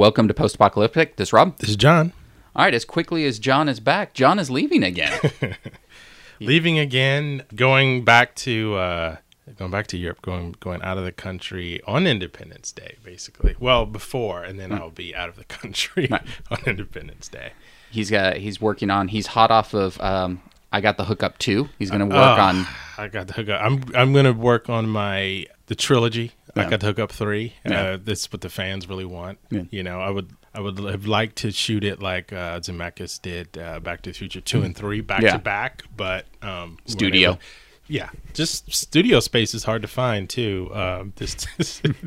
Welcome 0.00 0.28
to 0.28 0.32
Post 0.32 0.54
Apocalyptic. 0.54 1.16
This 1.16 1.28
is 1.28 1.32
Rob. 1.34 1.58
This 1.58 1.68
is 1.68 1.76
John. 1.76 2.14
All 2.56 2.64
right, 2.64 2.72
as 2.72 2.86
quickly 2.86 3.26
as 3.26 3.38
John 3.38 3.68
is 3.68 3.80
back, 3.80 4.14
John 4.14 4.38
is 4.38 4.50
leaving 4.50 4.82
again. 4.82 5.20
Leaving 6.40 6.78
again, 6.78 7.42
going 7.54 8.02
back 8.02 8.34
to 8.36 8.76
uh, 8.76 9.16
going 9.58 9.70
back 9.70 9.88
to 9.88 9.98
Europe, 9.98 10.22
going 10.22 10.54
going 10.58 10.80
out 10.80 10.96
of 10.96 11.04
the 11.04 11.12
country 11.12 11.82
on 11.86 12.06
Independence 12.06 12.72
Day, 12.72 12.96
basically. 13.04 13.56
Well, 13.60 13.84
before, 13.84 14.42
and 14.42 14.58
then 14.58 14.72
I'll 14.72 14.88
be 14.88 15.14
out 15.14 15.28
of 15.28 15.36
the 15.36 15.44
country 15.60 16.10
on 16.50 16.58
Independence 16.64 17.28
Day. 17.28 17.52
he's 17.90 18.10
got 18.10 18.38
he's 18.38 18.58
working 18.58 18.88
on 18.88 19.08
he's 19.08 19.26
hot 19.26 19.50
off 19.50 19.74
of 19.74 20.00
um, 20.00 20.40
I 20.72 20.80
got 20.80 20.96
the 20.96 21.04
hookup 21.04 21.36
too. 21.36 21.68
He's 21.78 21.90
going 21.90 22.00
to 22.00 22.06
work 22.06 22.38
Oh, 22.38 22.40
on 22.40 22.66
I 22.96 23.08
got 23.08 23.26
the 23.26 23.34
hookup. 23.34 23.60
I'm 23.62 23.84
I'm 23.94 24.14
gonna 24.14 24.32
work 24.32 24.70
on 24.70 24.88
my 24.88 25.44
the 25.66 25.74
trilogy. 25.74 26.32
Yeah. 26.56 26.66
I 26.66 26.70
got 26.70 26.80
the 26.80 26.86
hookup 26.86 27.12
three. 27.12 27.54
Yeah. 27.64 27.82
Uh, 27.82 27.98
that's 28.02 28.32
what 28.32 28.40
the 28.40 28.48
fans 28.50 28.88
really 28.88 29.04
want. 29.04 29.38
Yeah. 29.50 29.62
You 29.70 29.82
know, 29.82 30.00
I 30.00 30.10
would 30.10 30.30
I 30.54 30.60
would 30.60 30.78
have 30.78 31.06
liked 31.06 31.36
to 31.36 31.50
shoot 31.52 31.84
it 31.84 32.00
like 32.00 32.32
uh, 32.32 32.60
Zemeckis 32.60 33.20
did 33.22 33.56
uh, 33.56 33.80
Back 33.80 34.02
to 34.02 34.10
the 34.10 34.14
Future 34.14 34.40
two 34.40 34.62
and 34.62 34.76
three 34.76 35.00
back 35.00 35.22
to 35.22 35.38
back, 35.38 35.82
but 35.96 36.26
um, 36.42 36.78
Studio. 36.86 37.38
Yeah, 37.86 38.10
just 38.34 38.72
studio 38.72 39.18
space 39.18 39.52
is 39.52 39.64
hard 39.64 39.82
to 39.82 39.88
find 39.88 40.30
too. 40.30 40.70
Um, 40.72 41.12
this 41.16 41.34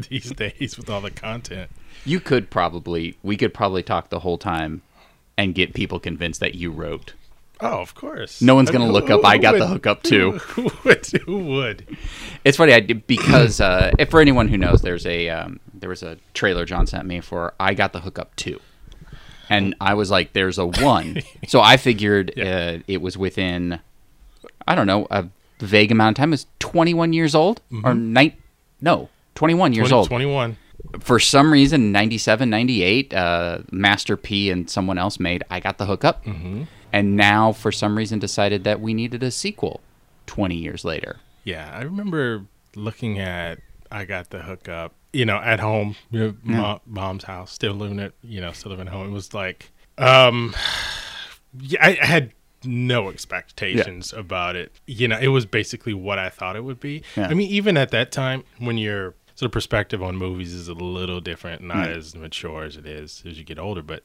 these 0.10 0.32
days 0.32 0.78
with 0.78 0.90
all 0.90 1.02
the 1.02 1.12
content. 1.12 1.70
you 2.06 2.22
could 2.22 2.50
probably 2.50 3.18
we 3.22 3.36
could 3.36 3.54
probably 3.54 3.84
talk 3.84 4.10
the 4.10 4.20
whole 4.20 4.38
time 4.38 4.82
and 5.38 5.54
get 5.54 5.74
people 5.74 6.00
convinced 6.00 6.40
that 6.40 6.56
you 6.56 6.72
wrote. 6.72 7.14
Oh, 7.62 7.80
of 7.80 7.96
course. 7.96 8.42
No 8.42 8.56
one's 8.56 8.70
I 8.70 8.74
gonna 8.74 8.92
look 8.92 9.08
who- 9.08 9.16
up, 9.20 9.26
"I 9.26 9.36
who 9.38 9.42
got 9.42 9.58
the 9.58 9.68
hookup, 9.68 10.04
too." 10.04 10.32
Who 10.56 10.70
would? 10.84 11.06
Who 11.26 11.38
would? 11.38 11.98
It's 12.44 12.58
funny 12.58 12.74
I 12.74 12.82
because 12.82 13.62
uh, 13.62 13.92
if 14.00 14.10
for 14.10 14.20
anyone 14.20 14.48
who 14.50 14.58
knows, 14.58 14.82
there's 14.82 15.06
a 15.06 15.30
um, 15.30 15.60
there 15.74 15.90
was 15.90 16.04
a 16.04 16.18
trailer 16.34 16.66
John 16.66 16.88
sent 16.88 17.06
me 17.08 17.22
for 17.22 17.54
I 17.60 17.74
got 17.74 17.94
the 17.94 18.02
hookup 18.02 18.36
too, 18.36 18.60
and 19.50 19.76
I 19.80 19.94
was 19.94 20.12
like, 20.12 20.34
"There's 20.34 20.58
a 20.58 20.66
one," 20.66 21.22
so 21.48 21.62
I 21.62 21.78
figured 21.78 22.38
uh, 22.38 22.80
it 22.88 23.02
was 23.02 23.18
within 23.18 23.80
I 24.68 24.76
don't 24.76 24.88
know 24.88 25.08
a 25.12 25.26
vague 25.60 25.92
amount 25.92 26.18
of 26.18 26.22
time. 26.22 26.34
Is 26.34 26.48
21 26.60 27.14
years 27.14 27.36
old 27.36 27.62
or 27.84 27.94
night? 27.94 28.38
No, 28.82 29.10
21 29.36 29.74
years 29.74 29.90
20, 29.90 29.98
old. 30.00 30.08
21. 30.08 30.58
For 31.00 31.18
some 31.20 31.52
reason, 31.52 31.92
97, 31.94 32.50
98, 32.50 33.14
uh, 33.14 33.60
Master 33.72 34.18
P 34.18 34.50
and 34.52 34.70
someone 34.70 34.98
else 34.98 35.20
made 35.20 35.44
I 35.50 35.60
got 35.62 35.78
the 35.78 35.86
hookup, 35.86 36.26
mm-hmm. 36.26 36.64
And 36.94 37.18
now 37.18 37.52
for 37.52 37.72
some 37.72 37.98
reason 37.98 38.20
decided 38.20 38.64
that 38.64 38.80
we 38.80 38.94
needed 38.94 39.24
a 39.24 39.32
sequel. 39.32 39.82
20 40.28 40.56
years 40.56 40.86
later. 40.86 41.18
Yeah, 41.44 41.70
I 41.74 41.82
remember 41.82 42.46
looking 42.76 43.20
at 43.20 43.60
I 43.92 44.06
got 44.06 44.30
the 44.30 44.40
hookup, 44.40 44.94
you 45.12 45.26
know, 45.26 45.36
at 45.38 45.60
home, 45.60 45.96
you 46.12 46.20
know, 46.20 46.36
mom, 46.44 46.80
mom's 46.86 47.26
house, 47.26 47.52
still 47.52 47.74
living 47.74 48.00
it, 48.00 48.14
you 48.24 48.40
know, 48.40 48.54
still 48.54 48.72
living 48.72 48.88
at 48.88 48.94
home. 48.94 49.10
It 49.10 49.12
was 49.12 49.34
like, 49.34 49.70
um, 49.98 50.56
yeah, 51.60 51.86
I, 51.86 51.98
I 52.02 52.06
had 52.06 52.32
no 52.64 53.10
expectations 53.10 54.14
about 54.14 54.56
it. 54.56 54.72
You 54.88 55.10
know, 55.10 55.20
it 55.20 55.28
was 55.28 55.46
basically 55.46 55.94
what 55.94 56.18
I 56.18 56.30
thought 56.30 56.56
it 56.56 56.64
would 56.64 56.80
be. 56.80 57.04
Yeah. 57.18 57.28
I 57.28 57.34
mean, 57.34 57.50
even 57.52 57.76
at 57.76 57.92
that 57.92 58.12
time, 58.12 58.44
when 58.60 58.78
your 58.78 59.14
sort 59.36 59.48
of 59.48 59.52
perspective 59.52 60.02
on 60.02 60.16
movies 60.16 60.54
is 60.54 60.70
a 60.70 60.74
little 60.74 61.20
different, 61.20 61.62
not 61.62 61.90
Yeah. 61.90 61.96
as 61.96 62.16
mature 62.16 62.64
as 62.64 62.78
it 62.78 62.86
is 62.86 63.22
as 63.28 63.38
you 63.38 63.44
get 63.44 63.60
older, 63.60 63.82
but 63.82 64.04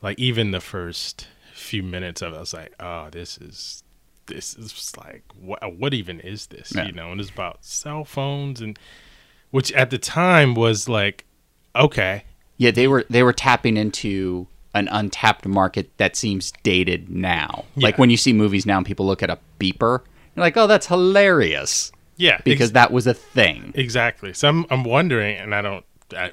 like 0.00 0.18
even 0.20 0.52
the 0.52 0.60
first 0.60 1.26
few 1.54 1.82
minutes 1.82 2.22
of 2.22 2.32
it, 2.32 2.36
I 2.36 2.40
was 2.40 2.54
like, 2.54 2.74
oh, 2.80 3.08
this 3.10 3.38
is 3.38 3.82
this 4.26 4.54
is 4.56 4.96
like 4.96 5.24
what 5.40 5.60
what 5.76 5.92
even 5.94 6.20
is 6.20 6.46
this? 6.46 6.72
Yeah. 6.74 6.86
You 6.86 6.92
know, 6.92 7.12
and 7.12 7.20
it's 7.20 7.30
about 7.30 7.64
cell 7.64 8.04
phones 8.04 8.60
and 8.60 8.78
which 9.50 9.72
at 9.72 9.90
the 9.90 9.98
time 9.98 10.54
was 10.54 10.88
like, 10.88 11.24
okay, 11.76 12.24
Yeah, 12.56 12.70
they 12.70 12.88
were 12.88 13.04
they 13.10 13.22
were 13.22 13.32
tapping 13.32 13.76
into 13.76 14.46
an 14.74 14.88
untapped 14.88 15.46
market 15.46 15.90
that 15.98 16.16
seems 16.16 16.52
dated 16.62 17.10
now. 17.10 17.64
Like 17.76 17.98
when 17.98 18.08
you 18.10 18.16
see 18.16 18.32
movies 18.32 18.64
now 18.64 18.78
and 18.78 18.86
people 18.86 19.04
look 19.06 19.22
at 19.22 19.28
a 19.28 19.38
beeper, 19.60 20.00
you're 20.34 20.44
like, 20.44 20.56
"Oh, 20.56 20.66
that's 20.66 20.86
hilarious." 20.86 21.92
yeah, 22.16 22.40
Because 22.44 22.68
ex- 22.70 22.74
that 22.74 22.90
was 22.92 23.06
a 23.06 23.12
thing. 23.14 23.72
exactly. 23.74 24.32
So 24.32 24.48
I'm 24.48 24.64
I'm 24.70 24.84
wondering, 24.84 25.36
and 25.36 25.54
I 25.54 25.60
don't, 25.60 25.84
I, 26.16 26.26
I 26.26 26.30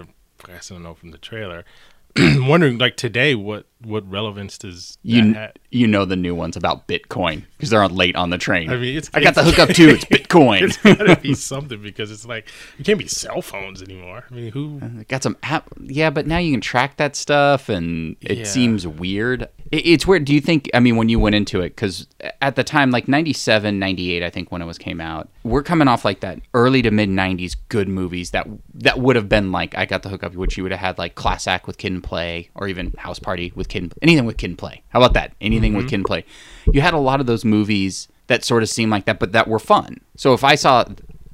guess 0.48 0.72
I 0.72 0.76
don't 0.76 0.84
know 0.84 0.94
from 0.94 1.12
the 1.12 1.18
trailer. 1.18 1.66
I'm 2.18 2.48
wondering, 2.48 2.78
like 2.78 2.96
today, 2.96 3.36
what 3.36 3.66
what 3.84 4.10
relevance 4.10 4.58
does 4.58 4.98
You 5.04 5.34
that 5.34 5.36
have? 5.40 5.52
you 5.72 5.88
know 5.88 6.04
the 6.06 6.16
new 6.16 6.36
ones 6.36 6.58
about 6.58 6.88
Bitcoin 6.88 7.44
because 7.58 7.70
they're 7.70 7.82
on 7.84 7.96
late 7.96 8.16
on 8.16 8.30
the 8.30 8.38
train. 8.38 8.70
I 8.70 8.76
mean, 8.78 8.98
it's 8.98 9.10
I 9.14 9.22
got 9.22 9.36
the 9.36 9.44
hookup 9.44 9.70
too. 9.70 9.90
It's 9.90 10.06
Bitcoin. 10.06 10.62
It's 10.64 10.78
gotta 10.78 11.16
be 11.16 11.34
something 11.34 11.82
because 11.82 12.12
it's 12.12 12.26
like 12.26 12.50
it 12.78 12.86
can't 12.86 13.00
be 13.00 13.08
cell 13.08 13.42
phones 13.42 13.82
anymore. 13.82 14.26
I 14.30 14.34
mean, 14.34 14.52
who? 14.52 14.80
Uh, 14.82 15.04
got 15.08 15.24
some 15.24 15.38
app 15.44 15.70
yeah 15.82 16.10
but 16.10 16.28
now 16.28 16.38
you 16.38 16.52
can 16.52 16.62
track 16.62 16.98
that 16.98 17.16
stuff 17.16 17.70
and 17.70 18.16
it 18.22 18.40
Yeah. 18.40 18.44
seems 18.44 18.86
weird 18.86 19.44
it, 19.72 19.86
it's 19.86 20.06
weird 20.06 20.26
do 20.26 20.34
you 20.34 20.42
think 20.42 20.70
i 20.74 20.80
mean 20.80 20.98
when 20.98 21.08
you 21.10 21.20
went 21.20 21.36
into 21.36 21.62
it 21.62 21.70
because 21.70 22.08
at 22.42 22.56
the 22.56 22.64
time 22.64 22.92
like 22.92 23.08
97 23.08 23.80
98 23.80 24.24
i 24.24 24.30
think 24.30 24.52
when 24.52 24.62
it 24.62 24.66
was 24.66 24.78
came 24.78 25.00
out 25.00 25.30
we're 25.44 25.64
coming 25.64 25.88
off 25.88 26.04
like 26.06 26.20
that 26.20 26.40
early 26.54 26.82
to 26.82 26.92
mid 26.92 27.10
90s 27.10 27.56
good 27.70 27.88
movies 27.88 28.32
that 28.32 28.48
that 28.74 29.00
would 29.00 29.16
have 29.16 29.30
been 29.30 29.52
like 29.52 29.76
i 29.78 29.86
got 29.86 30.04
the 30.04 30.10
hookup 30.10 30.34
which 30.36 30.58
you 30.58 30.64
would 30.64 30.72
have 30.72 30.82
had 30.82 30.98
like 30.98 31.16
class 31.16 31.48
act 31.48 31.66
with 31.68 31.78
kid 31.78 31.92
and 31.94 32.04
play 32.04 32.50
or 32.56 32.68
even 32.68 32.92
house 32.98 33.20
party 33.20 33.52
with 33.56 33.69
kid 33.70 33.94
anything 34.02 34.26
with 34.26 34.38
kid 34.38 34.50
and 34.50 34.58
play 34.58 34.84
how 34.90 35.00
about 35.00 35.14
that 35.14 35.34
anything 35.40 35.74
with 35.76 35.90
kid 35.90 36.04
play 36.06 36.26
you 36.72 36.82
had 36.82 36.94
a 36.94 36.98
lot 37.00 37.20
of 37.20 37.26
those 37.26 37.46
movies 37.46 38.08
that 38.28 38.44
sort 38.44 38.64
of 38.64 38.70
seemed 38.70 38.92
like 38.92 39.06
that 39.06 39.20
but 39.20 39.32
that 39.32 39.48
were 39.48 39.60
fun 39.60 40.00
so 40.16 40.34
if 40.34 40.44
i 40.44 40.56
saw 40.56 40.84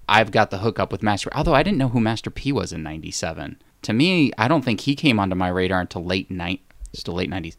I've 0.08 0.32
got 0.32 0.52
the 0.52 0.60
hookup 0.60 0.92
with 0.92 1.04
Master. 1.04 1.30
Although 1.34 1.56
I 1.56 1.64
didn't 1.64 1.78
know 1.78 1.90
who 1.90 2.00
Master 2.00 2.30
P 2.30 2.52
was 2.52 2.72
in 2.72 2.84
'97. 2.84 3.58
To 3.84 3.94
me, 3.94 4.32
I 4.38 4.48
don't 4.48 4.64
think 4.64 4.82
he 4.82 4.96
came 4.96 5.20
onto 5.20 5.36
my 5.36 5.48
radar 5.48 5.82
until 5.82 6.04
late 6.04 6.30
night, 6.30 6.62
still 6.94 7.16
late 7.16 7.30
'90s, 7.30 7.56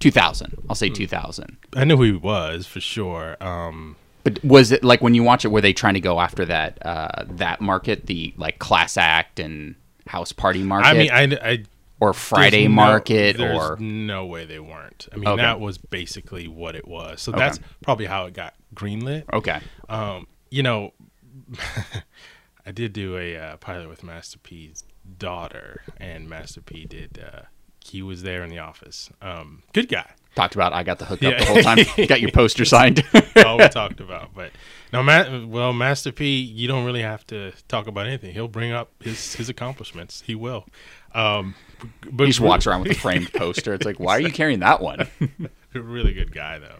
2000. 0.00 0.58
I'll 0.68 0.74
say 0.74 0.88
2000. 0.88 1.56
I 1.74 1.84
knew 1.84 1.96
who 1.96 2.02
he 2.02 2.12
was 2.12 2.66
for 2.66 2.80
sure. 2.80 3.36
Um, 3.40 3.96
But 4.24 4.42
was 4.44 4.72
it 4.72 4.84
like 4.84 5.02
when 5.02 5.14
you 5.14 5.22
watch 5.22 5.44
it, 5.44 5.48
were 5.48 5.60
they 5.60 5.72
trying 5.72 5.94
to 5.94 6.00
go 6.00 6.20
after 6.20 6.44
that 6.46 6.84
uh, 6.84 7.24
that 7.28 7.60
market, 7.60 8.06
the 8.06 8.34
like 8.36 8.58
class 8.58 8.96
act 8.96 9.38
and 9.38 9.76
house 10.06 10.32
party 10.32 10.62
market, 10.62 10.88
I 10.88 10.94
mean, 10.94 11.10
I, 11.10 11.50
I 11.50 11.64
or 12.00 12.12
Friday 12.12 12.64
no- 12.68 12.74
market, 12.74 13.36
there's 13.36 13.58
or 13.58 13.76
no 13.78 14.26
way 14.26 14.44
they 14.44 14.58
weren't. 14.60 15.08
I 15.12 15.16
mean, 15.16 15.28
Okay. 15.28 15.42
that 15.42 15.60
was 15.60 15.78
basically 15.78 16.48
what 16.48 16.74
it 16.74 16.86
was. 16.88 17.20
So 17.22 17.32
that's 17.32 17.58
probably 17.82 18.06
how 18.06 18.26
it 18.26 18.34
got 18.34 18.54
greenlit. 18.74 19.24
okay, 19.32 19.60
Um, 19.88 20.26
you 20.50 20.62
know, 20.62 20.92
I 22.66 22.72
did 22.72 22.92
do 22.92 23.16
a 23.18 23.36
uh, 23.36 23.56
pilot 23.58 23.88
with 23.88 24.02
Master 24.02 24.38
P's 24.38 24.84
daughter, 25.18 25.82
and 25.98 26.28
Master 26.28 26.60
P 26.60 26.84
did. 26.86 27.22
Uh, 27.22 27.42
he 27.84 28.00
was 28.00 28.22
there 28.22 28.42
in 28.42 28.48
the 28.48 28.58
office. 28.58 29.10
Um, 29.20 29.62
good 29.74 29.88
guy. 29.90 30.10
talked 30.34 30.54
about 30.54 30.72
I 30.72 30.82
got 30.82 30.98
the 30.98 31.04
hookup 31.04 31.32
Yeah. 31.32 31.38
the 31.38 31.44
whole 31.44 31.62
time. 31.62 31.78
got 32.08 32.22
your 32.22 32.30
poster 32.30 32.64
signed. 32.64 33.04
all 33.44 33.58
we 33.58 33.68
talked 33.68 34.00
about. 34.00 34.30
But 34.34 34.52
no, 34.90 35.02
Ma- 35.02 35.44
well, 35.46 35.74
Master 35.74 36.10
P, 36.10 36.40
you 36.40 36.66
don't 36.66 36.86
really 36.86 37.02
have 37.02 37.26
to 37.26 37.52
talk 37.68 37.86
about 37.86 38.06
anything. 38.06 38.32
He'll 38.32 38.48
bring 38.48 38.72
up 38.72 38.90
his 39.02 39.34
his 39.34 39.50
accomplishments. 39.50 40.22
He 40.26 40.34
will. 40.34 40.64
Um, 41.14 41.54
but 42.12 42.24
he 42.24 42.30
just 42.30 42.40
walks 42.40 42.66
around 42.66 42.82
with 42.82 42.92
a 42.92 42.94
framed 43.00 43.32
poster. 43.34 43.74
It's 43.74 43.84
like, 43.86 43.98
why 44.00 44.12
are 44.16 44.20
you 44.20 44.32
carrying 44.32 44.60
that 44.60 44.80
one? 44.80 45.06
a 45.74 45.80
really 45.80 46.12
good 46.12 46.32
guy 46.32 46.58
though. 46.58 46.78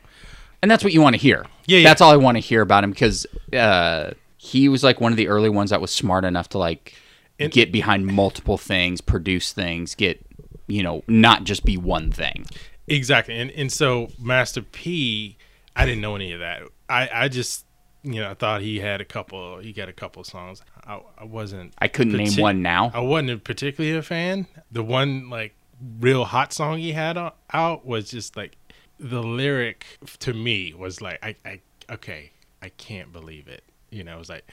and 0.63 0.71
that's 0.71 0.85
what 0.85 0.93
you 0.93 1.01
want 1.01 1.15
to 1.15 1.21
hear. 1.21 1.47
Yeah, 1.67 1.79
yeah. 1.79 1.89
That's 1.89 2.01
all 2.01 2.13
I 2.13 2.17
want 2.17 2.37
to 2.37 2.41
hear 2.41 2.63
about 2.63 2.85
him 2.85 2.91
because 2.91 3.27
uh, 3.53 4.11
he 4.37 4.69
was 4.69 4.85
like 4.85 5.01
one 5.01 5.13
of 5.13 5.17
the 5.17 5.29
early 5.29 5.49
ones 5.51 5.71
that 5.71 5.81
was 5.81 5.91
smart 5.91 6.25
enough 6.25 6.49
to 6.51 6.59
like 6.59 6.95
And- 7.39 7.51
get 7.53 7.73
behind 7.73 8.07
multiple 8.07 8.59
things, 8.59 9.01
produce 9.01 9.53
things, 9.53 9.95
get 9.95 10.21
you 10.67 10.83
know, 10.83 11.03
not 11.09 11.45
just 11.45 11.65
be 11.65 11.77
one 11.77 12.11
thing. 12.11 12.47
Exactly. 12.87 13.37
And 13.39 13.51
and 13.53 13.73
so 13.73 14.09
Master 14.19 14.63
P, 14.63 15.37
I 15.77 15.85
didn't 15.87 16.01
know 16.01 16.15
any 16.17 16.33
of 16.33 16.41
that. 16.41 16.63
I 16.89 17.09
I 17.13 17.29
just 17.29 17.64
you 18.05 18.21
know 18.21 18.31
I 18.31 18.35
thought 18.35 18.61
he 18.61 18.79
had 18.79 19.01
a 19.01 19.05
couple. 19.05 19.59
He 19.59 19.73
got 19.73 19.89
a 19.89 19.93
couple 19.93 20.21
of 20.21 20.27
songs. 20.27 20.63
I, 20.87 21.01
I 21.19 21.25
wasn't. 21.25 21.75
I 21.79 21.89
couldn't 21.89 22.17
name 22.17 22.37
one 22.37 22.63
now. 22.63 22.93
I 22.95 23.01
wasn't 23.01 23.43
particularly 23.45 23.97
a 23.97 24.03
fan. 24.03 24.47
The 24.71 24.83
one 24.83 25.31
like 25.31 25.55
real 26.01 26.25
hot 26.25 26.53
song 26.53 26.79
he 26.79 26.93
had 26.93 27.19
out 27.19 27.85
was 27.87 28.11
just 28.11 28.37
like 28.37 28.57
the 29.01 29.23
lyric 29.23 29.85
to 30.21 30.33
me 30.33 30.73
was 30.73 31.01
like 31.01 31.19
I 31.23 31.35
I 31.45 31.61
okay 31.91 32.31
I 32.63 32.69
can't 32.69 33.13
believe 33.13 33.49
it. 33.49 33.65
You 33.91 34.05
know 34.05 34.17
it 34.17 34.19
was 34.19 34.29
like 34.29 34.47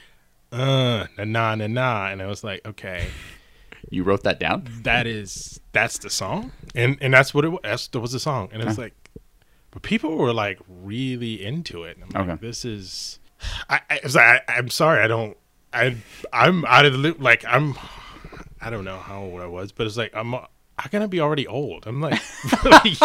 uh 0.50 1.06
na 1.16 1.24
na 1.24 1.54
na 1.54 1.66
na 1.66 2.06
and 2.08 2.20
I 2.22 2.26
was 2.26 2.42
like 2.42 2.66
okay 2.66 3.06
You 3.90 4.04
wrote 4.04 4.22
that 4.22 4.38
down? 4.40 4.66
that 4.82 5.06
is 5.06 5.60
that's 5.72 5.98
the 5.98 6.08
song 6.10 6.52
and 6.74 6.96
and 7.00 7.12
that's 7.12 7.34
what 7.34 7.44
it 7.44 7.48
was 7.48 7.60
that's, 7.62 7.88
that 7.88 8.00
was 8.00 8.12
the 8.12 8.20
song 8.20 8.48
and 8.52 8.62
it's 8.62 8.68
was 8.70 8.78
like 8.78 8.94
but 9.70 9.82
people 9.82 10.16
were 10.16 10.32
like 10.32 10.58
really 10.68 11.44
into 11.44 11.84
it 11.84 11.96
and 11.96 12.04
I'm 12.04 12.28
like 12.28 12.36
Okay. 12.38 12.46
this 12.46 12.64
is 12.64 13.18
I, 13.68 13.80
I, 13.90 13.94
it 13.96 14.04
was 14.04 14.14
like, 14.16 14.42
I 14.48 14.54
i'm 14.54 14.68
sorry 14.70 15.02
i 15.02 15.06
don't 15.06 15.36
i 15.72 15.96
i'm 16.32 16.64
out 16.66 16.84
of 16.84 16.92
the 16.92 16.98
loop 16.98 17.20
like 17.20 17.44
i'm 17.46 17.74
i 18.60 18.70
don't 18.70 18.84
know 18.84 18.98
how 18.98 19.22
old 19.22 19.40
i 19.40 19.46
was 19.46 19.72
but 19.72 19.86
it's 19.86 19.96
like 19.96 20.14
i'm 20.14 20.34
i'm 20.34 20.44
gonna 20.90 21.08
be 21.08 21.20
already 21.20 21.46
old 21.46 21.86
i'm 21.86 22.00
like, 22.00 22.20
like 22.64 22.96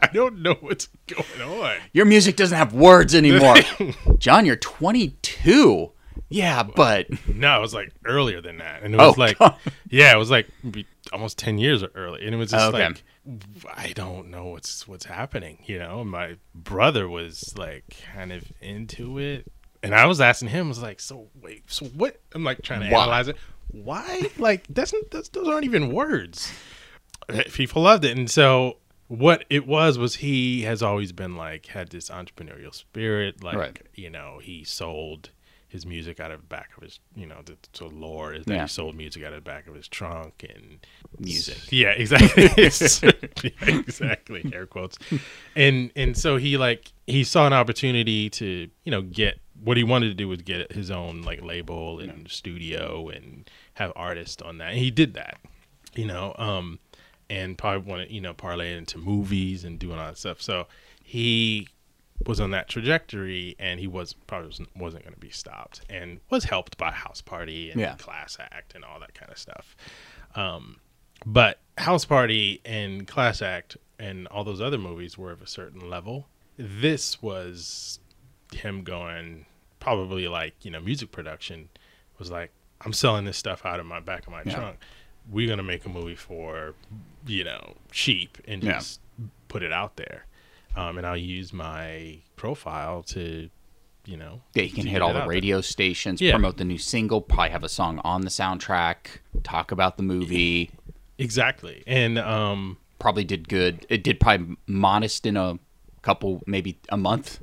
i 0.00 0.08
don't 0.12 0.40
know 0.42 0.54
what's 0.60 0.88
going 1.06 1.42
on 1.42 1.76
Your 1.92 2.06
music 2.06 2.36
doesn't 2.36 2.56
have 2.56 2.72
words 2.72 3.14
anymore. 3.14 3.56
John, 4.18 4.46
you're 4.46 4.56
22. 4.56 5.92
Yeah, 6.28 6.62
but 6.62 7.08
no 7.28 7.58
it 7.58 7.60
was 7.60 7.74
like 7.74 7.92
earlier 8.06 8.40
than 8.40 8.58
that 8.58 8.82
and 8.82 8.94
it 8.94 9.00
oh, 9.00 9.08
was 9.08 9.16
Oh, 9.18 9.20
like 9.20 9.38
God. 9.38 9.56
yeah 9.90 10.14
it 10.14 10.18
was 10.18 10.30
like 10.30 10.48
almost 11.12 11.36
ten 11.38 11.58
years 11.58 11.84
early, 11.94 12.24
and 12.24 12.34
it 12.34 12.38
was 12.38 12.50
just 12.50 12.68
Okay. 12.74 12.84
like 12.86 13.02
I 13.76 13.92
don't 13.94 14.28
know 14.30 14.46
what's 14.46 14.88
what's 14.88 15.04
happening. 15.04 15.58
You 15.66 15.78
know, 15.78 16.04
my 16.04 16.36
brother 16.54 17.08
was 17.08 17.56
like 17.56 17.84
kind 18.14 18.32
of 18.32 18.44
into 18.60 19.18
it, 19.18 19.46
and 19.82 19.94
I 19.94 20.06
was 20.06 20.20
asking 20.20 20.48
him, 20.48 20.66
I 20.66 20.68
was 20.68 20.82
like, 20.82 21.00
so 21.00 21.28
wait, 21.40 21.64
so 21.70 21.86
what? 21.86 22.20
I'm 22.34 22.42
like 22.44 22.62
trying 22.62 22.80
to 22.80 22.90
Why? 22.90 23.02
analyze 23.02 23.28
it. 23.28 23.36
Why? 23.70 24.28
Like 24.38 24.66
that's, 24.68 24.92
that's 25.10 25.28
those 25.30 25.48
aren't 25.48 25.64
even 25.64 25.92
words. 25.92 26.52
People 27.52 27.82
loved 27.82 28.04
it, 28.04 28.16
and 28.16 28.28
so 28.30 28.78
what 29.06 29.44
it 29.50 29.66
was 29.66 29.98
was 29.98 30.16
he 30.16 30.62
has 30.62 30.82
always 30.82 31.12
been 31.12 31.36
like 31.36 31.66
had 31.66 31.88
this 31.90 32.10
entrepreneurial 32.10 32.74
spirit. 32.74 33.42
Like 33.44 33.56
Right. 33.56 33.78
you 33.94 34.10
know, 34.10 34.40
he 34.42 34.64
sold 34.64 35.30
his 35.72 35.86
music 35.86 36.20
out 36.20 36.30
of 36.30 36.40
the 36.42 36.46
back 36.46 36.70
of 36.76 36.82
his, 36.82 37.00
you 37.16 37.26
know, 37.26 37.40
the, 37.44 37.56
the 37.78 37.86
lore 37.86 38.34
is 38.34 38.44
that 38.44 38.54
Yeah. 38.54 38.62
he 38.62 38.68
sold 38.68 38.94
music 38.94 39.22
out 39.24 39.32
of 39.32 39.42
the 39.42 39.50
back 39.50 39.66
of 39.66 39.74
his 39.74 39.88
trunk 39.88 40.44
and 40.48 40.86
Music. 41.18 41.56
yeah, 41.72 41.90
exactly. 41.90 42.44
yeah, 43.42 43.50
exactly. 43.76 44.50
Air 44.54 44.66
quotes. 44.66 44.98
And 45.56 45.90
and 45.96 46.16
so 46.16 46.36
he 46.36 46.56
like 46.56 46.92
he 47.06 47.24
saw 47.24 47.46
an 47.46 47.52
opportunity 47.52 48.28
to, 48.30 48.68
you 48.84 48.90
know, 48.90 49.02
get 49.02 49.38
what 49.64 49.76
he 49.76 49.84
wanted 49.84 50.08
to 50.08 50.14
do 50.14 50.28
was 50.28 50.42
get 50.42 50.72
his 50.72 50.90
own 50.90 51.22
like 51.22 51.40
label 51.42 52.00
and 52.00 52.28
studio 52.30 53.08
and 53.08 53.48
have 53.74 53.92
artists 53.96 54.42
on 54.42 54.58
that. 54.58 54.70
And 54.70 54.78
he 54.78 54.90
did 54.90 55.14
that. 55.14 55.38
You 55.94 56.06
know, 56.06 56.34
um 56.38 56.78
and 57.30 57.56
probably 57.56 57.90
wanted, 57.90 58.10
you 58.10 58.20
know, 58.20 58.34
parlay 58.34 58.76
into 58.76 58.98
movies 58.98 59.64
and 59.64 59.78
doing 59.78 59.98
all 59.98 60.06
that 60.06 60.18
stuff. 60.18 60.42
So 60.42 60.66
he 61.02 61.68
was 62.26 62.40
on 62.40 62.50
that 62.52 62.68
trajectory 62.68 63.56
and 63.58 63.80
he 63.80 63.86
was 63.88 64.12
probably 64.26 64.48
wasn't, 64.48 64.76
wasn't 64.76 65.02
going 65.02 65.14
to 65.14 65.20
be 65.20 65.30
stopped 65.30 65.80
and 65.90 66.20
was 66.30 66.44
helped 66.44 66.78
by 66.78 66.90
House 66.92 67.20
Party 67.20 67.70
and 67.70 67.80
Yeah. 67.80 67.94
Class 67.96 68.36
Act 68.40 68.74
and 68.74 68.84
all 68.84 69.00
that 69.00 69.14
kind 69.14 69.30
of 69.30 69.38
stuff. 69.38 69.74
Um, 70.36 70.76
but 71.26 71.58
House 71.78 72.04
Party 72.04 72.60
and 72.64 73.06
Class 73.06 73.42
Act 73.42 73.76
and 73.98 74.26
all 74.28 74.44
those 74.44 74.60
other 74.60 74.78
movies 74.78 75.16
were 75.18 75.32
of 75.32 75.42
a 75.42 75.46
certain 75.46 75.88
level. 75.90 76.28
This 76.58 77.20
was 77.22 77.98
him 78.52 78.82
going 78.84 79.46
probably 79.80 80.28
like 80.28 80.54
you 80.64 80.70
know 80.70 80.80
music 80.80 81.10
production 81.10 81.68
was 82.18 82.30
like 82.30 82.50
I'm 82.82 82.92
selling 82.92 83.24
this 83.24 83.36
stuff 83.36 83.64
out 83.66 83.80
of 83.80 83.86
my 83.86 83.98
back 84.00 84.26
of 84.26 84.32
my 84.32 84.42
Yeah. 84.44 84.54
trunk. 84.54 84.78
We're 85.30 85.48
gonna 85.48 85.62
make 85.62 85.84
a 85.86 85.88
movie 85.88 86.14
for 86.16 86.74
you 87.26 87.42
know 87.44 87.74
cheap 87.90 88.38
and 88.46 88.62
Yeah. 88.62 88.74
just 88.74 89.00
put 89.48 89.62
it 89.62 89.72
out 89.72 89.96
there, 89.96 90.26
um, 90.76 90.98
and 90.98 91.06
I'll 91.06 91.16
use 91.16 91.52
my 91.52 92.18
profile 92.36 93.02
to 93.04 93.48
you 94.04 94.16
know 94.16 94.42
Yeah, 94.54 94.64
you 94.64 94.70
can 94.72 94.86
hit 94.86 95.00
all 95.02 95.12
the 95.12 95.20
there. 95.20 95.28
radio 95.28 95.60
stations, 95.60 96.20
Yeah. 96.20 96.32
promote 96.32 96.56
the 96.56 96.64
new 96.64 96.78
single, 96.78 97.20
probably 97.20 97.50
have 97.50 97.62
a 97.64 97.68
song 97.68 98.00
on 98.04 98.22
the 98.22 98.30
soundtrack, 98.30 99.18
talk 99.44 99.70
about 99.72 99.96
the 99.96 100.02
movie. 100.02 100.70
exactly 101.18 101.82
and 101.86 102.18
um 102.18 102.78
Probably 102.98 103.24
did 103.24 103.48
good. 103.48 103.84
It 103.88 104.04
did 104.04 104.20
probably 104.20 104.56
modest 104.68 105.26
in 105.26 105.36
a 105.36 105.58
couple, 106.02 106.40
maybe 106.46 106.78
a 106.88 106.96
month. 106.96 107.40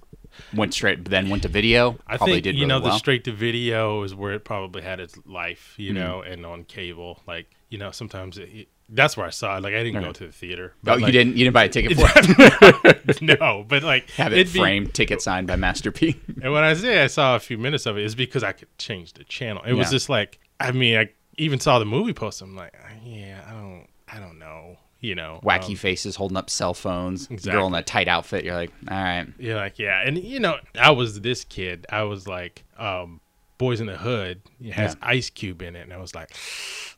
Went 0.54 0.74
straight, 0.74 1.04
then 1.10 1.30
went 1.30 1.44
to 1.44 1.50
video. 1.50 2.00
I 2.08 2.16
probably 2.16 2.36
think 2.36 2.44
did 2.46 2.56
you 2.56 2.62
really 2.62 2.70
know 2.70 2.80
well. 2.80 2.94
the 2.94 2.98
straight 2.98 3.26
to 3.26 3.34
video 3.34 4.04
is 4.04 4.16
where 4.16 4.32
it 4.32 4.46
probably 4.46 4.82
had 4.84 5.02
its 5.02 5.18
life, 5.26 5.74
you 5.78 5.92
Mm-hmm. 5.94 6.00
know, 6.02 6.22
and 6.22 6.46
on 6.46 6.64
cable, 6.64 7.20
like 7.28 7.48
you 7.68 7.78
know, 7.78 7.92
sometimes 7.92 8.38
it, 8.38 8.70
that's 8.92 9.16
where 9.16 9.26
I 9.26 9.30
saw 9.30 9.58
it. 9.58 9.64
Like 9.64 9.74
I 9.74 9.84
didn't 9.84 10.02
go 10.02 10.12
to 10.12 10.26
the 10.26 10.32
theater. 10.32 10.74
oh, 10.88 10.98
you 10.98 11.12
didn't? 11.12 11.38
You 11.38 11.46
didn't 11.46 11.54
buy 11.54 11.66
a 11.66 11.70
ticket 11.70 11.98
for 11.98 12.08
it? 12.16 13.22
no, 13.40 13.66
but 13.68 13.84
like 13.84 14.10
have 14.12 14.34
it 14.34 14.40
it'd 14.40 14.54
be- 14.54 14.60
framed, 14.60 14.94
ticket 14.94 15.22
signed 15.22 15.48
by 15.48 15.56
Master 15.56 15.92
P. 15.92 16.20
and 16.42 16.52
when 16.54 16.64
I 16.64 16.74
say 16.74 17.04
I 17.04 17.08
saw 17.08 17.36
a 17.36 17.40
few 17.40 17.58
minutes 17.58 17.86
of 17.86 17.98
it, 17.98 18.06
is 18.06 18.16
because 18.16 18.44
I 18.44 18.52
could 18.52 18.76
change 18.78 19.14
the 19.14 19.24
channel. 19.24 19.64
It 19.66 19.74
was 19.74 19.90
just 19.90 20.10
like 20.10 20.40
I 20.60 20.72
mean, 20.72 20.98
I 20.98 21.10
even 21.38 21.60
saw 21.60 21.80
the 21.80 21.86
movie 21.86 22.14
post. 22.14 22.42
I'm 22.42 22.56
like, 22.56 22.74
"Uh, 22.74 22.94
yeah, 23.04 23.44
I 23.48 23.52
don't, 23.52 23.88
I 24.12 24.20
don't 24.20 24.40
know, 24.40 24.78
you 25.00 25.16
know, 25.16 25.40
Wacky 25.44 25.70
um, 25.70 25.76
faces 25.76 26.16
holding 26.16 26.38
up 26.38 26.50
cell 26.50 26.74
phones. 26.74 27.28
Girl 27.28 27.68
in 27.68 27.74
a 27.74 27.84
tight 27.84 28.08
outfit. 28.08 28.44
You're 28.44 28.56
like, 28.56 28.72
all 28.90 28.98
right. 29.02 29.28
You're 29.38 29.56
like, 29.56 29.80
yeah, 29.80 30.02
and 30.06 30.18
you 30.18 30.40
know, 30.40 30.58
I 30.80 30.92
was 30.92 31.22
this 31.22 31.44
kid. 31.46 31.86
I 31.90 32.04
was 32.04 32.28
like, 32.28 32.66
um, 32.78 33.22
Boyz 33.60 33.80
n 33.82 33.88
the 33.88 33.98
Hood 33.98 34.42
it 34.64 34.74
has 34.74 34.96
Yeah. 35.02 35.08
Ice 35.10 35.30
Cube 35.30 35.62
in 35.62 35.76
it, 35.76 35.82
and 35.82 35.94
I 35.94 35.98
was 35.98 36.16
like, 36.16 36.32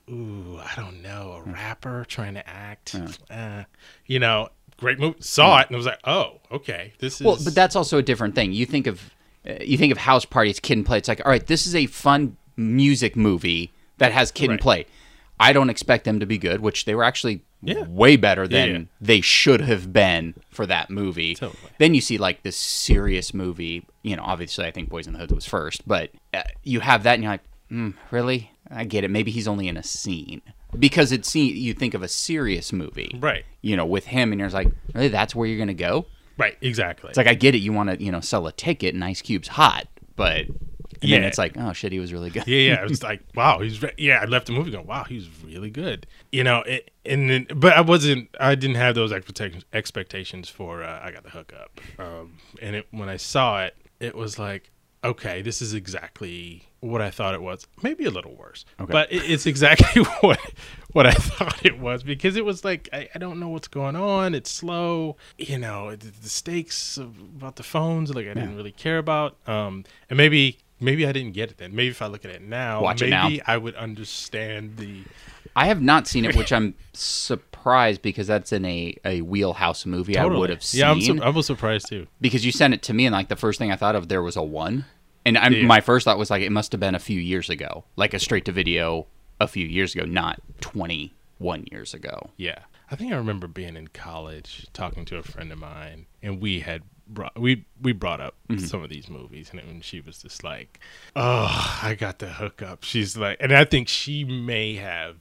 ooh, 0.10 0.60
I 0.60 0.74
don't 0.76 1.02
know, 1.02 1.34
a 1.34 1.42
Hmm. 1.42 1.54
rapper 1.54 2.06
trying 2.08 2.36
to 2.36 2.48
act, 2.48 2.96
uh, 3.30 3.64
you 4.06 4.20
know, 4.20 4.50
great 4.78 5.00
movie. 5.00 5.18
Saw 5.22 5.60
it, 5.60 5.68
and 5.68 5.76
I 5.76 5.78
was 5.78 5.86
like, 5.86 6.00
oh, 6.06 6.40
okay, 6.52 6.94
this 7.00 7.20
is 7.20 7.26
Well, 7.26 7.38
but 7.44 7.56
that's 7.56 7.76
also 7.76 7.98
a 7.98 8.04
different 8.04 8.36
thing. 8.36 8.54
You 8.54 8.66
think 8.66 8.88
of 8.88 9.14
uh, 9.50 9.54
you 9.66 9.76
think 9.76 9.92
of 9.92 9.98
house 9.98 10.24
parties, 10.24 10.60
kid 10.60 10.78
and 10.78 10.86
play. 10.86 11.00
It's 11.00 11.08
like, 11.08 11.20
all 11.26 11.32
right, 11.32 11.46
this 11.46 11.66
is 11.66 11.74
a 11.74 11.88
fun 11.88 12.38
music 12.56 13.16
movie 13.16 13.72
that 13.98 14.12
has 14.12 14.32
kid 14.32 14.52
and 14.52 14.60
play. 14.60 14.86
I 15.40 15.52
don't 15.54 15.72
expect 15.72 16.04
them 16.06 16.20
to 16.20 16.28
be 16.28 16.38
good, 16.38 16.62
which 16.62 16.86
they 16.86 16.94
were 16.94 17.04
actually 17.04 17.44
Yeah. 17.64 17.84
way 17.88 18.16
better 18.16 18.48
than 18.48 18.70
Yeah, 18.70 18.78
yeah. 18.78 18.84
they 19.00 19.22
should 19.22 19.62
have 19.62 19.94
been 19.94 20.34
for 20.50 20.66
that 20.66 20.90
movie. 20.90 21.36
Totally. 21.36 21.60
Then 21.78 21.94
you 21.94 22.02
see 22.02 22.18
like 22.18 22.44
this 22.44 22.58
serious 22.58 23.34
movie. 23.34 23.86
You 24.04 24.16
know, 24.16 24.24
obviously, 24.26 24.66
I 24.66 24.72
think 24.72 24.90
Boyz 24.90 25.08
n 25.08 25.14
the 25.14 25.20
Hood 25.20 25.32
was 25.32 25.46
first, 25.46 25.88
but 25.88 26.10
uh, 26.34 26.44
you 26.64 26.80
have 26.80 27.04
that, 27.04 27.16
and 27.16 27.24
you're 27.24 27.34
like, 27.34 27.44
mm, 27.72 27.94
really? 28.10 28.52
I 28.70 28.84
get 28.86 29.04
it. 29.04 29.12
Maybe 29.12 29.32
he's 29.32 29.48
only 29.48 29.68
in 29.68 29.78
a 29.78 29.84
scene 29.84 30.42
because 30.78 31.12
it's. 31.12 31.36
You 31.36 31.74
think 31.74 31.94
of 31.94 32.02
a 32.02 32.08
serious 32.08 32.72
movie, 32.74 33.18
right, 33.20 33.44
You 33.62 33.76
know, 33.76 33.86
with 33.86 34.06
him, 34.06 34.32
and 34.32 34.40
you're 34.40 34.50
like, 34.50 34.72
really? 34.94 35.10
That's 35.10 35.36
where 35.36 35.48
you're 35.48 35.60
gonna 35.60 35.74
go? 35.74 36.06
right, 36.38 36.58
exactly. 36.62 37.10
It's 37.10 37.18
like 37.18 37.28
I 37.28 37.36
get 37.36 37.54
it. 37.54 37.60
You 37.60 37.74
want 37.74 37.90
to, 37.92 38.04
you 38.04 38.12
know, 38.12 38.22
sell 38.22 38.48
a 38.48 38.52
ticket, 38.52 38.96
and 38.96 39.04
Ice 39.04 39.22
Cube's 39.22 39.50
hot, 39.50 39.88
but 40.16 40.46
and 41.02 41.12
then 41.12 41.22
Yeah. 41.22 41.28
it's 41.28 41.38
like, 41.38 41.54
oh 41.58 41.74
shit, 41.74 41.92
he 41.92 42.00
was 42.00 42.14
really 42.14 42.30
good. 42.30 42.48
yeah, 42.48 42.58
yeah. 42.74 42.82
It 42.84 42.90
was 42.90 43.04
like, 43.04 43.22
wow, 43.36 43.60
he's 43.60 43.82
re- 43.82 43.94
yeah. 43.98 44.20
I 44.22 44.26
left 44.26 44.48
the 44.48 44.54
movie 44.54 44.72
going, 44.72 44.86
wow, 44.88 45.04
he 45.04 45.16
was 45.16 45.30
really 45.44 45.70
good. 45.70 46.06
You 46.32 46.44
know, 46.44 46.62
it, 46.62 46.92
and 47.06 47.30
then, 47.30 47.48
but 47.56 47.74
I 47.74 47.82
wasn't. 47.82 48.30
I 48.40 48.56
didn't 48.56 48.76
have 48.78 48.96
those 48.96 49.12
expectations 49.12 49.66
expectations 49.74 50.50
for. 50.50 50.84
Uh, 50.84 51.00
I 51.04 51.12
got 51.12 51.24
the 51.24 51.30
hook 51.32 51.54
up, 51.60 51.80
um, 52.00 52.38
and 52.62 52.76
it, 52.76 52.88
when 52.92 53.10
I 53.10 53.18
saw 53.18 53.64
it, 53.64 53.76
it 54.00 54.16
was 54.16 54.38
like, 54.40 54.70
okay, 55.04 55.42
this 55.42 55.62
is 55.62 55.74
exactly 55.74 56.68
what 56.80 57.02
I 57.02 57.10
thought 57.10 57.34
it 57.34 57.42
was. 57.42 57.68
Maybe 57.84 58.06
a 58.06 58.12
little 58.12 58.36
worse, 58.36 58.66
Okay. 58.80 58.92
but 58.92 59.12
it, 59.12 59.30
it's 59.30 59.46
exactly 59.46 60.04
what 60.22 60.40
what 60.94 61.08
I 61.08 61.12
thought 61.12 61.66
it 61.66 61.80
was 61.80 62.04
because 62.04 62.36
it 62.36 62.46
was 62.46 62.64
like 62.64 62.88
I, 62.94 63.10
I 63.16 63.18
don't 63.18 63.40
know 63.40 63.50
what's 63.50 63.68
going 63.68 63.96
on. 63.96 64.36
It's 64.36 64.52
slow, 64.52 65.18
you 65.38 65.58
know. 65.58 65.96
The, 65.96 66.08
the 66.12 66.30
stakes 66.30 66.98
about 66.98 67.56
the 67.56 67.64
phones, 67.64 68.14
like 68.14 68.28
I 68.28 68.34
didn't 68.36 68.56
really 68.56 68.72
care 68.74 69.00
about, 69.00 69.38
um, 69.48 69.84
and 70.10 70.18
maybe. 70.18 70.60
Maybe 70.82 71.06
I 71.08 71.12
didn't 71.12 71.32
get 71.34 71.52
it 71.52 71.58
then. 71.58 71.74
Maybe 71.76 71.90
if 71.90 72.02
I 72.02 72.08
look 72.08 72.26
at 72.26 72.32
it 72.32 72.42
now, 72.42 72.82
Watch 72.82 73.02
it 73.02 73.10
maybe 73.12 73.38
now. 73.38 73.44
I 73.48 73.58
would 73.58 73.76
understand 73.76 74.78
the. 74.78 75.04
I 75.56 75.68
have 75.68 75.82
not 75.82 76.08
seen 76.08 76.26
it, 76.26 76.36
which 76.36 76.52
I'm 76.52 76.74
surprised 76.94 78.02
because 78.02 78.28
that's 78.28 78.52
in 78.52 78.66
a, 78.66 78.96
a 79.06 79.22
wheelhouse 79.22 79.86
movie 79.86 80.18
I 80.18 80.26
would 80.26 80.50
have 80.50 80.64
seen. 80.64 80.80
Yeah, 80.80 80.92
I'm, 80.92 81.02
su- 81.02 81.22
I 81.22 81.30
was 81.30 81.46
surprised 81.46 81.88
too. 81.90 82.08
because 82.20 82.46
you 82.46 82.52
sent 82.52 82.74
it 82.74 82.82
to 82.84 82.94
me, 82.94 83.06
and 83.06 83.14
like 83.14 83.28
the 83.30 83.36
first 83.36 83.60
thing 83.60 83.72
I 83.72 83.76
thought 83.76 83.96
of 83.96 84.08
there 84.08 84.22
was 84.24 84.36
a 84.36 84.44
one, 84.44 84.86
and 85.26 85.38
I'm, 85.38 85.54
Yeah. 85.54 85.66
my 85.66 85.82
first 85.82 86.06
thought 86.06 86.18
was 86.18 86.30
like 86.30 86.42
it 86.42 86.52
must 86.52 86.72
have 86.72 86.80
been 86.82 86.96
a 86.96 87.00
few 87.00 87.20
years 87.20 87.50
ago, 87.50 87.84
like 87.96 88.14
a 88.14 88.20
straight 88.20 88.46
to 88.46 88.52
video 88.52 89.08
a 89.40 89.48
few 89.48 89.66
years 89.68 89.94
ago, 89.96 90.06
not 90.06 90.40
21 90.62 91.66
years 91.72 91.94
ago. 91.94 92.30
Yeah, 92.38 92.60
I 92.90 92.96
think 92.96 93.12
I 93.12 93.16
remember 93.18 93.48
being 93.48 93.76
in 93.76 93.90
college 93.90 94.68
talking 94.74 95.06
to 95.06 95.18
a 95.18 95.24
friend 95.24 95.52
of 95.52 95.60
mine, 95.60 96.06
and 96.24 96.42
we 96.42 96.62
had 96.62 96.84
brought 97.08 97.40
we 97.40 97.66
we 97.82 97.92
brought 97.94 98.22
up 98.22 98.36
Mm-hmm. 98.50 98.66
some 98.66 98.84
of 98.84 98.90
these 98.90 99.10
movies, 99.10 99.50
and, 99.52 99.60
and 99.62 99.84
she 99.84 100.02
was 100.02 100.22
just 100.22 100.44
like, 100.44 100.80
"Oh, 101.16 101.80
I 101.82 101.96
got 101.96 102.20
the 102.20 102.28
hookup." 102.28 102.84
She's 102.84 103.16
like, 103.16 103.38
and 103.40 103.54
I 103.54 103.64
think 103.66 103.88
she 103.88 104.24
may 104.26 104.76
have 104.76 105.16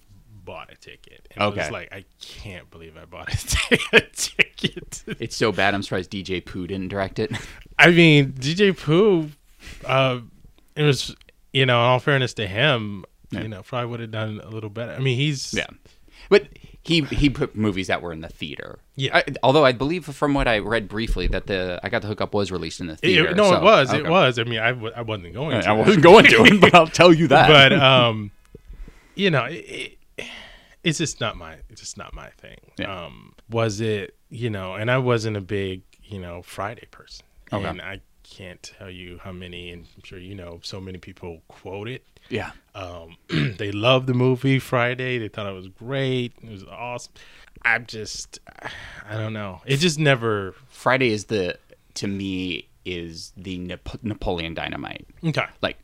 bought 0.44 0.72
a 0.72 0.76
ticket. 0.76 1.28
And 1.36 1.42
It 1.44 1.56
was 1.56 1.58
Okay. 1.66 1.70
like, 1.70 1.92
I 1.92 2.04
can't 2.20 2.68
believe 2.70 2.96
I 2.96 3.04
bought 3.04 3.32
a, 3.32 3.46
t- 3.46 3.78
a 3.92 4.00
ticket. 4.00 5.04
It's 5.20 5.36
so 5.36 5.52
bad. 5.52 5.74
I'm 5.74 5.82
surprised 5.84 6.10
DJ 6.10 6.44
Pooh 6.44 6.66
didn't 6.66 6.88
direct 6.88 7.18
it. 7.20 7.30
I 7.78 7.90
mean, 7.90 8.32
DJ 8.32 8.76
Pooh, 8.76 9.30
uh, 9.84 10.20
it 10.74 10.82
was, 10.82 11.14
you 11.52 11.66
know, 11.66 11.78
in 11.78 11.84
all 11.86 11.98
fairness 12.00 12.34
to 12.34 12.46
him, 12.48 13.04
Yeah. 13.30 13.42
you 13.42 13.48
know, 13.48 13.62
probably 13.62 13.90
would 13.90 14.00
have 14.00 14.10
done 14.10 14.40
a 14.42 14.48
little 14.48 14.70
better. 14.70 14.92
I 14.92 14.98
mean, 14.98 15.16
he's, 15.16 15.54
Yeah, 15.54 15.66
but 16.30 16.48
he 16.82 17.02
he 17.02 17.28
put 17.28 17.54
movies 17.54 17.88
that 17.88 18.00
were 18.02 18.12
in 18.12 18.20
the 18.20 18.28
theater. 18.28 18.78
Yeah. 18.96 19.18
I, 19.18 19.24
although 19.42 19.64
I 19.64 19.72
believe 19.72 20.04
from 20.06 20.32
what 20.34 20.48
I 20.48 20.58
read 20.60 20.88
briefly 20.88 21.26
that 21.28 21.46
the 21.46 21.78
I 21.82 21.88
got 21.90 22.02
the 22.02 22.08
hookup 22.08 22.32
was 22.34 22.50
released 22.50 22.80
in 22.80 22.86
the 22.86 22.94
It- 22.94 23.00
theater. 23.00 23.34
no, 23.34 23.50
so- 23.50 23.56
it 23.56 23.62
was, 23.62 23.92
it 23.92 24.06
was. 24.08 24.38
I 24.38 24.44
mean, 24.44 24.60
I, 24.60 24.70
w- 24.72 24.92
I 24.96 25.02
wasn't 25.02 25.34
going. 25.34 25.56
I 25.56 25.60
to. 25.60 25.74
wasn't 25.74 26.02
going 26.10 26.24
to 26.26 26.44
it, 26.44 26.60
but 26.60 26.74
I'll 26.74 26.86
tell 26.86 27.12
you 27.12 27.28
that. 27.28 27.48
but 27.48 27.72
um, 27.78 28.30
you 29.14 29.30
know, 29.30 29.44
it, 29.44 29.98
it, 30.18 30.26
it's 30.82 30.98
just 30.98 31.20
not 31.20 31.36
my, 31.36 31.56
it's 31.68 31.80
just 31.82 31.98
not 31.98 32.14
my 32.14 32.30
thing. 32.30 32.56
Yeah. 32.78 33.04
Um, 33.04 33.34
was 33.50 33.80
it, 33.82 34.14
you 34.30 34.48
know, 34.48 34.74
and 34.74 34.90
I 34.90 34.96
wasn't 34.98 35.36
a 35.36 35.40
big, 35.42 35.82
you 36.02 36.18
know, 36.18 36.40
Friday 36.42 36.86
person, 36.90 37.26
Okay. 37.52 37.64
and 37.66 37.82
I 37.82 38.00
can't 38.30 38.62
tell 38.62 38.88
you 38.90 39.18
how 39.22 39.32
many, 39.32 39.70
and 39.70 39.86
I'm 39.96 40.02
sure 40.04 40.18
you 40.18 40.34
know, 40.34 40.60
so 40.62 40.80
many 40.80 40.98
people 40.98 41.42
quote 41.48 41.88
it. 41.88 42.04
yeah, 42.28 42.52
Um, 42.74 43.16
they 43.58 43.72
loved 43.72 44.06
the 44.06 44.14
movie 44.14 44.58
Friday. 44.58 45.18
They 45.18 45.28
thought 45.28 45.46
it 45.46 45.54
was 45.54 45.68
great. 45.68 46.32
It 46.42 46.50
was 46.50 46.64
awesome. 46.64 47.12
I'm 47.62 47.86
just, 47.86 48.38
I 49.08 49.16
don't 49.16 49.32
know. 49.32 49.60
It 49.66 49.78
just 49.78 49.98
never. 49.98 50.54
Friday 50.68 51.10
is 51.10 51.24
the 51.26 51.58
to 51.94 52.06
me 52.06 52.68
is 52.86 53.32
the 53.36 53.58
Nap- 53.58 54.02
Napoleon 54.02 54.54
Dynamite. 54.54 55.06
Okay. 55.24 55.44
Like 55.60 55.76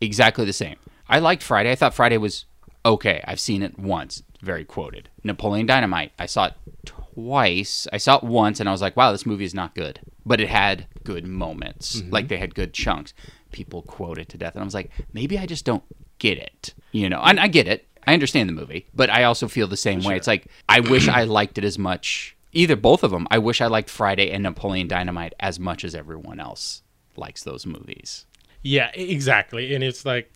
exactly 0.00 0.44
the 0.44 0.52
same. 0.52 0.76
I 1.08 1.18
liked 1.18 1.42
Friday. 1.42 1.72
I 1.72 1.74
thought 1.74 1.94
Friday 1.94 2.18
was 2.18 2.44
okay. 2.86 3.24
I've 3.26 3.40
seen 3.40 3.62
it 3.62 3.78
once. 3.78 4.22
very 4.42 4.64
quoted. 4.64 5.08
Napoleon 5.24 5.66
Dynamite, 5.66 6.12
I 6.18 6.26
saw 6.26 6.46
it 6.46 6.54
twice. 6.84 7.86
I 7.92 7.96
saw 7.98 8.16
it 8.18 8.22
once 8.24 8.60
and 8.60 8.68
I 8.68 8.72
was 8.72 8.82
like, 8.82 8.96
wow, 8.96 9.10
this 9.12 9.26
movie 9.26 9.44
is 9.44 9.54
not 9.54 9.74
good. 9.74 10.00
But 10.26 10.40
it 10.40 10.48
had 10.48 10.86
good 11.04 11.26
moments. 11.26 12.00
Mm-hmm. 12.00 12.10
Like 12.12 12.28
they 12.28 12.38
had 12.38 12.54
good 12.54 12.72
chunks. 12.72 13.12
People 13.52 13.82
quote 13.82 14.18
it 14.18 14.28
to 14.30 14.38
death. 14.38 14.54
And 14.54 14.62
I 14.62 14.64
was 14.64 14.74
like, 14.74 14.90
maybe 15.12 15.38
I 15.38 15.46
just 15.46 15.64
don't 15.64 15.84
get 16.18 16.38
it. 16.38 16.74
You 16.92 17.08
know, 17.08 17.20
and 17.22 17.38
I 17.38 17.48
get 17.48 17.68
it. 17.68 17.86
I 18.06 18.12
understand 18.14 18.48
the 18.48 18.52
movie, 18.52 18.86
but 18.94 19.08
I 19.10 19.24
also 19.24 19.48
feel 19.48 19.66
the 19.66 19.76
same 19.76 20.02
way. 20.02 20.16
It's 20.16 20.26
like, 20.26 20.46
I 20.68 20.80
wish 20.80 21.08
I 21.08 21.24
liked 21.24 21.56
it 21.58 21.64
as 21.64 21.78
much. 21.78 22.36
Either 22.52 22.76
both 22.76 23.02
of 23.02 23.10
them. 23.10 23.26
I 23.30 23.38
wish 23.38 23.60
I 23.60 23.66
liked 23.66 23.88
Friday 23.90 24.30
and 24.30 24.42
Napoleon 24.42 24.88
Dynamite 24.88 25.32
as 25.40 25.58
much 25.58 25.84
as 25.84 25.94
everyone 25.94 26.38
else 26.38 26.82
likes 27.16 27.42
those 27.42 27.64
movies. 27.66 28.26
Yeah, 28.62 28.90
exactly. 28.94 29.74
And 29.74 29.82
it's 29.82 30.04
like 30.06 30.32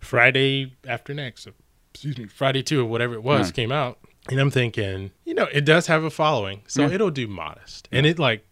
Friday 0.00 0.72
after 0.86 1.14
next, 1.14 1.46
excuse 1.94 2.18
me, 2.18 2.26
Friday 2.26 2.62
two 2.62 2.80
or 2.80 2.84
whatever 2.84 3.14
it 3.14 3.22
was 3.22 3.48
Yeah. 3.48 3.52
came 3.52 3.72
out, 3.72 3.98
and 4.28 4.38
I'm 4.40 4.50
thinking, 4.50 5.12
you 5.24 5.34
know, 5.34 5.48
it 5.52 5.64
does 5.64 5.86
have 5.86 6.04
a 6.04 6.10
following, 6.10 6.62
so 6.66 6.82
Yeah. 6.86 6.94
it'll 6.94 7.10
do 7.10 7.26
modest, 7.28 7.88
and 7.92 8.06
it 8.06 8.18
like 8.18 8.44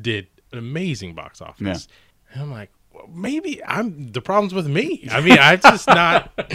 did 0.00 0.28
an 0.52 0.58
amazing 0.58 1.14
box 1.14 1.40
office. 1.40 1.88
And 2.32 2.42
I'm 2.42 2.50
like, 2.50 2.70
well, 2.92 3.08
maybe 3.12 3.62
I'm 3.64 4.12
the 4.12 4.20
problem's 4.20 4.54
with 4.54 4.66
me. 4.66 5.06
I 5.10 5.20
mean, 5.20 5.38
I'm 5.38 5.60
just 5.60 5.86
not. 5.88 6.30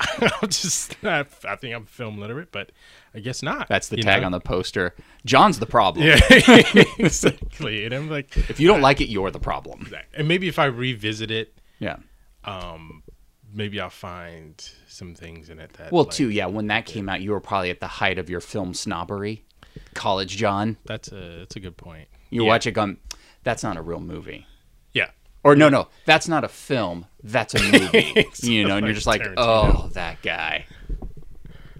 I'm 0.00 0.48
just 0.48 1.02
not. 1.02 1.28
I 1.46 1.56
think 1.56 1.74
I'm 1.74 1.86
film 1.86 2.18
literate, 2.18 2.52
but 2.52 2.70
I 3.14 3.20
guess 3.20 3.42
not. 3.42 3.68
That's 3.68 3.88
the 3.88 3.96
tag 3.98 4.20
know? 4.20 4.26
on 4.26 4.32
the 4.32 4.40
poster. 4.40 4.94
John's 5.24 5.58
the 5.58 5.66
problem. 5.66 6.06
Yeah, 6.06 6.20
exactly. 6.98 7.84
And 7.84 7.94
I'm 7.94 8.10
like, 8.10 8.36
If 8.36 8.60
you 8.60 8.68
don't 8.68 8.80
like 8.82 9.00
it, 9.00 9.08
you're 9.08 9.30
the 9.30 9.40
problem. 9.40 9.90
and 10.14 10.28
maybe 10.28 10.48
if 10.48 10.58
I 10.58 10.66
revisit 10.66 11.30
it, 11.30 11.58
Yeah. 11.78 11.96
um, 12.44 13.02
maybe 13.52 13.80
I'll 13.80 13.90
find 13.90 14.54
some 14.88 15.14
things 15.14 15.48
in 15.50 15.58
it 15.60 15.72
that. 15.74 15.92
Well, 15.92 16.04
like, 16.04 16.12
too, 16.12 16.28
yeah. 16.30 16.46
When 16.46 16.66
that 16.68 16.86
came 16.86 17.08
out, 17.08 17.20
you 17.20 17.30
were 17.30 17.40
probably 17.40 17.70
at 17.70 17.80
the 17.80 17.86
height 17.86 18.18
of 18.18 18.28
your 18.28 18.40
film 18.40 18.74
snobbery. 18.74 19.44
College 19.94 20.36
John. 20.36 20.76
That's 20.84 21.08
a 21.10 21.38
that's 21.40 21.56
a 21.56 21.60
good 21.60 21.76
point. 21.76 22.08
You 22.34 22.42
yeah. 22.42 22.48
watch 22.48 22.66
it 22.66 22.72
going, 22.72 22.96
that's 23.44 23.62
not 23.62 23.76
a 23.76 23.82
real 23.82 24.00
movie. 24.00 24.44
Yeah. 24.92 25.10
Or 25.44 25.54
no, 25.54 25.68
no, 25.68 25.86
that's 26.04 26.26
not 26.26 26.42
a 26.42 26.48
film. 26.48 27.06
That's 27.22 27.54
a 27.54 27.62
movie. 27.72 28.26
You 28.42 28.66
know, 28.66 28.76
and 28.76 28.84
you're 28.84 28.94
just 28.94 29.06
like, 29.06 29.22
oh, 29.36 29.88
that 29.92 30.20
guy. 30.20 30.66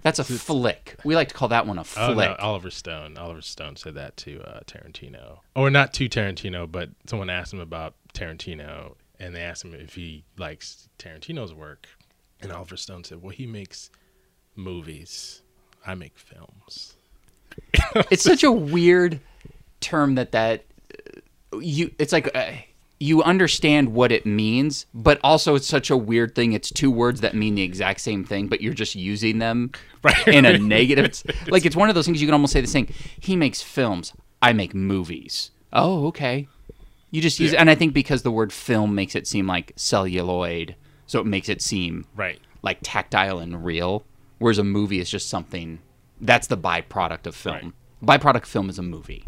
That's 0.01 0.19
a 0.19 0.23
flick. 0.23 0.95
We 1.03 1.13
like 1.15 1.27
to 1.27 1.33
call 1.33 1.49
that 1.49 1.67
one 1.67 1.77
a 1.77 1.81
Oh 1.81 2.13
flick. 2.13 2.29
no, 2.29 2.35
Oliver 2.39 2.69
Stone. 2.69 3.17
Oliver 3.17 3.41
Stone 3.41 3.75
said 3.75 3.95
that 3.95 4.15
to 4.17 4.39
uh, 4.43 4.61
Tarantino, 4.61 5.39
or 5.57 5.69
not 5.69 5.93
to 5.95 6.07
Tarantino, 6.07 6.71
but 6.71 6.89
someone 7.05 7.29
asked 7.29 7.51
him 7.51 7.59
about 7.59 7.95
Tarantino, 8.13 8.93
and 9.19 9.35
they 9.35 9.41
asked 9.41 9.65
him 9.65 9.73
if 9.73 9.95
he 9.95 10.23
likes 10.37 10.87
Tarantino's 10.97 11.53
work, 11.53 11.87
and 12.39 12.51
Oliver 12.53 12.77
Stone 12.77 13.03
said, 13.03 13.21
"Well, 13.21 13.31
he 13.31 13.45
makes 13.45 13.89
movies. 14.55 15.41
I 15.85 15.95
make 15.95 16.17
films." 16.17 16.95
it's 18.09 18.23
such 18.23 18.43
a 18.43 18.51
weird 18.51 19.19
term 19.85 20.15
that 20.15 20.31
that 20.33 20.65
uh, 21.53 21.57
you 21.59 21.91
it's 21.99 22.11
like 22.11 22.29
uh, 22.35 22.51
you 22.99 23.21
understand 23.23 23.93
what 23.93 24.11
it 24.11 24.25
means 24.25 24.85
but 24.93 25.19
also 25.23 25.55
it's 25.55 25.67
such 25.67 25.89
a 25.89 25.97
weird 25.97 26.33
thing. 26.35 26.53
It's 26.53 26.69
two 26.71 26.89
words 26.91 27.21
that 27.21 27.33
mean 27.35 27.55
the 27.55 27.61
exact 27.61 28.01
same 28.01 28.23
thing 28.25 28.47
but 28.47 28.61
you're 28.61 28.73
just 28.73 28.95
using 28.95 29.39
them 29.39 29.71
Right. 30.03 30.27
in 30.27 30.45
a 30.45 30.57
negative 30.77 31.05
it's, 31.05 31.23
like 31.47 31.65
it's 31.65 31.75
one 31.75 31.89
of 31.89 31.95
those 31.95 32.05
things 32.05 32.21
you 32.21 32.27
can 32.27 32.33
almost 32.33 32.53
say 32.53 32.61
the 32.61 32.67
same. 32.67 32.87
He 33.19 33.35
makes 33.35 33.61
films 33.61 34.13
i 34.41 34.53
make 34.53 34.73
movies. 34.75 35.51
Oh 35.73 36.07
okay. 36.07 36.47
You 37.11 37.21
just 37.21 37.39
use 37.39 37.53
and 37.53 37.69
i 37.69 37.75
think 37.75 37.93
because 37.93 38.21
the 38.23 38.31
word 38.31 38.51
film 38.51 38.93
makes 38.95 39.15
it 39.15 39.25
seem 39.27 39.47
like 39.47 39.71
celluloid 39.75 40.75
so 41.07 41.19
it 41.19 41.25
makes 41.25 41.49
it 41.49 41.61
seem 41.61 42.05
Right. 42.15 42.39
like 42.61 42.79
tactile 42.83 43.39
and 43.39 43.63
real, 43.63 44.03
whereas 44.39 44.57
a 44.57 44.63
movie 44.63 44.99
is 44.99 45.09
just 45.09 45.29
something 45.29 45.79
that's 46.19 46.47
the 46.47 46.57
byproduct 46.57 47.27
of 47.27 47.35
film. 47.35 47.73
Byproduct 48.03 48.45
film 48.45 48.69
is 48.69 48.79
a 48.79 48.83
movie, 48.83 49.23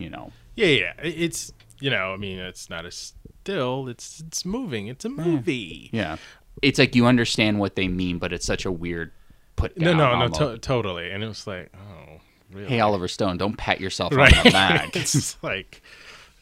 you 0.00 0.10
know. 0.10 0.32
Yeah, 0.56 0.66
yeah. 0.66 0.92
It's 1.02 1.52
you 1.80 1.90
know, 1.90 2.12
I 2.12 2.16
mean, 2.16 2.38
it's 2.38 2.68
not 2.68 2.84
a 2.84 2.90
still. 2.90 3.88
It's 3.88 4.20
it's 4.20 4.44
moving. 4.44 4.86
It's 4.88 5.04
a 5.04 5.08
movie. 5.08 5.90
Yeah, 5.92 6.16
it's 6.62 6.78
like 6.78 6.94
you 6.94 7.06
understand 7.06 7.58
what 7.58 7.76
they 7.76 7.88
mean, 7.88 8.18
but 8.18 8.32
it's 8.32 8.44
such 8.46 8.64
a 8.64 8.72
weird 8.72 9.12
put 9.56 9.76
No, 9.78 9.88
down. 9.90 9.96
no, 9.98 10.04
no, 10.04 10.22
almost. 10.22 10.40
to- 10.40 10.58
totally. 10.58 11.10
And 11.10 11.22
it 11.22 11.28
was 11.28 11.46
like, 11.46 11.72
oh, 11.74 12.20
really? 12.52 12.68
Hey, 12.68 12.80
Oliver 12.80 13.08
Stone, 13.08 13.38
don't 13.38 13.56
pat 13.56 13.80
yourself 13.80 14.14
right. 14.14 14.36
on 14.36 14.44
the 14.44 14.50
back. 14.50 14.96
it's 14.96 15.42
like, 15.42 15.82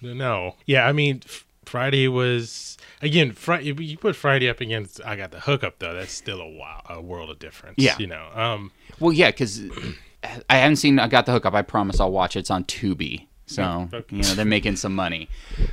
no. 0.03 0.57
Yeah, 0.67 0.87
I 0.88 0.93
mean, 0.93 1.23
Friday 1.65 2.09
was 2.09 2.77
again. 3.03 3.33
Friday, 3.33 3.73
you 3.83 3.99
put 3.99 4.17
Friday 4.17 4.49
up 4.49 4.61
against. 4.61 5.00
I 5.05 5.15
got 5.17 5.31
the 5.31 5.41
hookup 5.41 5.79
though. 5.79 5.95
That's 5.95 6.12
still 6.12 6.41
a 6.41 6.49
wow, 6.49 6.83
a 6.88 7.00
world 7.00 7.31
of 7.31 7.38
difference. 7.38 7.75
Yeah. 7.79 7.97
you 7.99 8.07
know. 8.09 8.29
Um, 8.35 8.73
well, 8.99 9.12
yeah, 9.12 9.31
because 9.31 9.62
I 10.50 10.57
haven't 10.57 10.77
seen. 10.77 10.99
I 10.99 11.07
got 11.07 11.27
the 11.27 11.33
hookup. 11.33 11.55
I 11.55 11.62
promise 11.62 12.00
I'll 12.00 12.11
watch 12.11 12.35
it. 12.35 12.41
It's 12.41 12.50
on 12.50 12.65
Tubi. 12.65 13.27
So 13.49 13.88
Okay. 13.93 14.17
you 14.17 14.23
know 14.23 14.35
they're 14.35 14.45
making 14.45 14.76
some 14.76 14.95
money, 14.95 15.28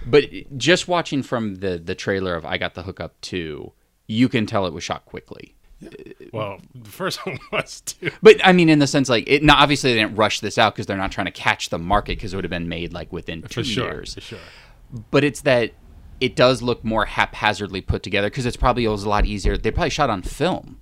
but 0.06 0.26
just 0.58 0.88
watching 0.88 1.22
from 1.24 1.56
the 1.56 1.78
the 1.78 1.94
trailer 1.96 2.36
of 2.36 2.46
I 2.46 2.58
got 2.58 2.74
the 2.74 2.84
hookup 2.84 3.20
Two, 3.22 3.74
you 4.08 4.28
can 4.30 4.46
tell 4.46 4.66
it 4.66 4.74
was 4.74 4.84
shot 4.84 5.06
quickly. 5.06 5.56
well, 6.32 6.60
the 6.74 6.90
first 6.90 7.26
one 7.26 7.38
was 7.52 7.82
too. 7.82 8.10
But 8.22 8.38
I 8.46 8.54
mean, 8.54 8.70
in 8.70 8.80
the 8.80 8.88
sense, 8.88 9.10
like, 9.10 9.26
it. 9.28 9.44
Not, 9.44 9.60
obviously, 9.60 9.94
they 9.94 10.00
didn't 10.00 10.16
rush 10.16 10.40
this 10.40 10.58
out 10.58 10.74
because 10.74 10.86
they're 10.86 10.96
not 10.98 11.12
trying 11.12 11.26
to 11.26 11.32
catch 11.32 11.70
the 11.70 11.78
market 11.78 12.18
because 12.18 12.34
it 12.34 12.38
would 12.38 12.46
have 12.46 12.50
been 12.50 12.70
made 12.70 12.94
like 12.94 13.12
within 13.12 13.42
two 13.42 13.62
For 13.62 13.64
sure, 13.64 13.86
years. 13.94 14.14
for 14.16 14.22
sure. 14.22 14.40
But 15.12 15.24
it's 15.26 15.42
that 15.42 15.74
it 16.22 16.36
does 16.38 16.62
look 16.62 16.84
more 16.86 17.06
haphazardly 17.06 17.82
put 17.82 18.02
together 18.04 18.30
because 18.30 18.46
it's 18.46 18.56
probably 18.58 18.86
it 18.86 18.90
was 18.90 19.04
a 19.04 19.10
lot 19.10 19.26
easier. 19.26 19.58
They 19.58 19.70
probably 19.70 19.90
shot 19.90 20.10
on 20.10 20.22
film, 20.22 20.80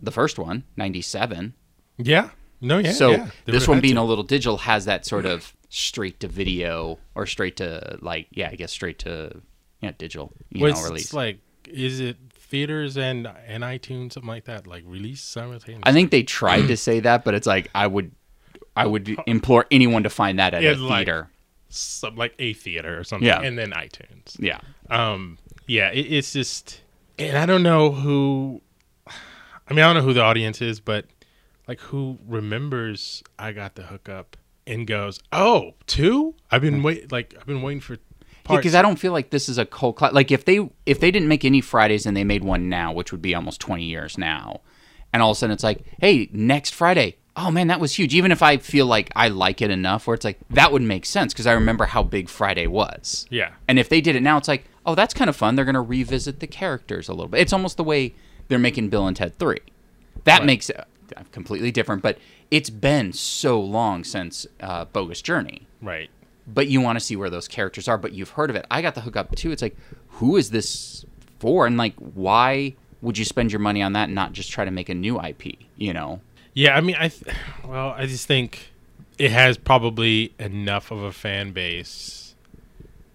the 0.00 0.10
first 0.10 0.38
one, 0.38 0.64
'97. 0.78 1.52
Yeah. 1.98 2.30
No. 2.62 2.78
Yeah. 2.78 2.92
so 2.92 3.10
yeah. 3.10 3.30
This 3.44 3.68
one 3.68 3.80
being 3.80 3.96
to. 3.96 4.00
a 4.00 4.04
little 4.04 4.24
digital 4.24 4.56
has 4.58 4.86
that 4.86 5.04
sort 5.04 5.26
of 5.26 5.52
straight 5.74 6.20
to 6.20 6.28
video 6.28 6.98
or 7.14 7.24
straight 7.24 7.56
to 7.56 7.96
like 8.02 8.26
yeah, 8.30 8.50
I 8.52 8.56
guess 8.56 8.70
straight 8.72 8.98
to 9.00 9.40
yeah 9.80 9.92
digital 9.96 10.30
you 10.50 10.62
Well, 10.62 10.74
know 10.74 10.82
release. 10.84 11.04
it's 11.06 11.14
like, 11.14 11.38
is 11.66 11.98
it 11.98 12.16
theaters 12.30 12.98
and 12.98 13.26
and 13.46 13.62
iTunes 13.64 14.12
something 14.12 14.28
like 14.28 14.44
that? 14.44 14.66
Like 14.66 14.84
release 14.86 15.22
simultaneously. 15.22 15.82
I 15.84 15.92
think 15.92 16.10
they 16.10 16.22
tried 16.24 16.66
to 16.66 16.76
say 16.76 17.00
that, 17.00 17.24
but 17.24 17.34
it's 17.34 17.46
like 17.46 17.70
I 17.74 17.86
would. 17.86 18.12
I 18.74 18.86
would 18.86 19.14
implore 19.26 19.66
anyone 19.70 20.02
to 20.04 20.08
find 20.10 20.38
that 20.38 20.54
at 20.54 20.62
Yeah, 20.62 20.72
a 20.72 20.76
like- 20.76 21.06
theater. 21.06 21.28
some 21.68 22.16
like 22.16 22.34
a 22.38 22.54
theater 22.54 22.98
or 22.98 23.04
something, 23.04 23.26
Yeah. 23.26 23.42
and 23.42 23.58
then 23.58 23.70
iTunes. 23.72 24.34
yeah. 24.38 24.60
Um, 24.88 25.36
yeah, 25.66 25.90
it, 25.90 26.00
it's 26.10 26.32
just, 26.32 26.80
and 27.18 27.36
I 27.36 27.44
don't 27.44 27.62
know 27.62 27.90
who. 27.92 28.62
I 29.06 29.74
mean, 29.74 29.80
I 29.80 29.92
don't 29.92 29.96
know 29.96 30.02
who 30.02 30.14
the 30.14 30.22
audience 30.22 30.62
is, 30.62 30.80
but 30.80 31.04
like 31.68 31.80
who 31.80 32.18
remembers 32.26 33.22
I 33.38 33.52
got 33.52 33.74
the 33.74 33.82
hookup 33.82 34.36
and 34.66 34.86
goes, 34.86 35.20
"Oh, 35.32 35.74
two? 35.86 36.34
I've 36.50 36.62
been 36.62 36.82
wait, 36.82 37.10
like 37.12 37.34
I've 37.38 37.46
been 37.46 37.62
waiting 37.62 37.80
for 37.80 37.96
parts." 38.44 38.58
because 38.60 38.74
I 38.74 38.82
don't 38.82 38.96
feel 38.98 39.12
like 39.12 39.30
this 39.30 39.48
is 39.48 39.58
a 39.58 39.66
cold 39.66 39.96
class. 39.96 40.12
Like 40.12 40.30
if 40.30 40.44
they 40.44 40.68
if 40.86 41.00
they 41.00 41.10
didn't 41.10 41.28
make 41.28 41.44
any 41.44 41.60
Fridays 41.60 42.06
and 42.06 42.16
they 42.16 42.24
made 42.24 42.44
one 42.44 42.68
now, 42.68 42.92
which 42.92 43.12
would 43.12 43.22
be 43.22 43.34
almost 43.34 43.60
twenty 43.60 43.84
years 43.84 44.16
now, 44.18 44.60
and 45.12 45.22
all 45.22 45.30
of 45.32 45.36
a 45.36 45.38
sudden 45.38 45.54
it's 45.54 45.64
like, 45.64 45.84
hey, 46.00 46.28
next 46.32 46.74
Friday. 46.74 47.16
Oh 47.34 47.50
man, 47.50 47.68
that 47.68 47.80
was 47.80 47.94
huge. 47.94 48.14
Even 48.14 48.30
if 48.30 48.42
I 48.42 48.58
feel 48.58 48.84
like 48.84 49.10
I 49.16 49.28
like 49.28 49.62
it 49.62 49.70
enough, 49.70 50.06
where 50.06 50.12
it's 50.14 50.24
like 50.24 50.38
that 50.50 50.70
would 50.70 50.82
make 50.82 51.06
sense 51.06 51.32
because 51.32 51.46
I 51.46 51.52
remember 51.54 51.86
how 51.86 52.02
big 52.02 52.28
Friday 52.28 52.66
was. 52.66 53.26
yeah, 53.30 53.52
And 53.66 53.78
if 53.78 53.88
they 53.88 54.02
did 54.02 54.16
it 54.16 54.22
now, 54.22 54.36
it's 54.36 54.48
like, 54.48 54.64
oh, 54.84 54.94
that's 54.94 55.14
kind 55.14 55.30
of 55.30 55.34
fun. 55.36 55.54
They're 55.56 55.64
going 55.64 55.74
to 55.74 55.80
revisit 55.80 56.40
the 56.40 56.46
characters 56.46 57.08
a 57.08 57.12
little 57.14 57.28
bit. 57.28 57.40
It's 57.40 57.54
almost 57.54 57.78
the 57.78 57.84
way 57.84 58.14
they're 58.48 58.58
making 58.58 58.90
Bill 58.90 59.06
and 59.06 59.16
Ted 59.16 59.38
Three. 59.38 59.60
That 60.24 60.40
Right. 60.40 60.46
makes 60.46 60.68
it 60.68 60.78
completely 61.32 61.70
different. 61.70 62.02
But 62.02 62.18
it's 62.50 62.70
been 62.70 63.12
so 63.12 63.60
long 63.60 64.04
since 64.04 64.46
uh, 64.60 64.84
Bogus 64.86 65.22
Journey 65.22 65.66
right. 65.80 66.10
but 66.46 66.68
you 66.68 66.80
want 66.80 66.98
to 66.98 67.04
see 67.04 67.16
where 67.16 67.30
those 67.30 67.48
characters 67.48 67.88
are 67.88 67.96
but 67.96 68.12
you've 68.12 68.30
heard 68.30 68.50
of 68.50 68.56
it 68.56 68.66
i 68.70 68.82
got 68.82 68.94
the 68.94 69.00
hookup 69.00 69.34
too 69.36 69.50
it's 69.52 69.62
like 69.62 69.76
who 70.18 70.36
is 70.36 70.50
this 70.50 71.04
for 71.38 71.66
and 71.66 71.76
like 71.78 71.94
why 71.96 72.74
would 73.00 73.16
you 73.16 73.24
spend 73.24 73.50
your 73.50 73.58
money 73.58 73.82
on 73.82 73.94
that 73.94 74.04
and 74.04 74.14
not 74.14 74.32
just 74.32 74.50
try 74.50 74.64
to 74.64 74.70
make 74.70 74.88
a 74.88 74.94
new 74.94 75.20
ip 75.22 75.42
you 75.76 75.92
know 75.92 76.20
Yeah, 76.54 76.76
I 76.76 76.82
mean, 76.82 76.96
I 76.98 77.08
th- 77.08 77.34
well, 77.66 77.94
I 77.96 78.04
just 78.04 78.26
think 78.26 78.72
it 79.18 79.30
has 79.30 79.56
probably 79.56 80.34
enough 80.38 80.90
of 80.90 81.02
a 81.02 81.10
fan 81.12 81.52
base 81.52 82.34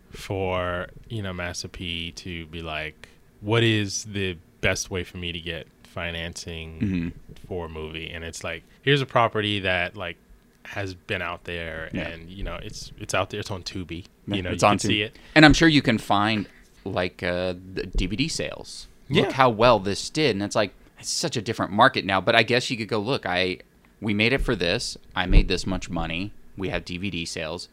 for 0.10 0.88
you 1.08 1.22
know 1.22 1.34
Master 1.34 1.68
P 1.68 2.12
to 2.14 2.48
be 2.48 2.62
like, 2.62 3.10
what 3.42 3.64
is 3.64 4.06
the 4.06 4.38
best 4.62 4.90
way 4.90 5.04
for 5.04 5.18
me 5.18 5.32
to 5.32 5.40
get 5.40 5.68
financing 5.88 6.80
Mm-hmm. 6.80 7.48
for 7.48 7.66
a 7.66 7.70
movie? 7.70 8.10
And 8.10 8.24
it's 8.24 8.44
like, 8.44 8.64
here's 8.82 9.02
a 9.02 9.06
property 9.06 9.60
that 9.62 9.96
like 9.98 10.18
has 10.66 10.94
been 10.94 11.22
out 11.22 11.46
there, 11.46 11.90
Yeah. 11.94 12.08
and 12.10 12.30
you 12.30 12.44
know, 12.44 12.60
it's 12.62 12.92
it's 13.00 13.14
out 13.14 13.30
there. 13.30 13.40
It's 13.40 13.52
on 13.52 13.64
Tubi. 13.64 14.06
You 14.28 14.42
know, 14.42 14.52
it's 14.52 14.64
you 14.64 14.68
on 14.68 14.74
can 14.78 14.88
see 14.90 15.02
it. 15.04 15.18
and 15.36 15.46
i'm 15.46 15.54
sure 15.54 15.70
you 15.70 15.82
can 15.82 15.98
find 15.98 16.50
like 16.84 17.24
uh 17.24 17.54
the 17.74 17.84
dvd 17.84 18.30
sales 18.30 18.88
look 19.10 19.28
Yeah. 19.28 19.32
how 19.32 19.50
well 19.50 19.80
this 19.80 20.10
did 20.10 20.36
and 20.36 20.44
it's 20.44 20.56
like 20.56 20.74
it's 21.00 21.10
such 21.10 21.38
a 21.38 21.42
different 21.42 21.72
market 21.72 22.04
now 22.04 22.20
but 22.20 22.36
i 22.36 22.44
guess 22.44 22.70
you 22.70 22.76
could 22.76 22.90
go 22.90 23.00
look 23.00 23.26
i 23.26 23.60
we 24.02 24.14
made 24.14 24.34
it 24.34 24.40
for 24.40 24.54
this 24.54 24.98
i 25.16 25.26
made 25.26 25.48
this 25.48 25.66
much 25.66 25.90
money 25.90 26.34
we 26.58 26.68
have 26.70 26.84
dvd 26.84 27.26
sales 27.26 27.70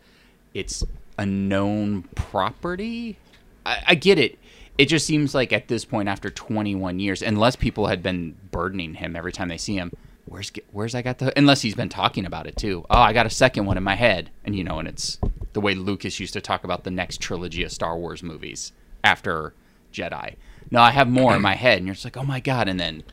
it's 0.53 0.85
a 1.19 1.27
known 1.27 2.03
property 2.15 3.19
I, 3.67 3.83
I 3.89 3.95
get 3.97 4.19
it 4.21 4.39
it 4.79 4.87
just 4.87 5.07
seems 5.07 5.35
like 5.35 5.53
at 5.53 5.69
this 5.69 5.85
point 5.85 6.09
after 6.09 6.31
21 6.31 6.99
years 6.99 7.23
unless 7.23 7.57
people 7.57 7.87
had 7.87 8.03
been 8.03 8.35
burdening 8.51 8.95
him 8.95 9.15
every 9.17 9.33
time 9.33 9.49
they 9.49 9.57
see 9.59 9.77
him 9.77 9.93
where's 10.27 10.51
where's 10.73 10.95
I 10.95 11.03
got 11.03 11.19
the 11.19 11.37
unless 11.39 11.63
he's 11.63 11.75
been 11.75 11.89
talking 11.89 12.25
about 12.27 12.47
it 12.47 12.57
too. 12.57 12.85
Oh, 12.91 12.99
I 12.99 13.13
got 13.13 13.27
a 13.27 13.31
second 13.31 13.67
one 13.67 13.77
in 13.77 13.83
my 13.83 13.95
head, 13.95 14.31
and 14.45 14.57
you 14.57 14.65
know, 14.65 14.79
and 14.79 14.89
it's 14.89 15.19
the 15.53 15.61
way 15.61 15.75
Lucas 15.75 16.19
used 16.19 16.33
to 16.33 16.41
talk 16.41 16.65
about 16.65 16.83
the 16.85 16.91
next 16.91 17.21
trilogy 17.21 17.63
of 17.63 17.71
Star 17.71 17.97
Wars 17.99 18.23
movies 18.23 18.73
after 19.05 19.53
Jedi. 19.93 20.35
No, 20.71 20.81
I 20.81 20.91
have 20.93 21.09
more 21.09 21.37
in 21.37 21.43
my 21.43 21.55
head, 21.55 21.79
and 21.79 21.87
you're 21.87 21.95
just 21.95 22.07
like, 22.07 22.17
oh 22.17 22.25
my 22.25 22.41
god, 22.41 22.69
and 22.69 22.81
then 22.81 23.05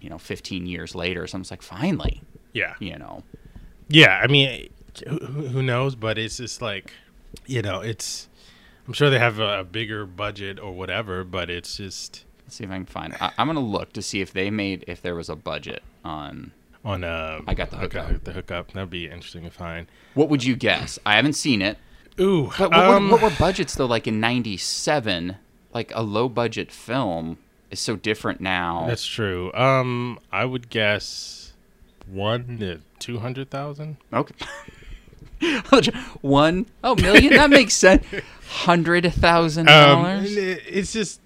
you 0.00 0.08
know, 0.10 0.18
15 0.18 0.66
years 0.66 0.94
later, 0.94 1.26
someone's 1.26 1.50
like, 1.50 1.62
finally, 1.62 2.22
Yeah. 2.52 2.74
you 2.80 2.98
know, 2.98 3.22
Yeah, 3.88 4.18
I 4.22 4.26
mean, 4.26 4.68
who, 5.06 5.16
who 5.18 5.62
knows? 5.62 5.94
But 5.94 6.18
it's 6.18 6.36
just 6.38 6.60
like, 6.62 6.92
you 7.46 7.62
know, 7.62 7.80
it's. 7.80 8.28
I'm 8.86 8.92
sure 8.92 9.10
they 9.10 9.18
have 9.18 9.38
a, 9.38 9.64
bigger 9.64 10.04
budget 10.06 10.58
or 10.58 10.72
whatever, 10.72 11.24
but 11.24 11.48
it's 11.50 11.76
just 11.76 12.24
let's 12.44 12.56
see 12.56 12.64
if 12.64 12.70
I 12.70 12.74
can 12.74 12.86
find. 12.86 13.14
I, 13.20 13.32
I'm 13.38 13.46
gonna 13.46 13.60
look 13.60 13.92
to 13.94 14.02
see 14.02 14.20
if 14.20 14.32
they 14.32 14.50
made 14.50 14.84
if 14.86 15.00
there 15.02 15.14
was 15.14 15.28
a 15.28 15.36
budget 15.36 15.82
on. 16.04 16.52
on. 16.84 17.04
Uh, 17.04 17.40
I 17.46 17.54
got 17.54 17.70
the 17.70 17.76
hookup. 17.76 18.24
The 18.24 18.32
hookup. 18.32 18.72
That'd 18.72 18.90
be 18.90 19.04
interesting 19.06 19.44
to 19.44 19.50
find. 19.50 19.86
What 20.14 20.28
would 20.28 20.44
you 20.44 20.56
guess? 20.56 20.98
I 21.06 21.16
haven't 21.16 21.34
seen 21.34 21.62
it. 21.62 21.78
Ooh, 22.20 22.50
But 22.58 22.70
what, 22.70 22.78
um, 22.78 23.04
were, 23.06 23.12
what 23.12 23.22
were 23.22 23.38
budgets 23.38 23.74
though? 23.74 23.86
Like 23.86 24.06
in 24.06 24.20
'97, 24.20 25.36
like 25.72 25.92
a 25.94 26.02
low 26.02 26.28
budget 26.28 26.70
film 26.70 27.38
is 27.70 27.80
so 27.80 27.96
different 27.96 28.40
now. 28.40 28.84
that's 28.86 29.06
true. 29.06 29.52
Um, 29.54 30.18
I 30.30 30.44
would 30.44 30.68
guess 30.68 31.52
one 32.06 32.58
to 32.58 32.80
two 32.98 33.20
hundred 33.20 33.48
thousand. 33.50 33.96
okay. 34.12 34.34
One 36.20 36.66
oh 36.84 36.94
million 36.96 37.34
that 37.34 37.50
makes 37.50 37.74
sense. 37.74 38.04
Hundred 38.48 39.12
thousand 39.12 39.68
Um, 39.68 40.02
dollars. 40.02 40.36
it's 40.36 40.92
just, 40.92 41.20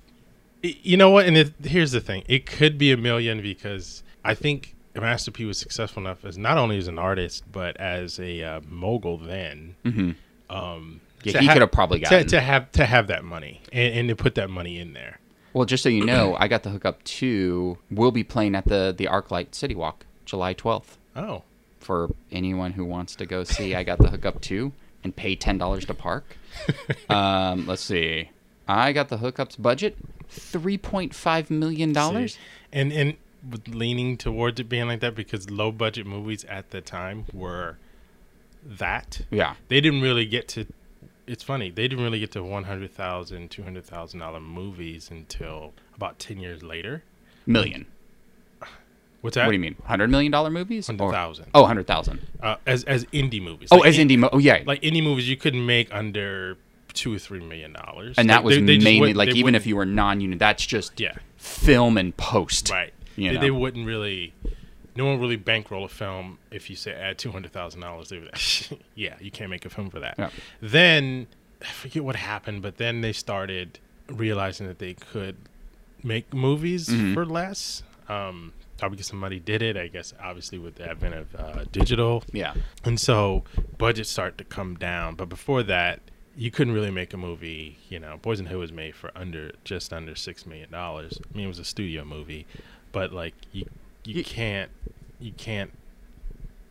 you 0.62 0.96
know 0.96 1.11
what? 1.11 1.26
And 1.26 1.37
it, 1.37 1.52
here's 1.64 1.92
the 1.92 2.00
thing: 2.00 2.23
it 2.28 2.46
could 2.46 2.78
be 2.78 2.92
a 2.92 2.96
million 2.96 3.42
because 3.42 4.02
I 4.25 4.35
think 4.35 4.75
Master 4.94 5.30
P 5.30 5.44
was 5.44 5.58
successful 5.58 6.02
enough 6.02 6.25
as 6.25 6.38
not 6.38 6.56
only 6.58 6.78
as 6.78 6.88
an 6.88 6.99
artist 6.99 7.44
but 7.50 7.76
as 7.78 8.18
a 8.20 8.42
uh, 8.42 8.61
mogul 8.68 9.18
then. 9.18 9.76
Mm-hmm. 9.85 10.11
Um, 10.54 11.00
Yeah, 11.25 11.40
he 11.40 11.46
ha- 11.46 11.52
could 11.54 11.62
have 11.62 11.73
probably 11.73 11.99
to, 12.00 12.04
gotten. 12.08 12.28
to 12.28 12.40
have 12.40 12.70
to 12.73 12.87
have 12.87 13.08
that 13.08 13.25
money 13.25 13.61
and, 13.73 13.94
and 13.94 14.08
to 14.08 14.16
put 14.16 14.37
that 14.37 14.49
money 14.49 14.78
in 14.78 14.92
there. 14.92 15.18
well, 15.52 15.64
just 15.64 15.82
so 15.82 15.88
you 15.88 16.04
know, 16.04 16.37
I 16.38 16.46
got 16.49 16.62
the 16.62 16.70
hookup 16.70 17.02
too. 17.04 17.78
We'll 17.90 18.12
be 18.12 18.23
playing 18.25 18.54
at 18.54 18.66
the 18.66 18.94
the 18.96 19.06
ArcLight 19.06 19.54
City 19.54 19.75
Walk, 19.75 20.06
July 20.25 20.54
12th. 20.54 20.96
Oh, 21.16 21.42
For 21.87 22.11
anyone 22.33 22.73
who 22.73 22.85
wants 22.85 23.14
to 23.14 23.26
go 23.26 23.45
see, 23.45 23.76
I 23.76 23.85
got 23.85 23.99
the 23.99 24.09
hookup 24.09 24.40
too, 24.40 24.73
and 25.05 25.14
pay 25.14 25.37
ten 25.37 25.57
dollars 25.57 25.85
to 25.85 25.95
park. 25.95 26.37
um, 27.09 27.64
let's 27.69 27.83
see. 27.83 28.31
I 28.66 28.93
got 28.93 29.09
the 29.09 29.19
hookups 29.19 29.62
budget 29.62 29.97
three 30.28 30.78
point 30.78 31.14
five 31.14 31.49
million 31.49 31.93
dollars. 31.93 32.35
See? 32.35 32.40
and 32.73 32.93
and 32.93 33.16
leaning 33.69 34.16
towards 34.16 34.59
it 34.59 34.69
being 34.69 34.88
like 34.88 34.99
that 34.99 35.14
because 35.14 35.49
low 35.49 35.71
budget 35.71 36.09
movies 36.09 36.45
at 36.47 36.71
the 36.71 36.81
time 36.81 37.26
were 37.33 37.78
that 38.64 39.21
Yeah, 39.31 39.55
they 39.69 39.81
didn't 39.81 40.00
really 40.00 40.26
get 40.26 40.49
to 40.49 40.66
it's 41.28 41.45
funny 41.45 41.71
they 41.71 41.87
didn't 41.87 42.05
really 42.05 42.19
get 42.19 42.33
to 42.33 42.43
100000 42.43 43.49
200000 43.49 44.19
dollar 44.19 44.40
movies 44.40 45.09
until 45.11 45.73
about 45.95 46.19
10 46.19 46.38
years 46.38 46.64
later 46.64 47.05
million. 47.47 47.87
What's 49.26 49.35
that 49.35 49.45
What 49.47 49.50
do 49.52 49.56
you 49.56 49.61
mean? 49.61 49.76
Hundred 49.85 50.09
million 50.11 50.33
dollar 50.33 50.50
movies? 50.50 50.88
Or- 50.88 50.95
100000 50.95 51.47
Oh, 51.54 51.66
hundred 51.66 51.87
thousand. 51.87 52.21
uh, 52.42 52.56
as 52.66 52.85
as 52.85 53.04
indie 53.06 53.42
movies 53.42 53.68
Oh, 53.71 53.76
Like, 53.78 53.88
as 53.88 53.99
indie. 53.99 54.18
Mo- 54.18 54.30
oh, 54.33 54.38
yeah. 54.38 54.62
like 54.64 54.80
indie 54.83 55.02
movies 55.02 55.28
you 55.28 55.37
couldn't 55.37 55.64
make 55.66 55.92
under 55.95 56.56
two 56.95 57.14
or 57.14 57.18
three 57.18 57.40
million 57.40 57.73
dollars 57.75 58.16
and 58.16 58.30
that 58.30 58.37
Like, 58.37 58.45
was 58.45 58.54
they- 58.56 58.62
they 58.62 58.78
mainly 58.78 59.12
like 59.12 59.35
even 59.35 59.54
if 59.54 59.66
you 59.66 59.76
were 59.76 59.85
non-union, 59.85 60.38
that's 60.38 60.64
just 60.64 60.99
yeah 60.99 61.12
film 61.37 61.98
and 61.98 62.16
post. 62.16 62.70
right 62.70 62.94
You 63.16 63.29
they, 63.31 63.35
know? 63.35 63.40
they 63.42 63.50
wouldn't 63.50 63.87
really 63.87 64.33
no 64.94 65.05
one 65.07 65.20
really 65.20 65.37
bankroll 65.37 65.85
a 65.85 65.88
film 65.88 66.38
if 66.50 66.70
you 66.70 66.77
say 66.77 66.92
add 66.92 67.18
two 67.18 67.33
hundred 67.33 67.53
thousand 67.53 67.81
dollars. 67.83 68.09
They 68.09 68.18
would, 68.18 68.31
yeah, 68.94 69.16
you 69.20 69.31
can't 69.31 69.50
make 69.50 69.66
a 69.66 69.68
film 69.70 69.90
for 69.90 70.00
that. 70.00 70.14
Yeah. 70.18 70.31
Then 70.62 71.27
I 71.61 71.66
forget 71.66 72.03
what 72.03 72.16
happened, 72.16 72.62
but 72.62 72.79
then 72.79 73.03
they 73.03 73.12
started 73.12 73.79
realizing 74.09 74.66
that 74.68 74.79
they 74.79 74.94
could 74.94 75.37
make 76.03 76.33
movies 76.33 76.88
Mhm. 76.88 77.12
for 77.14 77.27
less. 77.27 77.83
Um, 78.09 78.53
probably 78.78 78.96
because 78.96 79.06
somebody 79.08 79.38
did 79.40 79.62
it. 79.62 79.76
I 79.76 79.88
guess 79.88 80.12
obviously 80.22 80.58
with 80.58 80.76
the 80.76 80.88
advent 80.88 81.14
of 81.14 81.34
uh, 81.34 81.64
digital, 81.72 82.22
Yeah. 82.32 82.54
and 82.84 82.98
so 83.00 83.44
budgets 83.78 84.10
start 84.10 84.38
to 84.38 84.44
come 84.44 84.76
down. 84.76 85.14
But 85.14 85.28
before 85.28 85.62
that, 85.64 86.00
you 86.36 86.50
couldn't 86.50 86.74
really 86.74 86.90
make 86.90 87.12
a 87.14 87.16
movie. 87.16 87.78
You 87.88 87.98
know, 87.98 88.18
Boys 88.20 88.38
in 88.40 88.46
the 88.46 88.58
was 88.58 88.72
made 88.72 88.94
for 88.94 89.10
under 89.16 89.52
just 89.64 89.92
under 89.92 90.14
six 90.14 90.46
million 90.46 90.70
dollars. 90.70 91.18
I 91.32 91.36
mean, 91.36 91.46
it 91.46 91.48
was 91.48 91.58
a 91.58 91.64
studio 91.64 92.04
movie, 92.04 92.46
but 92.92 93.12
like 93.12 93.34
you, 93.52 93.66
you 94.04 94.16
You- 94.16 94.24
can't, 94.24 94.70
you 95.18 95.32
can't, 95.32 95.72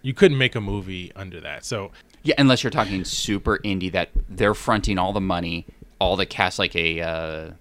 you 0.02 0.14
couldn't 0.14 0.38
make 0.38 0.56
a 0.56 0.62
movie 0.62 1.12
under 1.16 1.40
that. 1.42 1.66
So 1.66 1.92
Yeah, 2.24 2.36
unless 2.38 2.64
you're 2.64 2.72
talking 2.72 3.04
super 3.06 3.58
indie 3.60 3.92
that 3.92 4.10
they're 4.30 4.54
fronting 4.54 4.98
all 5.00 5.14
the 5.14 5.22
money, 5.22 5.66
all 6.00 6.16
the 6.16 6.26
cast 6.28 6.60
like 6.60 6.76
a 6.76 7.02
uh 7.02 7.52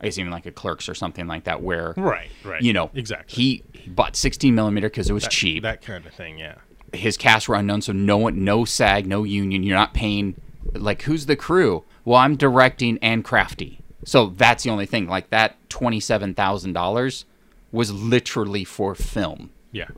I 0.00 0.04
guess 0.04 0.18
even 0.18 0.32
like 0.32 0.46
a 0.46 0.50
clerks 0.50 0.88
or 0.88 0.94
something 0.94 1.26
like 1.26 1.44
that 1.44 1.62
where 1.62 1.94
right, 1.96 2.30
right, 2.44 2.62
you 2.62 2.72
know 2.72 2.90
exactly. 2.94 3.34
he, 3.34 3.62
he 3.72 3.90
bought 3.90 4.16
16 4.16 4.54
millimeter 4.54 4.88
because 4.88 5.10
it 5.10 5.12
was 5.12 5.24
that, 5.24 5.32
cheap. 5.32 5.62
that 5.62 5.82
kind 5.82 6.06
of 6.06 6.14
thing. 6.14 6.38
Yeah, 6.38 6.56
his 6.92 7.16
casts 7.16 7.48
were 7.48 7.54
unknown 7.54 7.82
so 7.82 7.92
no 7.92 8.16
one 8.16 8.44
no 8.44 8.64
sag 8.64 9.06
no 9.06 9.24
union 9.24 9.62
you're 9.62 9.76
not 9.76 9.94
paying 9.94 10.40
like 10.74 11.02
who's 11.02 11.26
the 11.26 11.36
crew? 11.36 11.84
Well 12.04 12.18
i'm 12.18 12.36
directing 12.36 12.98
and 13.02 13.24
crafty. 13.24 13.80
So 14.04 14.28
that's 14.28 14.64
the 14.64 14.70
only 14.70 14.86
thing 14.86 15.06
like 15.06 15.30
that 15.30 15.56
$27000 15.68 17.24
was 17.70 17.92
literally 17.92 18.64
for 18.64 18.94
film. 18.94 19.50
Yeah, 19.72 19.88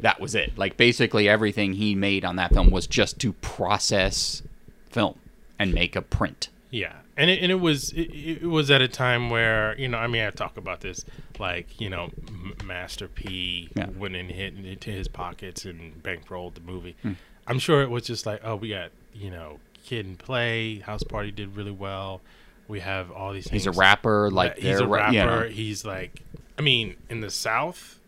that 0.00 0.20
was 0.20 0.34
it. 0.34 0.56
Like 0.56 0.76
basically 0.76 1.28
everything 1.28 1.74
he 1.74 1.94
made 1.94 2.24
on 2.24 2.36
that 2.36 2.52
film 2.52 2.70
was 2.70 2.86
just 2.86 3.18
to 3.20 3.32
process 3.34 4.42
film 4.90 5.18
and 5.58 5.72
make 5.72 5.96
a 5.96 6.02
print 6.02 6.50
yeah. 6.70 6.94
And 7.16 7.30
it, 7.30 7.42
and 7.42 7.50
it 7.52 7.60
was 7.60 7.90
it, 7.92 8.10
it 8.42 8.46
was 8.46 8.70
at 8.70 8.82
a 8.82 8.88
time 8.88 9.30
where 9.30 9.78
you 9.78 9.88
know 9.88 9.98
I 9.98 10.06
mean 10.06 10.24
I 10.24 10.30
talk 10.30 10.56
about 10.56 10.80
this 10.80 11.04
like 11.38 11.80
you 11.80 11.88
know 11.90 12.10
M- 12.28 12.54
Master 12.64 13.08
P 13.08 13.70
Yeah. 13.76 13.88
went 13.90 14.16
and 14.16 14.30
hit 14.30 14.54
into 14.56 14.90
his 14.90 15.08
pockets 15.08 15.64
and 15.64 16.02
bankrolled 16.02 16.54
the 16.54 16.60
movie. 16.60 16.96
Hmm. 17.02 17.12
I'm 17.46 17.58
sure 17.58 17.82
it 17.82 17.90
was 17.90 18.04
just 18.04 18.26
like 18.26 18.40
oh 18.44 18.56
we 18.56 18.70
got 18.70 18.90
you 19.14 19.30
know 19.30 19.58
Kid 19.84 20.04
and 20.06 20.18
Play 20.18 20.80
House 20.80 21.02
Party 21.04 21.30
did 21.30 21.56
really 21.56 21.70
well. 21.70 22.20
We 22.68 22.80
have 22.80 23.12
all 23.12 23.32
these. 23.32 23.48
he's 23.48 23.66
a 23.66 23.70
rapper 23.72 24.28
like 24.30 24.58
he's 24.58 24.80
a 24.80 24.86
rapper. 24.88 25.46
He's 25.46 25.84
like, 25.84 26.20
I 26.58 26.62
mean, 26.62 26.96
in 27.08 27.20
the 27.20 27.30
South, 27.30 28.00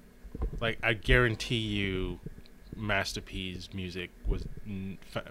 like 0.61 0.79
I 0.83 0.95
guarantee 0.95 1.59
you, 1.59 2.19
Master 2.75 3.21
P's 3.21 3.69
music 3.73 4.11
was 4.27 4.45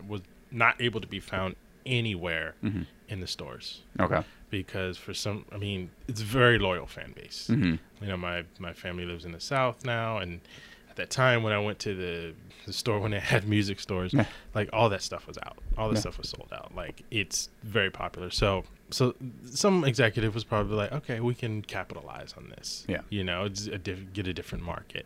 was 0.08 0.22
not 0.50 0.80
able 0.82 1.02
to 1.02 1.08
be 1.08 1.20
found 1.20 1.58
anywhere 1.88 2.54
Mm-hmm. 2.64 2.84
in 3.10 3.20
the 3.22 3.28
stores 3.28 3.82
okay 4.00 4.22
because 4.50 4.98
for 4.98 5.14
some, 5.14 5.44
I 5.52 5.58
mean, 5.58 5.90
it's 6.08 6.22
a 6.22 6.24
very 6.24 6.58
loyal 6.58 6.88
fan 6.88 7.12
base. 7.14 7.48
hmm 7.48 7.76
You 8.02 8.08
know, 8.08 8.16
my 8.18 8.46
my 8.60 8.74
family 8.74 9.06
lives 9.06 9.26
in 9.26 9.32
the 9.34 9.42
South 9.42 9.84
now, 9.86 10.20
and 10.20 10.40
at 10.90 10.96
that 10.96 11.10
time 11.10 11.44
when 11.44 11.52
I 11.52 11.60
went 11.60 11.80
to 11.80 11.94
the 12.04 12.34
the 12.66 12.72
store 12.72 13.00
when 13.04 13.14
it 13.14 13.24
had 13.24 13.46
music 13.48 13.80
stores, 13.82 14.14
Yeah. 14.14 14.26
like 14.56 14.70
all 14.72 14.88
that 14.90 15.02
stuff 15.02 15.28
was 15.28 15.38
out. 15.46 15.58
All 15.78 15.90
that 15.90 15.96
Yeah. 15.96 16.00
stuff 16.06 16.18
was 16.18 16.30
sold 16.30 16.52
out. 16.54 16.74
Like 16.76 17.04
it's 17.12 17.50
very 17.64 17.92
popular. 17.92 18.30
So 18.30 18.64
so 18.90 19.16
some 19.64 19.84
executive 19.84 20.34
was 20.34 20.46
probably 20.46 20.78
like, 20.78 20.94
okay, 20.94 21.20
we 21.20 21.36
can 21.36 21.62
capitalize 21.62 22.34
on 22.38 22.48
this. 22.56 22.86
Yeah. 22.88 23.02
you 23.10 23.24
know, 23.26 23.40
it's 23.50 23.68
a 23.68 23.78
diff- 23.78 24.14
get 24.14 24.28
a 24.28 24.34
different 24.34 24.64
market. 24.64 25.06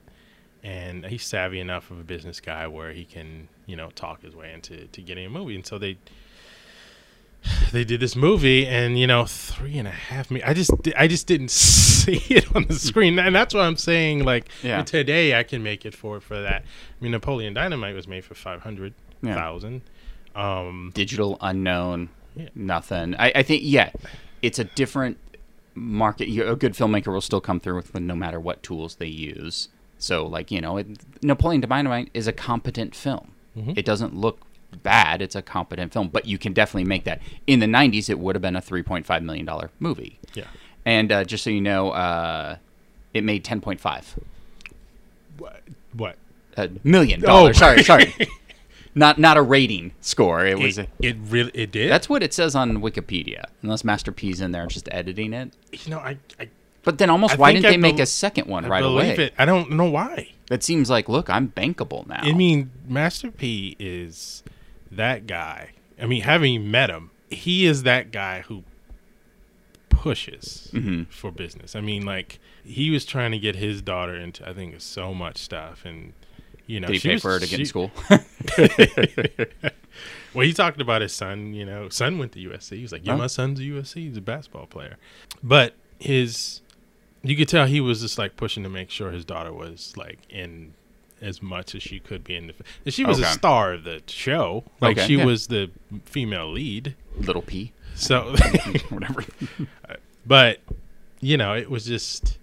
And 0.63 1.05
he's 1.07 1.25
savvy 1.25 1.59
enough 1.59 1.89
of 1.89 1.99
a 1.99 2.03
business 2.03 2.39
guy 2.39 2.67
where 2.67 2.91
he 2.91 3.05
can, 3.05 3.47
you 3.65 3.75
know, 3.75 3.89
talk 3.95 4.21
his 4.21 4.35
way 4.35 4.53
into 4.53 4.85
to 4.95 5.01
getting 5.01 5.25
a 5.25 5.29
movie. 5.29 5.55
And 5.55 5.65
so 5.65 5.79
they 5.79 5.97
they 7.71 7.83
did 7.83 7.99
this 7.99 8.15
movie 8.15 8.67
and 8.67 8.99
you 8.99 9.07
know 9.07 9.25
three 9.25 9.77
and 9.77 9.87
a 9.87 9.91
half 9.91 10.29
me 10.29 10.41
i 10.43 10.53
just 10.53 10.71
i 10.97 11.07
just 11.07 11.25
didn't 11.27 11.49
see 12.01 12.21
it 12.29 12.55
on 12.55 12.65
the 12.67 12.73
screen. 12.75 13.17
And 13.19 13.35
that's 13.35 13.53
why 13.53 13.61
i'm 13.61 13.77
saying 13.77 14.23
like 14.25 14.49
Yeah. 14.63 14.83
today 14.83 15.37
i 15.37 15.43
can 15.43 15.63
make 15.63 15.85
it 15.85 15.93
for 15.95 16.19
for 16.19 16.39
that. 16.41 16.61
I 16.63 17.03
mean 17.03 17.11
napoleon 17.11 17.53
dynamite 17.53 17.95
was 17.95 18.07
made 18.07 18.23
for 18.25 18.35
500000 18.35 19.81
um 20.35 20.91
digital 20.93 21.37
unknown 21.41 22.09
Yeah. 22.35 22.49
nothing. 22.55 23.15
I, 23.15 23.31
I 23.35 23.43
think 23.43 23.63
yeah 23.65 23.91
it's 24.41 24.57
a 24.59 24.63
different 24.63 25.17
market. 25.75 26.27
A 26.29 26.55
good 26.55 26.73
filmmaker 26.73 27.07
will 27.13 27.21
still 27.21 27.41
come 27.41 27.59
through 27.59 27.75
with 27.75 27.93
no 27.95 28.15
matter 28.15 28.39
what 28.39 28.61
tools 28.63 28.95
they 28.95 29.07
use. 29.07 29.69
So 29.97 30.25
like 30.25 30.51
you 30.51 30.61
know 30.61 30.77
it, 30.77 30.87
napoleon 31.23 31.61
dynamite 31.61 32.09
is 32.13 32.27
a 32.27 32.33
competent 32.33 32.95
film. 32.95 33.31
Mhm. 33.57 33.77
it 33.77 33.83
doesn't 33.85 34.15
look 34.15 34.39
bad 34.77 35.21
it's 35.21 35.35
a 35.35 35.41
competent 35.41 35.91
film 35.93 36.07
but 36.07 36.25
you 36.25 36.37
can 36.37 36.53
definitely 36.53 36.87
make 36.87 37.03
that 37.03 37.21
in 37.47 37.59
the 37.59 37.65
90s 37.65 38.09
it 38.09 38.17
would 38.19 38.35
have 38.35 38.41
been 38.41 38.55
a 38.55 38.61
3.5 38.61 39.21
million 39.23 39.45
dollar 39.45 39.69
movie 39.79 40.17
yeah 40.33 40.45
and 40.85 41.11
uh, 41.11 41.23
just 41.23 41.43
so 41.43 41.49
you 41.49 41.61
know 41.61 41.91
uh, 41.91 42.55
it 43.13 43.23
made 43.23 43.43
10.5 43.45 44.03
what 45.37 45.61
what 45.93 46.15
a 46.57 46.69
million 46.83 47.19
dollars 47.21 47.57
Oh. 47.57 47.59
sorry 47.59 47.83
sorry 47.83 48.13
not 48.95 49.17
not 49.17 49.37
a 49.37 49.41
rating 49.41 49.93
score 50.01 50.45
it 50.45 50.57
was 50.59 50.77
it, 50.77 50.89
a, 51.01 51.07
it 51.07 51.17
really 51.27 51.51
it 51.53 51.71
did 51.71 51.89
That's 51.91 52.09
what 52.09 52.23
it 52.23 52.33
says 52.33 52.55
on 52.55 52.77
Wikipedia, 52.81 53.45
unless 53.61 53.83
Master 53.83 54.11
P's 54.11 54.41
in 54.41 54.51
there 54.51 54.67
just 54.67 54.87
editing 54.91 55.33
it. 55.33 55.53
you 55.71 55.91
know 55.91 55.99
i 55.99 56.17
i 56.39 56.49
But 56.83 56.97
then 56.97 57.09
almost 57.09 57.35
I 57.35 57.37
why 57.37 57.53
didn't 57.53 57.65
I 57.67 57.71
they 57.71 57.77
make 57.77 57.99
a 57.99 58.05
second 58.05 58.47
one 58.47 58.65
I 58.65 58.67
right 58.69 58.83
away? 58.83 59.15
it. 59.15 59.33
I 59.37 59.45
don't 59.45 59.71
know 59.71 59.89
why. 59.89 60.31
That 60.47 60.63
seems 60.63 60.89
like, 60.89 61.07
look, 61.07 61.29
I'm 61.29 61.47
bankable 61.49 62.05
now. 62.07 62.19
I 62.23 62.33
mean, 62.33 62.71
Master 62.85 63.31
P 63.31 63.77
is 63.79 64.43
that 64.91 65.27
guy. 65.27 65.71
I 66.01 66.05
mean, 66.05 66.21
having 66.23 66.69
met 66.71 66.89
him, 66.89 67.11
he 67.29 67.65
is 67.65 67.83
that 67.83 68.11
guy 68.11 68.41
who 68.41 68.63
pushes 69.89 70.69
Mhm. 70.73 71.07
for 71.11 71.31
business. 71.31 71.75
I 71.75 71.81
mean, 71.81 72.05
like 72.05 72.39
he 72.63 72.89
was 72.89 73.05
trying 73.05 73.31
to 73.31 73.39
get 73.39 73.55
his 73.55 73.81
daughter 73.81 74.15
into, 74.15 74.47
I 74.47 74.53
think, 74.53 74.75
so 74.81 75.13
much 75.13 75.37
stuff, 75.37 75.85
and 75.85 76.13
you 76.67 76.79
know, 76.79 76.87
Did 76.87 76.93
he 76.93 76.99
she 76.99 77.07
pay 77.09 77.13
was- 77.15 77.21
for 77.21 77.31
her 77.31 77.39
to 77.39 77.47
get 77.47 77.59
in 77.59 77.65
school? 77.65 77.91
well, 80.33 80.45
he 80.45 80.53
talked 80.53 80.79
about 80.81 81.01
his 81.01 81.13
son. 81.13 81.53
You 81.53 81.65
know, 81.65 81.89
son 81.89 82.17
went 82.17 82.31
to 82.33 82.39
USC. 82.39 82.77
He 82.77 82.81
was 82.81 82.91
like, 82.91 83.05
"Yeah, 83.05 83.13
Oh. 83.13 83.17
my 83.17 83.27
son's 83.27 83.59
a 83.59 83.63
USC. 83.63 84.07
He's 84.07 84.17
a 84.17 84.21
basketball 84.21 84.65
player." 84.67 84.97
But 85.43 85.75
his, 85.99 86.61
you 87.23 87.35
could 87.35 87.49
tell 87.49 87.65
he 87.65 87.81
was 87.81 88.01
just 88.01 88.17
like 88.17 88.37
pushing 88.37 88.63
to 88.63 88.69
make 88.69 88.89
sure 88.89 89.11
his 89.11 89.25
daughter 89.25 89.51
was 89.53 89.93
like 89.97 90.19
in 90.29 90.73
as 91.21 91.41
much 91.41 91.75
as 91.75 91.83
she 91.83 91.99
could 91.99 92.23
be 92.23 92.35
in 92.35 92.47
the. 92.47 92.53
And 92.85 92.93
she 92.93 93.05
was 93.05 93.19
a 93.19 93.25
star 93.25 93.73
of 93.73 93.83
the 93.83 94.01
show. 94.07 94.63
Like 94.79 94.97
Okay, 94.97 95.07
she 95.07 95.15
yeah. 95.17 95.25
was 95.25 95.47
the 95.47 95.69
female 96.05 96.51
lead. 96.51 96.95
Little 97.17 97.41
P, 97.41 97.73
So, 97.95 98.35
whatever. 98.89 99.23
but 100.25 100.59
you 101.19 101.37
know, 101.37 101.53
it 101.55 101.69
was 101.69 101.85
just. 101.85 102.37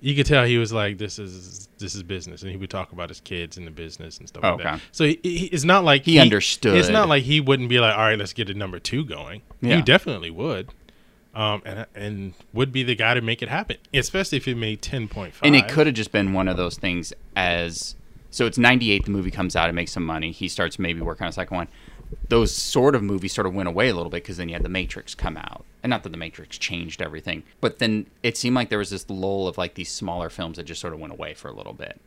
You 0.00 0.14
could 0.14 0.26
tell 0.26 0.44
he 0.44 0.58
was 0.58 0.72
like, 0.72 0.98
"This 0.98 1.18
is 1.18 1.68
this 1.78 1.94
is 1.94 2.02
business," 2.02 2.42
and 2.42 2.50
he 2.50 2.56
would 2.58 2.68
talk 2.70 2.92
about 2.92 3.08
his 3.08 3.20
kids 3.20 3.56
and 3.56 3.66
the 3.66 3.70
business 3.70 4.18
and 4.18 4.28
stuff 4.28 4.42
like 4.42 4.62
that. 4.62 4.80
So 4.92 5.04
he, 5.04 5.18
he, 5.22 5.46
it's 5.46 5.64
not 5.64 5.84
like 5.84 6.04
He 6.04 6.18
understood. 6.18 6.76
It's 6.76 6.90
not 6.90 7.08
like 7.08 7.24
he 7.24 7.40
wouldn't 7.40 7.70
be 7.70 7.80
like, 7.80 7.96
"All 7.96 8.04
right, 8.04 8.18
let's 8.18 8.34
get 8.34 8.50
a 8.50 8.54
number 8.54 8.78
two 8.78 9.04
going." 9.04 9.40
Yeah. 9.62 9.76
He 9.76 9.82
definitely 9.82 10.30
would, 10.30 10.68
um, 11.36 11.62
and 11.66 11.86
and 11.94 12.34
would 12.54 12.72
be 12.72 12.82
the 12.82 12.94
guy 12.94 13.12
to 13.12 13.20
make 13.20 13.42
it 13.42 13.50
happen, 13.50 13.76
especially 13.92 14.38
if 14.38 14.48
it 14.48 14.56
made 14.56 14.80
ten 14.80 15.06
point 15.06 15.34
five. 15.34 15.46
And 15.46 15.54
it 15.54 15.68
could 15.68 15.86
have 15.86 15.94
just 15.94 16.10
been 16.10 16.32
one 16.32 16.48
of 16.48 16.56
those 16.56 16.78
things 16.78 17.12
as 17.36 17.94
so 18.30 18.44
it's 18.44 18.58
98 18.58 19.04
the 19.04 19.10
movie 19.10 19.30
comes 19.30 19.54
out 19.54 19.70
it 19.70 19.72
makes 19.72 19.92
some 19.92 20.04
money 20.04 20.30
he 20.30 20.48
starts 20.48 20.78
maybe 20.78 21.00
working 21.00 21.24
on 21.24 21.28
a 21.28 21.32
second 21.32 21.56
one. 21.56 21.68
Those 22.28 22.54
sort 22.54 22.94
of 22.94 23.02
movies 23.02 23.34
sort 23.34 23.46
of 23.46 23.54
went 23.54 23.68
away 23.68 23.88
a 23.88 23.94
little 23.94 24.10
bit 24.10 24.22
because 24.22 24.36
then 24.36 24.48
you 24.48 24.54
had 24.54 24.62
the 24.62 24.68
matrix 24.68 25.14
come 25.14 25.36
out. 25.36 25.64
And 25.82 25.90
not 25.90 26.02
that 26.04 26.10
the 26.10 26.16
matrix 26.16 26.56
changed 26.58 27.02
everything 27.02 27.42
but 27.60 27.78
then 27.78 28.06
it 28.22 28.36
seemed 28.36 28.56
like 28.56 28.70
there 28.70 28.78
was 28.78 28.90
this 28.90 29.08
lull 29.10 29.46
of 29.46 29.58
like 29.58 29.74
these 29.74 29.90
smaller 29.90 30.30
films 30.30 30.56
that 30.56 30.64
just 30.64 30.80
sort 30.80 30.94
of 30.94 31.00
went 31.00 31.12
away 31.12 31.34
for 31.34 31.48
a 31.48 31.52
little 31.52 31.74
bit 31.74 32.00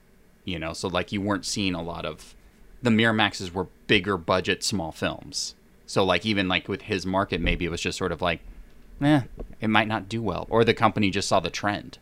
you 0.44 0.58
know? 0.58 0.74
So 0.74 0.88
like 0.88 1.12
you 1.12 1.22
weren't 1.22 1.46
seeing 1.46 1.76
a 1.76 1.84
lot 1.84 2.06
of 2.06 2.34
the 2.82 2.90
miramaxes 2.90 3.54
were 3.54 3.68
bigger 3.86 4.18
budget 4.18 4.64
small 4.64 4.92
films. 4.92 5.54
So 5.86 6.04
like 6.04 6.26
even 6.26 6.48
like 6.48 6.68
with 6.68 6.84
his 6.84 7.06
market 7.06 7.40
maybe 7.42 7.66
it 7.66 7.70
was 7.70 7.82
just 7.82 7.98
sort 7.98 8.12
of 8.12 8.22
like 8.22 8.42
eh, 9.02 9.22
it 9.62 9.70
might 9.70 9.88
not 9.88 10.08
do 10.10 10.22
well 10.22 10.48
or 10.50 10.64
the 10.64 10.74
company 10.74 11.10
just 11.10 11.28
saw 11.28 11.40
the 11.40 11.50
trend 11.50 11.98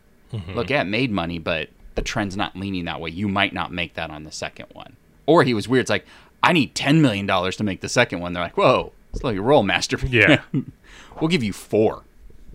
look 0.54 0.68
yeah 0.70 0.82
it 0.82 0.84
made 0.84 1.10
money 1.10 1.38
but 1.38 1.68
the 1.94 2.02
trend's 2.02 2.36
not 2.36 2.54
leaning 2.56 2.84
that 2.84 3.00
way 3.00 3.10
you 3.10 3.26
might 3.28 3.52
not 3.52 3.72
make 3.72 3.94
that 3.94 4.10
on 4.10 4.24
the 4.24 4.32
second 4.32 4.66
one 4.72 4.94
or 5.26 5.42
he 5.42 5.54
was 5.54 5.66
weird 5.68 5.80
it's 5.82 5.90
like 5.90 6.04
i 6.42 6.52
need 6.52 6.74
10 6.74 7.00
million 7.00 7.24
dollars 7.26 7.56
to 7.56 7.64
make 7.64 7.80
the 7.80 7.88
second 7.88 8.20
one 8.20 8.32
they're 8.32 8.42
like 8.42 8.56
whoa 8.56 8.92
slow 9.14 9.30
your 9.30 9.42
roll 9.42 9.62
master 9.62 9.98
Yeah. 10.06 10.42
we'll 11.20 11.28
give 11.28 11.42
you 11.42 11.52
four 11.52 12.04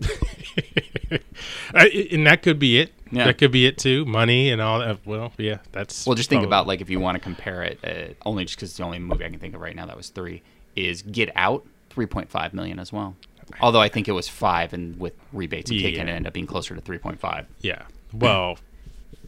I, 1.74 2.08
and 2.12 2.26
that 2.26 2.42
could 2.42 2.58
be 2.58 2.78
it. 2.80 2.92
Yeah. 3.12 3.26
That 3.26 3.38
could 3.38 3.52
be 3.52 3.66
it 3.66 3.78
too. 3.78 4.04
Money 4.04 4.50
and 4.50 4.60
all 4.60 4.80
that. 4.80 4.98
Well, 5.06 5.32
yeah, 5.38 5.58
that's. 5.70 6.04
well 6.06 6.16
just 6.16 6.28
think 6.28 6.44
about 6.44 6.66
like 6.66 6.80
if 6.80 6.90
you 6.90 6.98
want 6.98 7.14
to 7.14 7.20
compare 7.20 7.62
it 7.62 7.78
uh, 7.84 8.14
only 8.28 8.44
just 8.44 8.56
because 8.56 8.70
it's 8.70 8.78
the 8.78 8.84
only 8.84 8.98
movie 8.98 9.24
i 9.24 9.28
can 9.28 9.38
think 9.38 9.54
of 9.54 9.60
right 9.60 9.76
now 9.76 9.86
that 9.86 9.96
was 9.96 10.08
three 10.08 10.42
is 10.74 11.02
get 11.02 11.30
out 11.36 11.64
3.5 11.94 12.52
million 12.54 12.80
as 12.80 12.92
well 12.92 13.14
although 13.60 13.80
i 13.80 13.88
think 13.88 14.08
it 14.08 14.12
was 14.12 14.28
five 14.28 14.72
and 14.72 14.98
with 14.98 15.14
rebates 15.32 15.70
and 15.70 15.80
Yeah. 15.80 16.00
and 16.00 16.08
it 16.08 16.12
ended 16.12 16.26
up 16.28 16.32
being 16.34 16.46
closer 16.46 16.74
to 16.74 16.80
3.5 16.80 17.46
Yeah. 17.60 17.82
Well, 18.12 18.58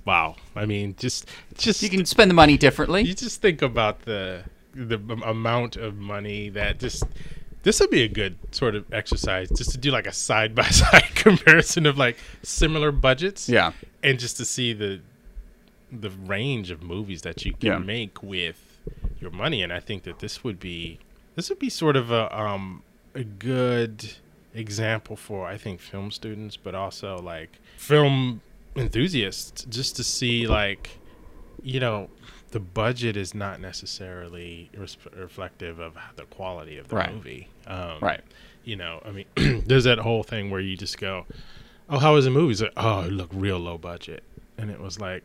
wow. 0.05 0.37
I 0.55 0.65
mean, 0.67 0.95
just 0.99 1.29
just 1.57 1.83
you 1.83 1.91
can 1.91 2.05
spend 2.07 2.31
the 2.31 2.35
money 2.35 2.57
differently 2.57 3.03
you 3.03 3.15
just 3.15 3.41
think 3.43 3.63
about 3.63 4.03
the 4.03 4.45
the 4.75 4.99
amount 5.25 5.77
of 5.77 5.97
money 5.97 6.49
that 6.51 6.79
just 6.79 7.05
this 7.63 7.81
would 7.81 7.91
be 7.91 8.03
a 8.03 8.09
good 8.09 8.37
sort 8.53 8.75
of 8.77 8.85
exercise 8.93 9.49
just 9.51 9.71
to 9.73 9.79
do 9.79 9.91
like 9.91 10.07
a 10.07 10.13
side 10.13 10.55
by 10.55 10.69
side 10.83 11.03
comparison 11.15 11.87
of 11.87 11.99
like 11.99 12.17
similar 12.43 12.93
budgets 12.93 13.49
yeah 13.49 13.73
and 14.03 14.19
just 14.21 14.37
to 14.37 14.45
see 14.45 14.73
the 14.73 15.01
the 15.91 16.11
range 16.11 16.71
of 16.71 16.83
movies 16.83 17.23
that 17.23 17.45
you 17.45 17.53
can 17.53 17.69
Yeah. 17.73 17.79
make 17.79 18.23
with 18.23 18.81
your 19.21 19.31
money 19.31 19.63
and 19.63 19.73
i 19.73 19.81
think 19.81 20.03
that 20.05 20.19
this 20.21 20.45
would 20.45 20.61
be 20.61 20.99
this 21.35 21.49
would 21.49 21.59
be 21.59 21.71
sort 21.71 21.97
of 21.97 22.11
a 22.11 22.25
um 22.39 22.83
a 23.17 23.25
good 23.25 24.13
example 24.55 25.17
for 25.17 25.47
i 25.47 25.57
think 25.59 25.81
film 25.81 26.11
students 26.11 26.57
but 26.57 26.75
also 26.75 27.19
like 27.19 27.51
film 27.77 28.41
enthusiasts 28.77 29.65
just 29.69 29.97
to 29.97 30.05
see 30.05 30.47
like 30.47 30.99
you 31.63 31.79
know 31.81 32.09
the 32.53 32.61
budget 32.61 33.17
is 33.17 33.35
not 33.35 33.61
necessarily 33.61 34.71
res- 34.77 34.97
reflective 35.15 35.79
of 35.79 35.97
the 36.17 36.25
quality 36.25 36.79
of 36.79 36.89
the 36.89 36.97
Right. 36.97 37.13
movie 37.15 37.49
um, 37.67 37.99
right 38.01 38.23
you 38.65 38.75
know, 38.75 39.01
I 39.05 39.13
mean, 39.13 39.27
there's 39.67 39.85
that 39.85 39.99
whole 39.99 40.25
thing 40.25 40.51
where 40.51 40.59
you 40.61 40.77
just 40.77 40.99
go, 40.99 41.25
"Oh, 41.89 42.01
how 42.01 42.15
was 42.15 42.25
the 42.25 42.33
movie?" 42.33 42.51
It's 42.51 42.61
like, 42.63 42.73
"Oh, 42.77 43.03
it 43.03 43.13
looked 43.13 43.33
real 43.33 43.61
low 43.61 43.79
budget," 43.79 44.25
and 44.59 44.73
it 44.73 44.81
was 44.81 44.99
like 44.99 45.23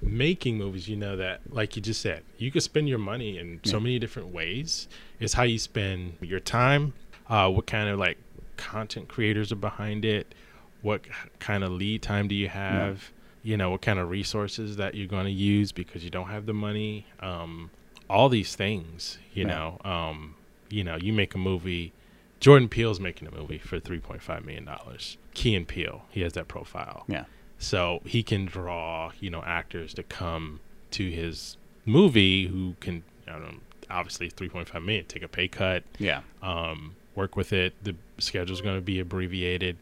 making 0.00 0.58
movies. 0.58 0.88
You 0.88 0.96
know 0.96 1.16
that, 1.16 1.40
like 1.50 1.76
you 1.76 1.82
just 1.82 2.00
said, 2.00 2.22
you 2.38 2.50
could 2.50 2.62
spend 2.62 2.88
your 2.88 2.98
money 2.98 3.38
in 3.38 3.60
so 3.64 3.80
many 3.80 3.98
different 3.98 4.28
ways. 4.28 4.88
It's 5.20 5.34
how 5.34 5.42
you 5.44 5.58
spend 5.58 6.16
your 6.20 6.40
time, 6.40 6.94
uh, 7.28 7.50
what 7.50 7.66
kind 7.66 7.88
of 7.88 7.98
like 7.98 8.18
content 8.56 9.08
creators 9.08 9.52
are 9.52 9.56
behind 9.56 10.04
it, 10.04 10.34
what 10.82 11.02
kind 11.38 11.64
of 11.64 11.72
lead 11.72 12.02
time 12.02 12.28
do 12.28 12.34
you 12.34 12.48
have. 12.48 13.10
You 13.42 13.56
know 13.56 13.70
what 13.70 13.80
kind 13.82 13.98
of 14.00 14.10
resources 14.10 14.76
that 14.76 14.96
you're 14.96 15.06
going 15.06 15.26
to 15.26 15.30
use 15.30 15.70
because 15.70 16.02
you 16.02 16.10
don't 16.10 16.26
have 16.28 16.46
the 16.46 16.52
money. 16.54 17.06
Um, 17.20 17.70
all 18.10 18.28
these 18.28 18.56
things, 18.56 19.18
you 19.34 19.44
Yeah. 19.46 19.54
know. 19.54 19.80
Um, 19.84 20.34
you 20.68 20.82
know, 20.82 20.96
you 20.96 21.12
make 21.12 21.32
a 21.34 21.38
movie. 21.38 21.92
Jordan 22.40 22.68
Peele's 22.68 22.98
making 22.98 23.28
a 23.28 23.30
movie 23.30 23.58
for 23.58 23.78
three 23.78 24.00
point 24.00 24.20
five 24.20 24.44
million 24.44 24.64
dollars. 24.64 25.16
Key 25.32 25.54
and 25.54 25.66
Peele, 25.66 26.04
he 26.10 26.22
has 26.22 26.32
that 26.32 26.48
profile, 26.48 27.04
yeah 27.08 27.24
so 27.58 28.00
he 28.04 28.22
can 28.22 28.46
draw 28.46 29.12
you 29.20 29.30
know 29.30 29.42
actors 29.46 29.94
to 29.94 30.02
come 30.02 30.60
to 30.92 31.10
his 31.10 31.56
movie 31.84 32.46
who 32.46 32.74
can, 32.80 33.02
I 33.28 33.32
don't 33.32 33.42
know, 33.42 33.58
obviously 33.90 34.28
three 34.30 34.48
point 34.48 34.68
five 34.68 34.82
million, 34.82 35.04
take 35.06 35.22
a 35.22 35.28
pay 35.28 35.48
cut, 35.48 35.82
yeah 35.98 36.20
um, 36.42 36.94
work 37.14 37.36
with 37.36 37.52
it. 37.52 37.74
The 37.82 37.94
schedule's 38.18 38.60
going 38.60 38.76
to 38.76 38.80
be 38.82 39.00
abbreviated. 39.00 39.76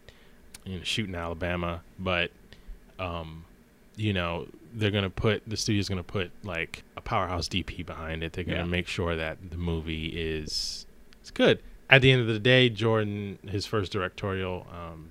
You 0.64 0.78
know, 0.78 0.84
shoot 0.84 1.08
in 1.08 1.14
Alabama, 1.14 1.82
but 1.98 2.30
um, 2.98 3.44
you 3.96 4.12
know 4.12 4.46
they're 4.76 4.90
going 4.90 5.04
to 5.04 5.10
put 5.10 5.42
the 5.46 5.56
studio's 5.56 5.88
going 5.88 5.98
to 5.98 6.02
put 6.02 6.30
like 6.42 6.82
a 6.96 7.00
powerhouse 7.00 7.48
DP 7.48 7.84
behind 7.86 8.22
it. 8.24 8.32
They're 8.32 8.44
going 8.44 8.58
to 8.58 8.64
Yeah. 8.64 8.70
make 8.70 8.88
sure 8.88 9.14
that 9.14 9.38
the 9.50 9.56
movie 9.56 10.06
is 10.06 10.86
it's 11.20 11.30
good. 11.30 11.60
At 11.90 12.02
the 12.02 12.10
end 12.10 12.22
of 12.22 12.26
the 12.28 12.38
day, 12.38 12.70
Jordan, 12.70 13.38
his 13.48 13.66
first 13.66 13.92
directorial 13.92 14.66
um, 14.72 15.10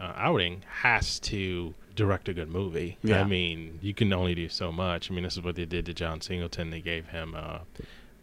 uh, 0.00 0.12
outing, 0.16 0.64
has 0.82 1.18
to 1.20 1.72
direct 1.94 2.28
a 2.28 2.34
good 2.34 2.48
movie. 2.48 2.98
Yeah. 3.02 3.20
I 3.20 3.24
mean, 3.24 3.78
you 3.82 3.94
can 3.94 4.12
only 4.12 4.34
do 4.34 4.48
so 4.48 4.70
much. 4.72 5.10
I 5.10 5.14
mean, 5.14 5.24
this 5.24 5.34
is 5.36 5.42
what 5.42 5.56
they 5.56 5.64
did 5.64 5.86
to 5.86 5.94
John 5.94 6.20
Singleton. 6.20 6.70
They 6.70 6.80
gave 6.80 7.08
him 7.08 7.34
a 7.34 7.62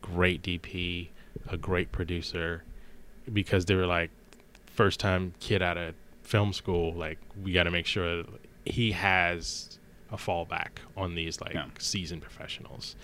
great 0.01 0.41
DP, 0.41 1.09
a 1.47 1.57
great 1.57 1.91
producer, 1.91 2.63
because 3.31 3.65
they 3.65 3.75
were 3.75 3.85
like, 3.85 4.09
first 4.67 4.99
time 4.99 5.33
kid 5.39 5.61
out 5.61 5.77
of 5.77 5.95
film 6.23 6.53
school, 6.53 6.93
like, 6.93 7.17
we 7.41 7.51
got 7.51 7.63
to 7.63 7.71
make 7.71 7.85
sure 7.85 8.23
he 8.65 8.91
has 8.91 9.79
a 10.11 10.17
fallback 10.17 10.79
on 10.95 11.15
these, 11.15 11.41
like, 11.41 11.53
Yeah. 11.53 11.65
seasoned 11.79 12.21
professionals. 12.21 12.95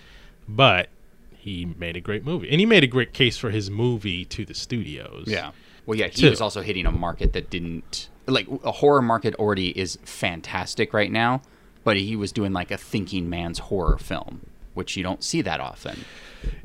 But 0.47 0.89
he 1.35 1.65
made 1.65 1.97
a 1.97 2.01
great 2.01 2.23
movie. 2.25 2.49
And 2.49 2.59
he 2.59 2.65
made 2.65 2.83
a 2.83 2.87
great 2.87 3.13
case 3.13 3.37
for 3.37 3.49
his 3.49 3.69
movie 3.69 4.23
to 4.25 4.45
the 4.45 4.53
studios. 4.53 5.25
Yeah. 5.27 5.51
Well, 5.85 5.97
yeah, 5.97 6.07
he 6.07 6.21
Too. 6.21 6.29
was 6.29 6.39
also 6.41 6.61
hitting 6.61 6.85
a 6.85 6.91
market 6.91 7.33
that 7.33 7.49
didn't 7.49 8.09
like 8.27 8.47
a 8.63 8.71
horror 8.71 9.01
market 9.01 9.35
already 9.35 9.77
is 9.77 9.97
fantastic 10.03 10.93
right 10.93 11.11
now, 11.11 11.41
but 11.83 11.97
he 11.97 12.15
was 12.15 12.31
doing 12.31 12.53
like 12.53 12.71
a 12.71 12.77
thinking 12.77 13.29
man's 13.29 13.59
horror 13.59 13.97
film, 13.97 14.45
which 14.73 14.95
you 14.95 15.03
don't 15.03 15.23
see 15.23 15.41
that 15.41 15.59
often. 15.59 16.05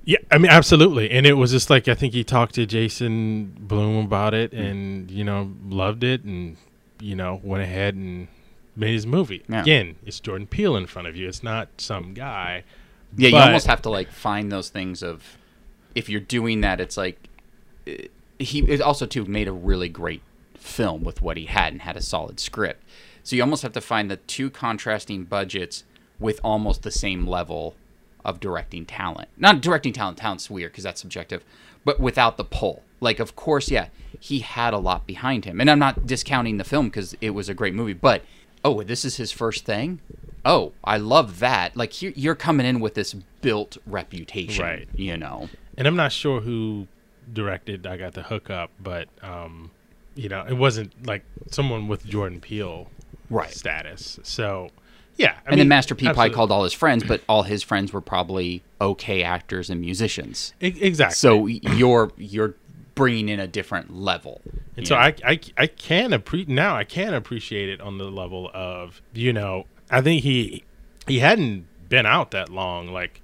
Yeah, 0.04 0.18
I 0.30 0.38
mean, 0.38 0.50
absolutely. 0.50 1.10
And 1.10 1.26
it 1.26 1.34
was 1.34 1.50
just 1.50 1.70
like 1.70 1.88
I 1.88 1.94
think 1.94 2.14
he 2.14 2.24
talked 2.24 2.54
to 2.54 2.66
Jason 2.66 3.54
Blum 3.58 3.96
about 4.04 4.34
it, 4.34 4.52
and 4.52 5.10
you 5.10 5.24
know, 5.24 5.52
loved 5.68 6.04
it, 6.04 6.24
and 6.24 6.56
you 7.00 7.14
know, 7.14 7.40
went 7.42 7.62
ahead 7.62 7.94
and 7.94 8.28
made 8.74 8.94
his 8.94 9.06
movie. 9.06 9.42
Yeah. 9.48 9.62
Again, 9.62 9.96
it's 10.04 10.20
Jordan 10.20 10.46
Peele 10.46 10.76
in 10.76 10.86
front 10.86 11.08
of 11.08 11.16
you. 11.16 11.28
It's 11.28 11.42
not 11.42 11.68
some 11.78 12.14
guy. 12.14 12.64
Yeah, 13.16 13.28
you 13.28 13.36
almost 13.36 13.66
have 13.66 13.82
to 13.82 13.90
like 13.90 14.10
find 14.10 14.50
those 14.52 14.68
things 14.68 15.02
of 15.02 15.36
if 15.94 16.08
you're 16.08 16.20
doing 16.20 16.60
that, 16.60 16.80
it's 16.80 16.96
like 16.96 17.28
uh, 17.86 17.92
he 18.38 18.60
it 18.60 18.80
also 18.80 19.06
too 19.06 19.24
made 19.24 19.48
a 19.48 19.52
really 19.52 19.88
great 19.88 20.22
film 20.68 21.02
with 21.02 21.22
what 21.22 21.36
he 21.36 21.46
had 21.46 21.72
and 21.72 21.82
had 21.82 21.96
a 21.96 22.02
solid 22.02 22.38
script. 22.38 22.82
So 23.22 23.36
you 23.36 23.42
almost 23.42 23.62
have 23.62 23.72
to 23.72 23.80
find 23.80 24.10
the 24.10 24.16
two 24.16 24.50
contrasting 24.50 25.24
budgets 25.24 25.84
with 26.18 26.40
almost 26.42 26.82
the 26.82 26.90
same 26.90 27.26
level 27.26 27.74
of 28.24 28.40
directing 28.40 28.84
talent. 28.86 29.28
Not 29.36 29.60
directing 29.60 29.92
talent, 29.92 30.18
talent's 30.18 30.50
weird 30.50 30.72
because 30.72 30.84
that's 30.84 31.00
subjective, 31.00 31.44
but 31.84 32.00
without 32.00 32.36
the 32.36 32.44
pull. 32.44 32.82
like 33.00 33.20
of 33.20 33.36
course, 33.36 33.70
yeah, 33.70 33.88
he 34.18 34.40
had 34.40 34.74
a 34.74 34.78
lot 34.78 35.06
behind 35.06 35.44
him, 35.44 35.60
and 35.60 35.70
I'm 35.70 35.78
not 35.78 36.06
discounting 36.06 36.56
the 36.56 36.64
film 36.64 36.86
because 36.88 37.14
it 37.20 37.30
was 37.30 37.48
a 37.48 37.54
great 37.54 37.74
movie, 37.74 37.92
but 37.92 38.22
oh, 38.64 38.82
this 38.82 39.04
is 39.04 39.16
his 39.16 39.30
first 39.30 39.64
thing. 39.64 40.00
Oh, 40.44 40.72
I 40.82 40.96
love 40.96 41.38
that. 41.40 41.76
Like 41.76 42.00
you're, 42.02 42.34
coming 42.34 42.66
in 42.66 42.80
with 42.80 42.94
this 42.94 43.14
built 43.42 43.76
reputation, 43.86 44.64
Right. 44.64 44.88
You 44.94 45.16
know, 45.16 45.48
and 45.76 45.86
I'm 45.86 45.96
not 45.96 46.12
sure 46.12 46.40
who 46.40 46.86
directed 47.32 47.86
I 47.86 47.96
Got 47.96 48.14
the 48.14 48.22
Hookup, 48.22 48.70
but 48.80 49.08
um, 49.22 49.70
you 50.18 50.28
know, 50.28 50.44
it 50.48 50.54
wasn't 50.54 51.06
like 51.06 51.24
someone 51.50 51.86
with 51.86 52.04
Jordan 52.04 52.40
Peele 52.40 52.90
Right. 53.30 53.50
status. 53.50 54.18
So 54.24 54.70
yeah, 55.16 55.36
I 55.46 55.50
and 55.50 55.60
then 55.60 55.68
Master 55.68 55.94
P 55.94 56.06
probably 56.06 56.30
called 56.30 56.50
all 56.50 56.64
his 56.64 56.72
friends, 56.72 57.04
but 57.04 57.22
all 57.28 57.44
his 57.44 57.62
friends 57.62 57.92
were 57.92 58.00
probably 58.00 58.62
okay 58.80 59.22
actors 59.22 59.70
and 59.70 59.80
musicians. 59.80 60.54
Exactly. 60.60 61.14
So 61.14 61.46
you're 61.46 62.10
you're 62.16 62.54
bringing 62.96 63.28
in 63.28 63.38
a 63.38 63.46
different 63.46 63.94
level. 63.94 64.40
And 64.76 64.88
so? 64.88 64.96
I, 64.96 65.14
I 65.24 65.40
I 65.56 65.66
can 65.68 66.12
appreciate 66.12 66.48
now 66.48 66.74
I 66.76 66.82
can 66.84 67.14
appreciate 67.14 67.68
it 67.68 67.80
on 67.80 67.98
the 67.98 68.10
level 68.10 68.50
of 68.52 69.00
you 69.14 69.32
know 69.32 69.66
I 69.88 70.00
think 70.00 70.24
he 70.24 70.64
he 71.06 71.20
hadn't 71.20 71.66
been 71.88 72.06
out 72.06 72.32
that 72.32 72.48
long 72.48 72.88
like 72.88 73.22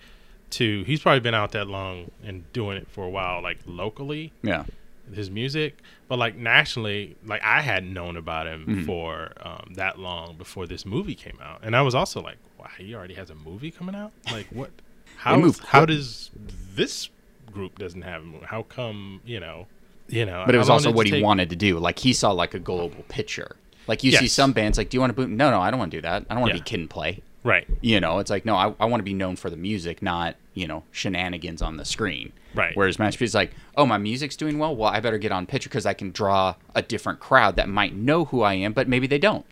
to 0.50 0.85
he's 0.85 1.00
probably 1.00 1.20
been 1.20 1.35
out 1.35 1.50
that 1.52 1.66
long 1.66 2.12
and 2.22 2.50
doing 2.52 2.76
it 2.76 2.88
for 2.88 3.04
a 3.04 3.11
while 3.11 3.42
like 3.42 3.59
locally 3.66 4.33
yeah. 4.42 4.64
His 5.12 5.30
music 5.30 5.78
but 6.08 6.18
like 6.18 6.36
nationally 6.36 7.16
like 7.26 7.42
I 7.44 7.60
hadn't 7.60 7.92
known 7.92 8.16
about 8.16 8.46
him 8.46 8.64
Mm-hmm. 8.66 8.84
for 8.86 9.32
um, 9.42 9.72
that 9.76 9.98
long 9.98 10.36
before 10.36 10.66
this 10.66 10.86
movie 10.86 11.14
came 11.14 11.38
out 11.42 11.60
and 11.62 11.74
I 11.76 11.82
was 11.82 11.94
also 11.94 12.20
like 12.22 12.36
wow 12.58 12.68
he 12.78 12.94
already 12.94 13.14
has 13.14 13.30
a 13.30 13.34
movie 13.34 13.70
coming 13.70 13.94
out 13.94 14.12
like 14.32 14.46
what 14.50 14.70
how 15.16 15.52
how 15.66 15.84
does 15.84 16.30
this 16.74 17.10
group 17.52 17.78
doesn't 17.78 18.02
have 18.02 18.22
a 18.22 18.24
movie 18.24 18.46
how 18.46 18.62
come 18.62 19.20
you 19.24 19.38
know 19.40 19.66
you 20.08 20.24
know 20.26 20.42
But 20.46 20.54
it 20.54 20.58
was 20.58 20.68
also 20.70 20.90
what 20.92 21.06
he 21.06 21.12
take- 21.12 21.24
wanted 21.24 21.48
to 21.50 21.56
do. 21.56 21.78
Like 21.78 21.98
he 21.98 22.12
saw 22.12 22.30
like 22.32 22.52
a 22.54 22.58
global 22.58 23.02
picture. 23.08 23.56
Like 23.86 24.04
you 24.04 24.12
see 24.12 24.28
some 24.28 24.52
bands 24.52 24.76
like, 24.78 24.90
do 24.90 24.96
you 24.96 25.00
want 25.00 25.10
to 25.10 25.14
boot? 25.14 25.30
No, 25.30 25.50
no, 25.50 25.60
I 25.60 25.70
don't 25.70 25.78
want 25.78 25.90
to 25.92 25.96
do 25.96 26.02
that. 26.02 26.24
I 26.28 26.34
don't 26.34 26.40
want 26.42 26.52
to 26.52 26.58
Yeah. 26.58 26.62
be 26.62 26.68
kid 26.68 26.80
and 26.80 26.90
play. 26.90 27.22
Right 27.44 27.68
You 27.83 28.00
know, 28.00 28.18
it's 28.18 28.30
like 28.30 28.44
no, 28.44 28.57
I, 28.57 28.74
I 28.80 28.87
want 28.87 29.00
to 29.00 29.04
be 29.04 29.14
known 29.14 29.37
for 29.37 29.50
the 29.50 29.57
music, 29.57 30.02
not 30.02 30.37
you 30.54 30.66
know 30.66 30.83
shenanigans 30.90 31.62
on 31.62 31.76
the 31.76 31.85
screen. 31.85 32.33
Right. 32.54 32.74
Whereas 32.74 32.98
Master 32.98 33.18
P 33.18 33.24
is 33.24 33.35
like, 33.35 33.52
oh, 33.76 33.85
my 33.85 33.98
music's 33.98 34.37
doing 34.37 34.59
well. 34.59 34.74
Well, 34.74 34.90
I 34.90 35.00
better 35.00 35.18
get 35.18 35.33
on 35.33 35.46
picture 35.46 35.68
because 35.68 35.87
I 35.87 35.92
can 35.94 36.11
draw 36.12 36.54
a 36.74 36.83
different 36.83 37.20
crowd 37.20 37.57
that 37.57 37.68
might 37.68 37.94
know 37.94 38.26
who 38.26 38.42
I 38.42 38.54
am, 38.54 38.72
but 38.72 38.88
maybe 38.88 39.07
they 39.07 39.18
don't. 39.18 39.44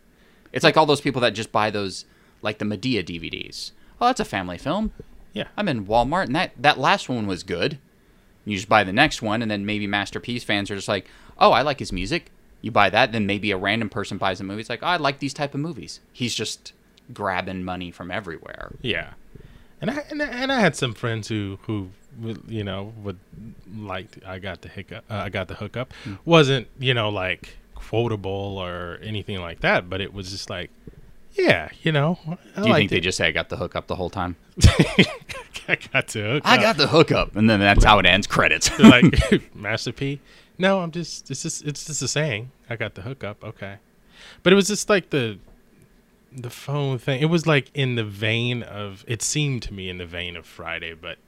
It's 0.52 0.62
like 0.64 0.76
all 0.76 0.86
those 0.86 1.00
people 1.00 1.20
that 1.22 1.30
just 1.32 1.52
buy 1.52 1.70
those 1.70 2.04
like 2.42 2.58
the 2.58 2.64
Madea 2.64 3.04
DVDs. 3.04 3.72
Oh, 4.00 4.06
that's 4.06 4.20
a 4.20 4.24
family 4.24 4.58
film. 4.58 4.92
Yeah. 5.32 5.48
I'm 5.56 5.68
in 5.68 5.86
Walmart, 5.86 6.26
and 6.26 6.36
that 6.36 6.52
that 6.58 6.78
last 6.78 7.08
one 7.08 7.26
was 7.26 7.42
good. 7.42 7.78
You 8.44 8.56
just 8.56 8.68
buy 8.68 8.84
the 8.84 8.92
next 8.92 9.22
one, 9.22 9.42
and 9.42 9.50
then 9.50 9.66
maybe 9.66 9.86
Master 9.86 10.20
P's 10.20 10.44
fans 10.44 10.70
are 10.70 10.76
just 10.76 10.88
like, 10.88 11.08
"Oh, 11.38 11.52
I 11.52 11.62
like 11.62 11.78
his 11.78 11.92
music." 11.92 12.30
You 12.60 12.70
buy 12.70 12.90
that, 12.90 13.12
then 13.12 13.26
maybe 13.26 13.50
a 13.50 13.56
random 13.56 13.88
person 13.88 14.18
buys 14.18 14.40
a 14.40 14.44
movie. 14.44 14.60
It's 14.60 14.70
like, 14.70 14.82
"Oh, 14.82 14.88
I 14.88 14.96
like 14.96 15.18
these 15.18 15.34
type 15.34 15.54
of 15.54 15.60
movies." 15.60 16.00
He's 16.12 16.34
just 16.34 16.72
grabbing 17.12 17.64
money 17.64 17.90
from 17.90 18.10
everywhere. 18.10 18.72
Yeah, 18.82 19.12
and 19.80 19.90
I 19.90 20.04
and 20.10 20.22
I, 20.22 20.26
and 20.26 20.52
I 20.52 20.60
had 20.60 20.76
some 20.76 20.94
friends 20.94 21.28
who 21.28 21.58
who 21.62 21.90
would, 22.20 22.42
you 22.48 22.62
know 22.64 22.92
would 23.02 23.18
like 23.74 24.08
I 24.26 24.38
got 24.38 24.60
the 24.62 24.68
hiccup 24.68 25.04
uh, 25.10 25.14
I 25.14 25.28
got 25.30 25.48
the 25.48 25.54
hookup 25.54 25.92
Hmm. 26.04 26.14
wasn't 26.26 26.68
you 26.78 26.92
know 26.94 27.08
like 27.08 27.56
quotable 27.74 28.58
or 28.58 28.98
anything 29.02 29.40
like 29.40 29.60
that, 29.60 29.88
but 29.88 30.00
it 30.00 30.12
was 30.12 30.30
just 30.30 30.50
like 30.50 30.70
yeah 31.32 31.70
you 31.82 31.90
know 31.92 32.18
I 32.26 32.30
Do 32.30 32.36
you 32.36 32.62
think 32.64 32.68
liked 32.68 32.90
they 32.90 33.00
just 33.00 33.16
say, 33.18 33.28
"I 33.28 33.32
got 33.32 33.48
the 33.48 33.56
hookup" 33.56 33.86
the 33.86 33.96
whole 33.96 34.10
time? 34.10 34.36
I 35.68 35.76
got 35.92 36.08
the 36.08 36.20
hook 36.22 36.42
I 36.44 36.56
got 36.58 36.76
the 36.76 36.88
hookup, 36.88 37.36
and 37.36 37.48
then 37.48 37.60
that's 37.60 37.84
how 37.84 37.98
it 37.98 38.06
ends. 38.06 38.26
Credits. 38.26 38.76
Like 38.78 39.04
Master 39.54 39.92
P. 39.92 40.20
No, 40.58 40.80
I'm 40.80 40.90
just 40.90 41.30
it's 41.30 41.42
just 41.42 41.64
it's 41.64 41.86
just 41.86 42.02
a 42.02 42.08
saying. 42.08 42.50
I 42.68 42.76
got 42.76 42.94
the 42.94 43.02
hookup. 43.02 43.42
Okay, 43.42 43.76
but 44.42 44.52
it 44.52 44.56
was 44.56 44.68
just 44.68 44.88
like 44.90 45.10
the 45.10 45.38
the 46.36 46.50
phone 46.50 46.98
thing. 46.98 47.20
It 47.20 47.26
was 47.26 47.46
like 47.46 47.70
in 47.74 47.94
the 47.96 48.04
vein 48.04 48.62
of 48.62 49.04
it 49.08 49.22
seemed 49.22 49.62
to 49.64 49.74
me 49.74 49.88
in 49.88 49.98
the 49.98 50.06
vein 50.06 50.36
of 50.36 50.46
Friday, 50.46 50.94
but 50.94 51.18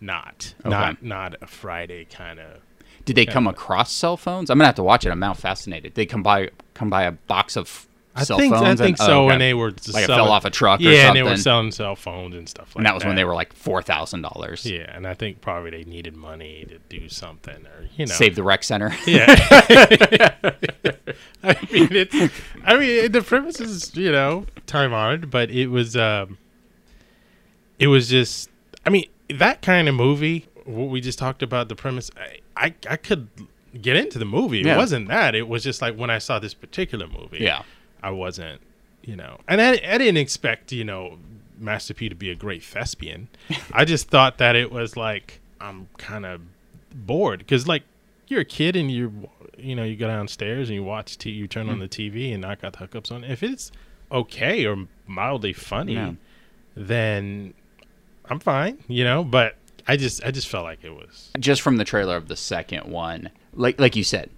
not 0.00 0.54
Okay. 0.60 0.70
not 0.70 1.02
not 1.02 1.34
a 1.42 1.46
Friday 1.46 2.04
kind 2.04 2.38
of. 2.38 2.60
Did 3.04 3.16
they 3.16 3.26
come 3.26 3.46
across 3.46 3.90
cell 3.90 4.16
phones? 4.16 4.50
I'm 4.50 4.58
gonna 4.58 4.66
have 4.66 4.74
to 4.76 4.82
watch 4.82 5.06
it. 5.06 5.10
I'm 5.10 5.18
now 5.20 5.34
fascinated. 5.34 5.94
They 5.94 6.06
come 6.06 6.22
by 6.22 6.50
come 6.74 6.90
by 6.90 7.04
a 7.04 7.12
box 7.12 7.56
of 7.56 7.87
I 8.18 8.24
cell 8.24 8.38
think 8.38 8.54
phones. 8.54 8.66
I 8.66 8.70
and- 8.70 8.78
think 8.78 8.96
oh, 9.00 9.06
so. 9.06 9.24
okay. 9.26 9.32
And 9.34 9.40
they 9.40 9.54
were 9.54 9.70
like 9.70 9.80
selling, 9.82 10.06
fell 10.06 10.30
off 10.30 10.44
a 10.44 10.50
truck 10.50 10.80
or 10.80 10.84
yeah, 10.84 11.08
and 11.08 11.16
they 11.16 11.22
were 11.22 11.36
selling 11.36 11.70
cell 11.70 11.96
phones 11.96 12.34
and 12.34 12.48
stuff 12.48 12.74
like 12.74 12.76
and 12.78 12.86
that 12.86 12.94
was 12.94 13.04
when 13.04 13.16
they 13.16 13.24
were 13.24 13.34
like 13.34 13.52
four 13.52 13.82
thousand 13.82 14.22
dollars. 14.22 14.64
Yeah, 14.66 14.94
and 14.94 15.06
I 15.06 15.14
think 15.14 15.40
probably 15.40 15.70
they 15.70 15.84
needed 15.84 16.16
money 16.16 16.66
to 16.68 16.78
do 16.88 17.08
something 17.08 17.66
or 17.66 17.88
you 17.96 18.06
know 18.06 18.12
Save 18.14 18.34
the 18.34 18.42
rec 18.42 18.62
center. 18.64 18.94
Yeah. 19.06 19.26
I 21.42 21.56
mean, 21.72 21.88
it's. 21.92 22.34
I 22.64 22.76
mean, 22.76 23.12
the 23.12 23.22
premise 23.22 23.60
is 23.60 23.94
you 23.96 24.10
know 24.12 24.46
time 24.66 24.92
honored, 24.92 25.30
but 25.30 25.50
it 25.50 25.68
was. 25.68 25.96
um 25.96 26.38
It 27.78 27.86
was 27.88 28.08
just. 28.08 28.50
I 28.84 28.90
mean, 28.90 29.06
that 29.30 29.62
kind 29.62 29.88
of 29.88 29.94
movie. 29.94 30.46
What 30.64 30.88
we 30.90 31.00
just 31.00 31.18
talked 31.18 31.42
about 31.42 31.68
the 31.68 31.76
premise. 31.76 32.10
I 32.16 32.38
I, 32.56 32.74
I 32.90 32.96
could 32.96 33.28
get 33.80 33.96
into 33.96 34.18
the 34.18 34.24
movie. 34.24 34.58
Yeah. 34.58 34.74
It 34.74 34.76
wasn't 34.78 35.08
that. 35.08 35.34
It 35.34 35.48
was 35.48 35.62
just 35.62 35.80
like 35.80 35.94
when 35.96 36.10
I 36.10 36.18
saw 36.18 36.38
this 36.38 36.54
particular 36.54 37.06
movie. 37.06 37.38
yeah. 37.40 37.62
I 38.02 38.10
wasn't. 38.10 38.60
You 39.02 39.16
know, 39.16 39.38
and 39.48 39.60
I, 39.62 39.70
I 39.72 39.96
didn't 39.98 40.18
expect 40.18 40.70
you 40.72 40.84
know 40.84 41.18
Master 41.58 41.94
P 41.94 42.08
to 42.08 42.14
be 42.14 42.30
a 42.30 42.34
great 42.34 42.62
thespian. 42.62 43.28
I 43.72 43.84
just 43.84 44.08
thought 44.08 44.38
that 44.38 44.54
it 44.56 44.70
was 44.70 44.96
like 44.96 45.40
I'm 45.60 45.88
kind 45.96 46.26
of 46.26 46.42
bored 46.94 47.38
because 47.40 47.66
like 47.66 47.84
you're 48.26 48.40
a 48.40 48.44
kid 48.44 48.76
and 48.76 48.90
you 48.90 49.28
you 49.56 49.74
know 49.74 49.84
you 49.84 49.96
go 49.96 50.06
downstairs 50.08 50.68
and 50.68 50.74
you 50.74 50.82
watch 50.84 51.16
t- 51.16 51.30
you 51.30 51.46
turn 51.48 51.66
Mm. 51.68 51.72
on 51.72 51.78
the 51.78 51.88
TV 51.88 52.34
and 52.34 52.44
I 52.44 52.54
got 52.56 52.74
the 52.74 52.86
hookups 52.86 53.10
on. 53.10 53.24
If 53.24 53.42
it's 53.42 53.72
okay 54.12 54.66
or 54.66 54.86
mildly 55.06 55.52
funny, 55.54 55.94
Yeah. 55.94 56.12
then 56.76 57.54
I'm 58.28 58.40
fine. 58.40 58.78
You 58.88 59.04
know, 59.04 59.24
but 59.24 59.56
I 59.86 59.96
just 59.96 60.22
I 60.24 60.30
just 60.30 60.48
felt 60.48 60.64
like 60.64 60.84
it 60.84 60.90
was 60.94 61.30
just 61.38 61.62
from 61.62 61.76
the 61.78 61.84
trailer 61.84 62.16
of 62.16 62.28
the 62.28 62.36
second 62.36 62.84
one, 62.90 63.30
like 63.54 63.80
like 63.80 63.96
you 63.96 64.04
said, 64.04 64.28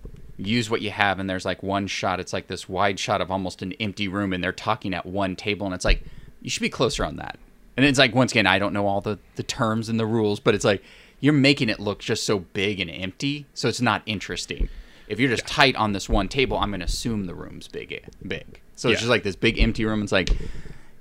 use 0.46 0.70
what 0.70 0.81
you 0.83 0.90
have, 0.90 1.18
and 1.18 1.29
there's 1.29 1.44
like 1.44 1.62
one 1.62 1.87
shot. 1.87 2.20
It's 2.20 2.33
like 2.33 2.46
this 2.48 2.68
wide 2.68 2.98
shot 2.98 3.20
of 3.20 3.31
almost 3.31 3.62
an 3.62 3.72
empty 3.74 4.09
room, 4.09 4.33
and 4.33 4.42
they're 4.42 4.53
talking 4.53 4.94
at 4.94 5.07
one 5.07 5.37
table, 5.37 5.66
and 5.66 5.74
it's 5.74 5.85
like 5.85 6.03
you 6.42 6.50
should 6.50 6.62
be 6.62 6.70
closer 6.70 7.05
on 7.05 7.16
that. 7.16 7.38
And 7.76 7.87
it's 7.87 7.98
like 7.98 8.14
once 8.14 8.33
again, 8.33 8.46
I 8.46 8.59
don't 8.59 8.72
know 8.72 8.87
all 8.87 9.00
the 9.00 9.18
the 9.37 9.42
terms 9.42 9.88
and 9.88 9.98
the 9.98 10.07
rules, 10.07 10.40
but 10.40 10.55
it's 10.55 10.64
like 10.64 10.83
you're 11.20 11.33
making 11.35 11.68
it 11.68 11.79
look 11.81 11.98
just 12.00 12.24
so 12.24 12.38
big 12.40 12.81
and 12.81 12.90
empty, 12.90 13.46
so 13.55 13.68
it's 13.68 13.81
not 13.81 14.03
interesting. 14.07 14.68
If 15.09 15.18
you're 15.18 15.29
just 15.31 15.46
tight 15.46 15.74
on 15.76 15.92
this 15.92 16.09
one 16.09 16.29
table, 16.29 16.57
I'm 16.57 16.70
gonna 16.70 16.85
assume 16.85 17.26
the 17.26 17.35
room's 17.35 17.68
big, 17.68 18.05
big. 18.26 18.61
So 18.76 18.88
it's 18.88 18.96
Yeah. 18.96 19.00
just 19.00 19.11
like 19.11 19.22
this 19.22 19.37
big 19.37 19.59
empty 19.59 19.85
room. 19.85 20.03
It's 20.03 20.12
like, 20.12 20.31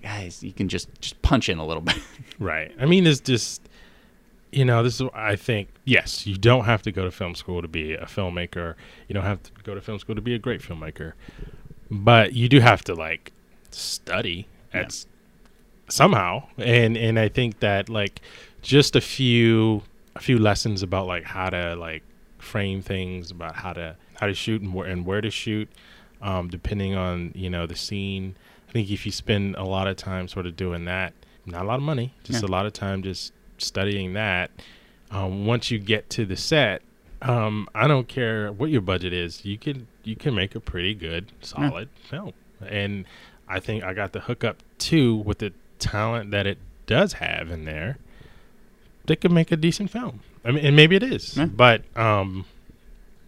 guys, 0.02 0.44
you 0.44 0.52
can 0.52 0.68
just 0.68 0.90
just 1.02 1.22
punch 1.22 1.50
in 1.50 1.58
a 1.58 1.66
little 1.66 1.82
bit. 1.82 1.98
Right. 2.40 2.72
I 2.80 2.86
mean, 2.86 3.06
it's 3.06 3.20
just, 3.20 3.62
you 4.52 4.66
know, 4.66 4.82
this 4.84 5.00
is, 5.00 5.08
I 5.14 5.36
think, 5.36 5.70
yes, 5.86 6.26
you 6.26 6.36
don't 6.38 6.66
have 6.66 6.82
to 6.84 6.92
go 6.92 7.04
to 7.04 7.12
film 7.12 7.36
school 7.36 7.62
to 7.62 7.68
be 7.68 7.94
a 7.94 8.06
filmmaker. 8.06 8.76
You 9.08 9.14
don't 9.14 9.24
have 9.24 9.44
to 9.44 9.52
go 9.64 9.76
to 9.76 9.82
film 9.82 10.00
school 10.00 10.16
to 10.16 10.22
be 10.22 10.34
a 10.34 10.40
great 10.40 10.62
filmmaker. 10.62 11.14
But 11.92 12.34
you 12.34 12.50
do 12.50 12.60
have 12.60 12.84
to, 12.86 12.96
like, 12.96 13.32
study 13.72 14.48
at 14.74 14.88
s- 14.88 15.06
somehow. 15.88 16.44
And, 16.58 16.98
and 16.98 17.20
I 17.20 17.30
think 17.30 17.60
that, 17.60 17.90
like, 17.90 18.22
just 18.62 18.96
a 18.96 19.02
few, 19.02 19.84
a 20.16 20.20
few 20.20 20.38
lessons 20.40 20.84
about, 20.84 21.08
like, 21.08 21.24
how 21.26 21.50
to, 21.50 21.76
like, 21.76 22.04
frame 22.38 22.82
things, 22.82 23.32
about 23.32 23.56
how 23.56 23.74
to, 23.74 23.96
how 24.20 24.28
to 24.28 24.34
shoot 24.34 24.62
and 24.62 24.74
where, 24.74 24.88
and 24.88 25.06
where 25.06 25.22
to 25.22 25.30
shoot, 25.30 25.70
um, 26.22 26.48
depending 26.50 26.96
on, 26.96 27.32
you 27.36 27.50
know, 27.50 27.66
the 27.66 27.76
scene. 27.76 28.36
I 28.68 28.72
think 28.72 28.92
if 28.92 29.06
you 29.06 29.12
spend 29.12 29.56
a 29.56 29.64
lot 29.64 29.88
of 29.88 29.96
time 29.98 30.28
sort 30.28 30.46
of 30.46 30.56
doing 30.56 30.86
that, 30.86 31.14
not 31.46 31.64
a 31.64 31.68
lot 31.68 31.76
of 31.78 31.84
money, 31.84 32.14
just 32.24 32.44
Yeah. 32.44 32.50
a 32.50 32.52
lot 32.52 32.66
of 32.66 32.74
time 32.74 33.02
just 33.02 33.34
studying 33.60 34.14
that. 34.14 34.52
Um, 35.12 35.46
once 35.46 35.72
you 35.72 35.80
get 35.80 36.10
to 36.12 36.26
the 36.26 36.36
set, 36.36 36.82
um, 37.22 37.68
I 37.74 37.88
don't 37.88 38.08
care 38.08 38.52
what 38.52 38.70
your 38.70 38.82
budget 38.82 39.12
is, 39.14 39.44
you 39.46 39.58
can 39.58 39.88
you 40.04 40.16
can 40.16 40.34
make 40.36 40.56
a 40.56 40.60
pretty 40.60 40.94
good, 40.94 41.32
solid 41.42 41.90
film. 42.10 42.34
And 42.66 43.06
I 43.48 43.60
think 43.60 43.84
I 43.84 43.94
got 43.94 44.14
the 44.14 44.22
hookup 44.22 44.58
too 44.78 45.16
with 45.16 45.40
the 45.40 45.52
talent 45.80 46.32
that 46.32 46.46
it 46.48 46.58
does 46.86 47.14
have 47.14 47.50
in 47.52 47.66
there. 47.66 47.98
They 49.06 49.16
could 49.16 49.32
make 49.32 49.52
a 49.52 49.58
decent 49.58 49.90
film. 49.90 50.20
I 50.46 50.52
mean, 50.52 50.66
and 50.66 50.76
maybe 50.76 50.96
it 50.96 51.04
is, 51.04 51.36
Yeah. 51.38 51.46
but 51.46 51.82
um, 51.98 52.46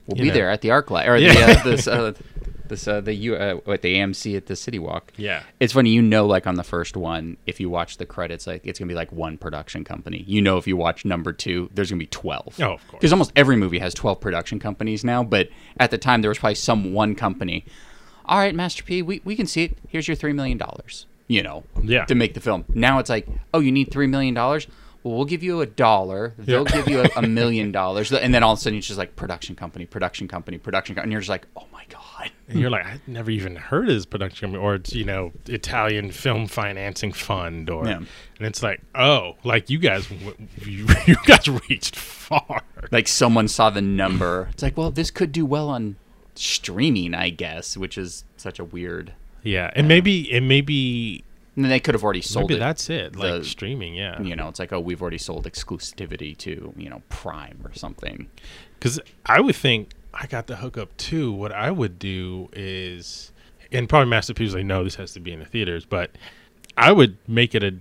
We'll 0.07 0.17
You 0.17 0.23
be 0.23 0.27
know. 0.29 0.33
there 0.35 0.49
at 0.49 0.61
the 0.61 0.69
ArcLight 0.69 1.07
or 1.07 1.15
Yeah. 1.17 1.33
the 1.33 1.59
uh, 1.59 1.63
this 1.63 1.87
uh, 1.87 2.13
this 2.71 2.88
uh, 2.88 2.99
the 3.01 3.13
U 3.13 3.36
uh, 3.36 3.55
what 3.65 3.84
the 3.84 3.95
AMC 3.97 4.36
at 4.36 4.47
the 4.47 4.55
City 4.55 4.79
Walk. 4.79 5.13
yeah, 5.17 5.43
It's 5.60 5.73
funny, 5.73 5.91
you 5.91 6.01
know, 6.01 6.25
like 6.25 6.47
on 6.47 6.55
the 6.55 6.63
first 6.63 6.97
one, 6.97 7.38
if 7.45 7.60
you 7.60 7.69
watch 7.69 7.97
the 7.97 8.05
credits, 8.07 8.47
like 8.47 8.65
it's 8.65 8.79
gonna 8.79 8.89
be 8.89 8.95
like 8.95 9.12
one 9.12 9.38
production 9.38 9.84
company. 9.84 10.23
You 10.27 10.41
know, 10.41 10.57
if 10.57 10.65
you 10.67 10.75
watch 10.75 11.05
number 11.05 11.31
two, 11.34 11.69
there's 11.73 11.91
gonna 11.91 11.99
be 11.99 12.07
twelve. 12.07 12.55
Oh, 12.60 12.73
of 12.73 12.88
course. 12.88 12.99
Because 12.99 13.13
almost 13.13 13.31
every 13.36 13.55
movie 13.57 13.77
has 13.79 13.93
twelve 13.93 14.19
production 14.19 14.57
companies 14.60 15.03
now. 15.03 15.23
But 15.23 15.49
at 15.79 15.91
the 15.91 15.97
time, 15.99 16.21
there 16.21 16.29
was 16.29 16.39
probably 16.39 16.55
some 16.55 16.93
one 16.93 17.13
company. 17.13 17.65
All 18.25 18.38
right, 18.39 18.55
Master 18.55 18.84
P, 18.84 19.01
we, 19.01 19.21
we 19.25 19.36
can 19.36 19.45
see 19.45 19.63
it. 19.65 19.77
Here's 19.88 20.07
your 20.07 20.15
three 20.15 20.34
million 20.34 20.57
dollars. 20.57 21.05
You 21.27 21.43
know, 21.43 21.63
Yeah. 21.81 22.05
to 22.05 22.15
make 22.15 22.34
the 22.34 22.41
film. 22.41 22.65
Now 22.73 22.99
it's 22.99 23.10
like, 23.10 23.25
oh, 23.53 23.60
you 23.62 23.71
need 23.71 23.89
three 23.91 24.07
million 24.07 24.34
dollars. 24.34 24.67
Well, 25.03 25.15
we'll 25.15 25.25
give 25.25 25.43
you 25.43 25.61
a 25.61 25.65
dollar. 25.65 26.33
They'll 26.37 26.65
Yeah. 26.65 26.75
give 26.75 26.87
you 26.89 27.01
a, 27.01 27.09
a 27.17 27.21
million 27.27 27.71
dollars, 27.71 28.11
and 28.11 28.33
then 28.33 28.43
all 28.43 28.53
of 28.53 28.59
a 28.59 28.61
sudden 28.61 28.77
it's 28.79 28.87
just 28.87 28.97
like 28.99 29.15
production 29.15 29.55
company, 29.55 29.85
production 29.85 30.27
company, 30.27 30.57
production 30.57 30.95
company, 30.95 31.05
and 31.07 31.11
you're 31.11 31.21
just 31.21 31.29
like, 31.29 31.47
oh 31.57 31.65
my 31.73 31.83
god. 31.89 32.31
And 32.47 32.59
you're 32.59 32.69
like, 32.69 32.85
I've 32.85 33.07
never 33.07 33.31
even 33.31 33.55
heard 33.55 33.87
of 33.87 33.95
this 33.95 34.05
production 34.05 34.47
company, 34.47 34.63
or 34.63 34.75
it's 34.75 34.93
you 34.93 35.05
know 35.05 35.31
Italian 35.47 36.11
Film 36.11 36.47
Financing 36.47 37.11
Fund, 37.13 37.69
or 37.69 37.87
Yeah. 37.87 37.97
and 37.97 38.07
it's 38.39 38.61
like, 38.61 38.81
oh, 38.95 39.35
like 39.43 39.69
you 39.69 39.79
guys, 39.79 40.09
you, 40.65 40.85
you 41.05 41.15
guys 41.25 41.47
reached 41.69 41.95
far. 41.95 42.61
Like 42.91 43.07
someone 43.07 43.47
saw 43.47 43.69
the 43.69 43.81
number. 43.81 44.49
It's 44.51 44.61
like, 44.63 44.77
well, 44.77 44.91
this 44.91 45.09
could 45.11 45.31
do 45.31 45.45
well 45.45 45.69
on 45.69 45.95
streaming, 46.35 47.13
I 47.13 47.29
guess, 47.29 47.77
which 47.77 47.97
is 47.97 48.23
such 48.37 48.59
a 48.59 48.63
weird. 48.63 49.13
Yeah, 49.43 49.71
and 49.75 49.87
maybe 49.87 50.31
and 50.31 50.47
maybe 50.47 51.23
And 51.55 51.65
then 51.65 51.69
they 51.69 51.79
could 51.81 51.95
have 51.95 52.03
already 52.03 52.21
sold 52.21 52.49
maybe 52.49 52.57
it. 52.57 52.59
that's 52.59 52.89
it, 52.89 53.15
like 53.17 53.41
the- 53.41 53.45
streaming. 53.45 53.93
Yeah, 53.95 54.21
you 54.21 54.35
know, 54.35 54.47
it's 54.47 54.59
like, 54.59 54.71
oh, 54.71 54.79
we've 54.79 55.01
already 55.01 55.17
sold 55.17 55.45
exclusivity 55.45 56.37
to 56.39 56.73
you 56.77 56.89
know 56.89 57.01
Prime 57.09 57.59
or 57.65 57.73
something. 57.73 58.29
Because 58.79 58.99
I 59.25 59.41
would 59.41 59.55
think 59.55 59.89
I 60.13 60.27
got 60.27 60.47
the 60.47 60.55
hookup 60.57 60.95
too. 60.97 61.31
What 61.31 61.51
I 61.51 61.69
would 61.71 61.99
do 61.99 62.49
is, 62.53 63.31
and 63.71 63.87
probably 63.89 64.09
Master 64.09 64.33
P's 64.33 64.55
like, 64.55 64.65
no, 64.65 64.83
this 64.83 64.95
has 64.95 65.13
to 65.13 65.19
be 65.19 65.31
in 65.33 65.39
the 65.39 65.45
theaters, 65.45 65.85
but 65.85 66.11
I 66.77 66.91
would 66.93 67.17
make 67.27 67.53
it 67.53 67.63
a, 67.63 67.75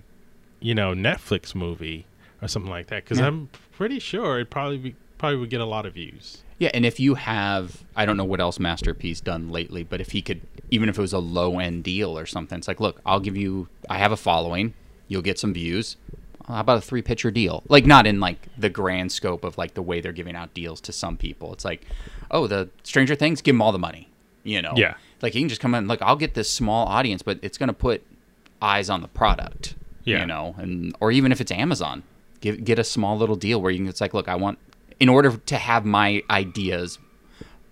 you 0.59 0.75
know, 0.75 0.93
Netflix 0.93 1.55
movie 1.55 2.05
or 2.41 2.47
something 2.49 2.69
like 2.71 2.87
that. 2.87 3.03
Because 3.05 3.19
Yeah. 3.19 3.27
I'm 3.27 3.49
pretty 3.71 3.99
sure 3.99 4.39
it 4.39 4.49
probably 4.49 4.77
be, 4.77 4.95
probably 5.17 5.37
would 5.37 5.49
get 5.49 5.61
a 5.61 5.65
lot 5.65 5.85
of 5.85 5.93
views. 5.93 6.43
Yeah, 6.61 6.69
and 6.75 6.85
if 6.85 6.99
you 6.99 7.15
have, 7.15 7.83
I 7.95 8.05
don't 8.05 8.17
know 8.17 8.23
what 8.23 8.39
else 8.39 8.59
Master 8.59 8.93
P's 8.93 9.19
done 9.19 9.49
lately, 9.49 9.81
but 9.83 9.99
if 9.99 10.11
he 10.11 10.21
could, 10.21 10.41
even 10.69 10.89
if 10.89 10.97
it 10.99 11.01
was 11.01 11.11
a 11.11 11.17
low 11.17 11.57
end 11.57 11.83
deal 11.83 12.15
or 12.15 12.27
something, 12.27 12.59
it's 12.59 12.67
like, 12.67 12.79
look, 12.79 13.01
I'll 13.03 13.19
give 13.19 13.35
you, 13.35 13.67
I 13.89 13.97
have 13.97 14.11
a 14.11 14.15
following, 14.15 14.75
you'll 15.07 15.23
get 15.23 15.39
some 15.39 15.55
views. 15.55 15.97
How 16.47 16.59
about 16.59 16.77
a 16.77 16.81
three 16.81 17.01
picture 17.01 17.31
deal? 17.31 17.63
Like, 17.67 17.87
not 17.87 18.05
in 18.05 18.19
like 18.19 18.47
the 18.59 18.69
grand 18.69 19.11
scope 19.11 19.43
of 19.43 19.57
like 19.57 19.73
the 19.73 19.81
way 19.81 20.01
they're 20.01 20.11
giving 20.11 20.35
out 20.35 20.53
deals 20.53 20.79
to 20.81 20.91
some 20.91 21.17
people. 21.17 21.51
It's 21.51 21.65
like, 21.65 21.83
oh, 22.29 22.45
the 22.45 22.69
Stranger 22.83 23.15
Things, 23.15 23.41
give 23.41 23.55
them 23.55 23.61
all 23.63 23.71
the 23.71 23.79
money, 23.79 24.07
you 24.43 24.61
know? 24.61 24.73
Yeah. 24.75 24.97
Like, 25.23 25.33
you 25.33 25.41
can 25.41 25.49
just 25.49 25.61
come 25.61 25.73
in, 25.73 25.87
like, 25.87 26.03
I'll 26.03 26.15
get 26.15 26.35
this 26.35 26.51
small 26.51 26.85
audience, 26.85 27.23
but 27.23 27.39
it's 27.41 27.57
going 27.57 27.69
to 27.69 27.73
put 27.73 28.03
eyes 28.61 28.87
on 28.87 29.01
the 29.01 29.07
product, 29.07 29.73
Yeah. 30.03 30.19
you 30.19 30.27
know? 30.27 30.53
And, 30.59 30.95
or 30.99 31.11
even 31.11 31.31
if 31.31 31.41
it's 31.41 31.51
Amazon, 31.51 32.03
give, 32.39 32.63
get 32.63 32.77
a 32.77 32.83
small 32.83 33.17
little 33.17 33.35
deal 33.35 33.59
where 33.59 33.71
you 33.71 33.79
can, 33.79 33.87
it's 33.87 33.99
like, 34.01 34.13
look, 34.13 34.27
I 34.27 34.35
want, 34.35 34.59
in 35.01 35.09
order 35.09 35.35
to 35.35 35.55
have 35.57 35.83
my 35.85 36.23
ideas 36.29 36.97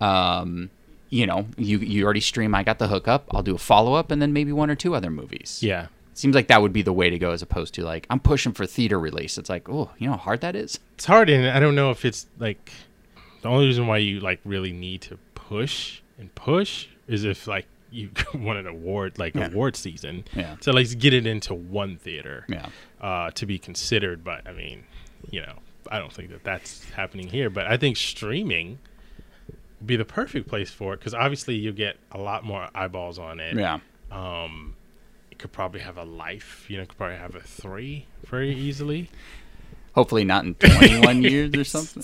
um, 0.00 0.70
you 1.10 1.26
know, 1.26 1.46
you 1.56 1.78
you 1.78 2.04
already 2.04 2.20
stream. 2.20 2.54
I 2.54 2.62
got 2.62 2.78
the 2.78 2.88
hookup. 2.88 3.26
I'll 3.34 3.42
do 3.42 3.54
a 3.54 3.58
follow 3.58 3.94
up, 3.94 4.10
and 4.10 4.22
then 4.22 4.32
maybe 4.32 4.52
one 4.52 4.70
or 4.70 4.74
two 4.76 4.94
other 4.94 5.10
movies. 5.10 5.60
Yeah. 5.62 5.86
seems 6.14 6.34
like 6.34 6.46
that 6.48 6.62
would 6.62 6.72
be 6.72 6.82
the 6.82 6.92
way 6.92 7.10
to 7.10 7.18
go, 7.18 7.32
as 7.32 7.42
opposed 7.42 7.74
to 7.74 7.82
like 7.84 8.06
I'm 8.10 8.20
pushing 8.20 8.52
for 8.52 8.64
theater 8.66 8.98
release. 8.98 9.36
It's 9.36 9.50
like, 9.50 9.68
oh, 9.68 9.90
you 9.98 10.06
know 10.06 10.12
how 10.12 10.18
hard 10.18 10.40
that 10.42 10.54
is. 10.54 10.78
It's 10.94 11.06
hard, 11.06 11.28
and 11.28 11.46
I 11.48 11.58
don't 11.60 11.74
know 11.74 11.90
if 11.90 12.04
it's 12.04 12.26
like 12.38 12.70
the 13.42 13.48
only 13.48 13.66
reason 13.66 13.86
why 13.86 13.98
you 13.98 14.20
like 14.20 14.40
really 14.44 14.72
need 14.72 15.00
to 15.02 15.18
push 15.34 16.00
and 16.18 16.32
push 16.34 16.86
is 17.08 17.24
if 17.24 17.46
like 17.48 17.66
you 17.90 18.10
want 18.34 18.58
an 18.60 18.66
award, 18.68 19.18
like 19.18 19.34
Yeah. 19.34 19.48
award 19.48 19.74
season. 19.76 20.24
Yeah. 20.34 20.56
So 20.60 20.70
like 20.72 20.96
get 20.98 21.12
it 21.12 21.26
into 21.26 21.54
one 21.54 21.96
theater. 21.96 22.46
Yeah, 22.48 22.68
uh, 23.00 23.30
to 23.32 23.46
be 23.46 23.58
considered. 23.58 24.22
But 24.22 24.46
I 24.46 24.52
mean, 24.52 24.84
you 25.28 25.42
know, 25.42 25.54
I 25.90 25.98
don't 25.98 26.12
think 26.12 26.30
that 26.30 26.44
that's 26.44 26.84
happening 26.90 27.28
here. 27.28 27.50
But 27.50 27.66
I 27.66 27.76
think 27.76 27.96
streaming 27.96 28.78
would 29.78 29.86
be 29.86 29.96
the 29.96 30.04
perfect 30.04 30.48
place 30.48 30.70
for 30.70 30.94
it 30.94 30.98
because 30.98 31.14
obviously 31.14 31.54
you 31.56 31.72
get 31.72 31.96
a 32.12 32.18
lot 32.18 32.44
more 32.44 32.68
eyeballs 32.74 33.18
on 33.18 33.40
it. 33.40 33.56
yeah, 33.56 33.78
Um, 34.10 34.74
it 35.30 35.38
could 35.38 35.52
probably 35.52 35.80
have 35.80 35.96
a 35.96 36.04
life. 36.04 36.66
You 36.68 36.76
know, 36.78 36.82
it 36.82 36.88
could 36.90 36.98
probably 36.98 37.16
have 37.18 37.34
a 37.34 37.40
three 37.40 38.06
very 38.26 38.54
easily. 38.54 39.08
hopefully 39.94 40.24
not 40.24 40.44
in 40.44 40.54
21 40.54 41.22
years 41.32 41.54
or 41.54 41.64
something. 41.64 42.02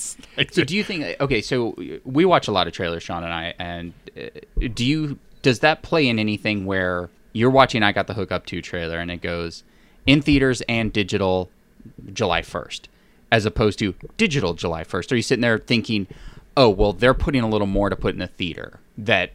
So 0.50 0.64
do 0.64 0.76
you 0.76 0.82
think? 0.84 1.20
Okay, 1.20 1.40
so 1.40 1.76
we 2.04 2.24
watch 2.24 2.48
a 2.48 2.52
lot 2.52 2.66
of 2.66 2.72
trailers, 2.72 3.02
Sean 3.02 3.22
and 3.24 3.32
I, 3.32 3.54
and 3.58 3.92
uh, 4.16 4.68
do 4.74 4.84
you? 4.84 5.18
Does 5.42 5.60
that 5.60 5.82
play 5.82 6.08
in 6.08 6.18
anything 6.18 6.66
where 6.66 7.08
you're 7.32 7.50
watching? 7.50 7.82
I 7.84 7.92
got 7.92 8.06
the 8.08 8.14
hookup 8.14 8.46
two 8.46 8.60
trailer, 8.62 8.98
and 8.98 9.10
it 9.10 9.20
goes 9.22 9.62
in 10.06 10.20
theaters 10.22 10.60
and 10.62 10.92
digital 10.92 11.50
July 12.12 12.40
1st, 12.42 12.86
as 13.30 13.46
opposed 13.46 13.78
to 13.80 13.94
digital 14.16 14.54
July 14.54 14.84
1st. 14.84 15.12
Are 15.12 15.16
you 15.16 15.22
sitting 15.22 15.42
there 15.42 15.58
thinking, 15.58 16.06
oh, 16.56 16.68
well, 16.68 16.92
they're 16.92 17.14
putting 17.14 17.42
a 17.42 17.48
little 17.48 17.66
more 17.66 17.90
to 17.90 17.96
put 17.96 18.14
in 18.14 18.20
the 18.20 18.26
theater? 18.26 18.80
That 18.96 19.32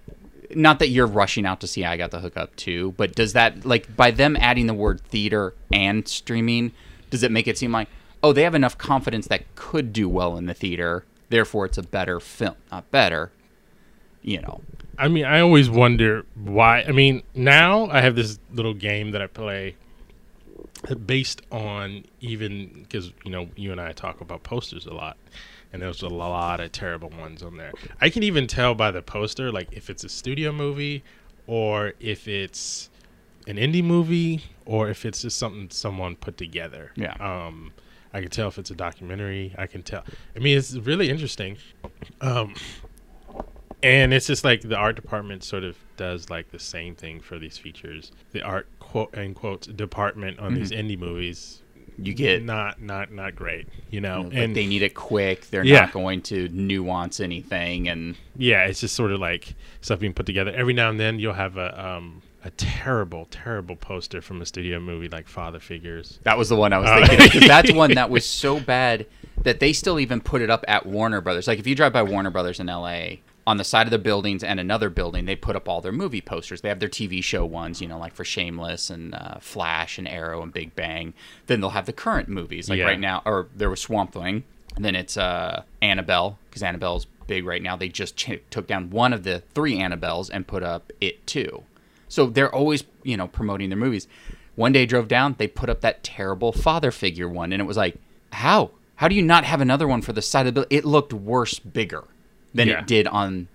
not 0.56 0.80
that 0.80 0.90
you're 0.90 1.08
rushing 1.08 1.46
out 1.46 1.62
to 1.62 1.68
see 1.68 1.86
I 1.86 1.98
got 1.98 2.12
the 2.12 2.20
hookup 2.20 2.56
too, 2.56 2.94
but 2.98 3.16
does 3.16 3.34
that 3.34 3.66
like 3.66 3.96
by 3.96 4.12
them 4.12 4.36
adding 4.38 4.68
the 4.68 4.74
word 4.74 5.02
theater 5.02 5.54
and 5.72 6.08
streaming, 6.08 6.74
does 7.10 7.24
it 7.24 7.32
make 7.32 7.48
it 7.48 7.58
seem 7.58 7.72
like 7.72 7.88
oh 8.24 8.34
they 8.34 8.44
have 8.44 8.56
enough 8.56 8.78
confidence 8.78 9.28
that 9.28 9.56
could 9.56 9.94
do 9.94 10.10
well 10.10 10.38
in 10.38 10.46
the 10.46 10.54
theater, 10.54 11.06
therefore 11.30 11.66
it's 11.66 11.78
a 11.78 11.84
better 11.84 12.20
film, 12.20 12.56
not 12.72 12.90
better, 12.92 13.32
you 14.22 14.42
know? 14.42 14.62
I 14.98 15.08
mean, 15.08 15.26
I 15.26 15.40
always 15.40 15.70
wonder 15.70 16.26
why. 16.36 16.82
I 16.82 16.92
mean, 16.92 17.24
now 17.34 17.88
I 17.88 18.02
have 18.02 18.16
this 18.16 18.38
little 18.54 18.74
game 18.74 19.12
that 19.12 19.22
I 19.22 19.28
play 19.28 19.76
based 21.06 21.42
on 21.52 22.04
even 22.20 22.84
because 22.84 23.12
you 23.24 23.32
know 23.32 23.50
you 23.56 23.72
and 23.72 23.80
I 23.80 23.92
talk 23.92 24.22
about 24.22 24.44
posters 24.44 24.86
a 24.86 24.94
lot, 24.94 25.18
and 25.74 25.82
there's 25.82 26.02
a 26.02 26.10
lot 26.10 26.60
of 26.60 26.72
terrible 26.72 27.10
ones 27.10 27.44
on 27.44 27.58
there. 27.58 27.72
I 28.00 28.10
can 28.10 28.24
even 28.24 28.48
tell 28.48 28.76
by 28.76 28.92
the 28.92 29.02
poster, 29.02 29.52
like 29.52 29.70
if 29.72 29.90
it's 29.90 30.04
a 30.04 30.10
studio 30.10 30.52
movie 30.52 31.04
or 31.48 31.94
if 32.00 32.28
it's 32.28 32.90
an 33.48 33.58
indie 33.58 33.84
movie 33.84 34.44
or 34.66 34.90
if 34.90 35.06
it's 35.06 35.22
just 35.22 35.38
something 35.38 35.70
someone 35.70 36.16
put 36.16 36.38
together. 36.38 36.92
Yeah. 36.96 37.14
Um, 37.20 37.74
I 38.14 38.22
can 38.22 38.30
tell 38.30 38.48
if 38.50 38.58
it's 38.58 38.72
a 38.72 38.76
documentary. 38.76 39.56
I 39.58 39.68
can 39.68 39.84
tell. 39.84 40.04
I 40.36 40.40
mean, 40.40 40.58
it's 40.58 40.76
really 40.76 41.10
interesting. 41.10 41.58
Um, 42.20 42.54
and 43.84 44.14
it's 44.14 44.28
just 44.28 44.44
like 44.44 44.62
the 44.62 44.76
art 44.76 44.96
department 44.96 45.44
sort 45.44 45.64
of 45.64 45.78
does 45.98 46.30
like 46.30 46.52
the 46.52 46.60
same 46.60 46.96
thing 46.96 47.20
for 47.20 47.38
these 47.40 47.58
features. 47.58 48.12
The 48.32 48.42
art 48.42 48.68
quote 48.80 49.16
unquote 49.18 49.76
department 49.76 50.40
on 50.40 50.54
these 50.54 50.72
indie 50.72 50.98
movies, 51.00 51.62
You 51.98 52.14
get 52.14 52.44
not 52.44 52.82
not 52.82 53.12
not 53.12 53.36
great, 53.36 53.68
you 53.90 54.02
know. 54.02 54.22
like 54.24 54.34
and 54.34 54.56
they 54.56 54.66
need 54.66 54.82
it 54.82 54.96
quick. 54.96 55.48
They're 55.50 55.64
Yeah. 55.66 55.82
not 55.82 55.94
going 55.94 56.22
to 56.24 56.48
nuance 56.50 57.20
anything, 57.20 57.88
and 57.90 58.16
yeah, 58.38 58.66
it's 58.66 58.82
just 58.82 58.96
sort 58.96 59.12
of 59.12 59.20
like 59.20 59.54
stuff 59.82 60.00
being 60.00 60.14
put 60.14 60.26
together. 60.26 60.52
Every 60.52 60.74
now 60.74 60.90
and 60.90 61.00
then 61.00 61.20
you'll 61.20 61.34
have 61.34 61.58
a 61.58 61.70
um 61.88 62.22
a 62.44 62.50
terrible 62.52 63.28
terrible 63.30 63.76
poster 63.76 64.20
from 64.20 64.42
a 64.42 64.46
studio 64.48 64.80
movie 64.80 65.08
like 65.10 65.28
Father 65.28 65.60
Figures. 65.60 66.18
That 66.24 66.38
was 66.40 66.50
the 66.50 66.56
one 66.56 66.74
I 66.74 66.80
was 66.80 66.90
Uh, 66.90 67.06
thinking 67.06 67.48
that's 67.48 67.72
one 67.72 67.94
that 67.94 68.10
was 68.10 68.26
so 68.44 68.60
bad 68.60 69.06
that 69.44 69.60
they 69.60 69.74
still 69.74 70.00
even 70.00 70.22
put 70.22 70.42
it 70.42 70.50
up 70.50 70.66
at 70.68 70.86
Warner 70.88 71.22
Brothers. 71.22 71.48
Like 71.48 71.60
if 71.60 71.68
you 71.68 71.76
drive 71.76 71.94
by 71.94 72.02
Warner 72.04 72.32
Brothers 72.32 72.60
in 72.60 72.66
LA, 72.68 73.18
on 73.48 73.58
the 73.58 73.64
side 73.64 73.88
of 73.88 73.92
the 73.92 73.98
buildings 74.00 74.44
and 74.44 74.60
another 74.60 74.90
building, 74.90 75.26
they 75.26 75.36
put 75.36 75.56
up 75.56 75.68
all 75.68 75.82
their 75.82 75.92
movie 75.92 76.22
posters. 76.22 76.62
They 76.62 76.70
have 76.70 76.80
their 76.80 76.90
TV 76.90 77.24
show 77.24 77.44
ones, 77.46 77.82
you 77.82 77.88
know, 77.88 77.98
like 77.98 78.14
for 78.14 78.24
Shameless 78.24 78.90
and 78.90 79.16
uh, 79.16 79.40
Flash 79.40 79.98
and 79.98 80.08
Arrow 80.08 80.44
and 80.44 80.54
Big 80.54 80.76
Bang. 80.76 81.14
Then 81.48 81.60
they'll 81.62 81.72
have 81.72 81.88
the 81.88 81.94
current 81.94 82.30
movies, 82.30 82.70
like 82.70 82.78
Yeah. 82.80 82.86
right 82.86 83.00
now, 83.00 83.22
or 83.26 83.48
there 83.56 83.70
was 83.70 83.82
Swamp 83.82 84.14
Thing. 84.14 84.44
And 84.76 84.86
then 84.86 84.96
it's 84.96 85.18
uh, 85.18 85.64
Annabelle 85.82 86.38
because 86.50 86.62
Annabelle's 86.64 87.06
big 87.28 87.46
right 87.46 87.62
now. 87.62 87.76
They 87.76 87.90
just 87.90 88.16
ch- 88.16 88.42
took 88.50 88.68
down 88.68 88.90
one 88.90 89.12
of 89.12 89.24
the 89.24 89.42
three 89.54 89.76
Annabelles 89.78 90.30
and 90.32 90.46
put 90.48 90.64
up 90.64 90.92
It 91.02 91.26
Too. 91.26 91.64
So 92.08 92.28
they're 92.28 92.54
always, 92.54 92.84
you 93.04 93.18
know, 93.18 93.28
promoting 93.28 93.70
their 93.70 93.78
movies. 93.78 94.08
One 94.56 94.72
day 94.74 94.84
I 94.84 94.86
drove 94.86 95.08
down, 95.08 95.36
they 95.38 95.48
put 95.48 95.70
up 95.70 95.82
that 95.82 96.04
terrible 96.04 96.52
father 96.52 96.92
figure 96.92 97.28
one, 97.28 97.52
and 97.54 97.62
it 97.62 97.66
was 97.66 97.78
like, 97.78 97.96
how? 98.34 98.72
How 98.98 99.08
do 99.08 99.16
you 99.16 99.24
not 99.24 99.46
have 99.46 99.62
another 99.62 99.88
one 99.88 100.02
for 100.04 100.14
the 100.14 100.22
side 100.22 100.42
of 100.46 100.54
the 100.54 100.62
building? 100.62 100.78
It 100.78 100.86
looked 100.86 101.12
worse, 101.14 101.58
bigger 101.58 102.04
than 102.54 102.68
Yeah. 102.68 102.80
it 102.80 102.88
did 102.88 103.08
on, 103.08 103.48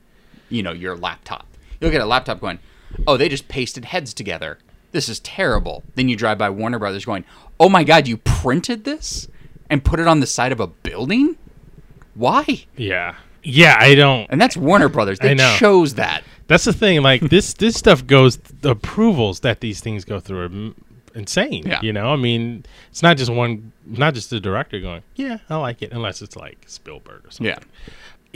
you 0.49 0.63
know, 0.63 0.73
your 0.73 0.97
laptop. 0.97 1.47
You 1.81 1.87
look 1.87 1.95
at 1.95 2.01
a 2.01 2.07
laptop 2.07 2.41
going, 2.41 2.59
oh, 3.07 3.17
they 3.17 3.29
just 3.29 3.49
pasted 3.49 3.87
heads 3.87 4.15
together. 4.15 4.59
This 4.93 5.09
is 5.09 5.21
terrible. 5.21 5.83
Then 5.95 6.09
you 6.09 6.17
drive 6.17 6.39
by 6.39 6.49
Warner 6.51 6.79
Brothers 6.79 7.05
going, 7.05 7.25
oh 7.61 7.69
my 7.69 7.85
God, 7.85 8.07
you 8.09 8.17
printed 8.17 8.85
this 8.85 9.29
and 9.68 9.85
put 9.85 10.01
it 10.01 10.07
on 10.07 10.20
the 10.20 10.27
side 10.27 10.53
of 10.53 10.61
a 10.61 10.66
building? 10.66 11.37
Why? 12.14 12.64
Yeah. 12.77 13.16
Yeah, 13.43 13.77
I 13.79 13.95
don't 13.95 14.27
And 14.31 14.41
that's 14.41 14.57
Warner 14.57 14.89
Brothers. 14.89 15.18
They 15.23 15.37
chose 15.59 15.95
that. 15.95 16.25
That's 16.49 16.64
the 16.64 16.73
thing. 16.73 17.03
Like 17.03 17.20
this, 17.31 17.53
this 17.55 17.75
stuff 17.77 18.07
goes. 18.07 18.37
The 18.39 18.70
approvals 18.70 19.41
that 19.41 19.61
these 19.61 19.81
things 19.81 20.05
go 20.05 20.18
through 20.20 20.41
are 20.41 20.45
m- 20.47 20.75
insane. 21.14 21.64
Yeah. 21.66 21.81
You 21.83 21.93
know, 21.93 22.12
I 22.12 22.16
mean, 22.16 22.64
it's 22.91 23.03
not 23.03 23.16
just 23.16 23.31
one, 23.31 23.73
not 23.85 24.14
just 24.14 24.31
the 24.31 24.39
director 24.41 24.81
going, 24.81 25.03
"Yeah, 25.16 25.39
I 25.49 25.57
like 25.57 25.83
it," 25.83 25.93
unless 25.93 26.23
it's 26.23 26.37
like 26.37 26.59
Spielberg 26.66 27.25
or 27.27 27.31
something. 27.31 27.47
Yeah. 27.47 27.59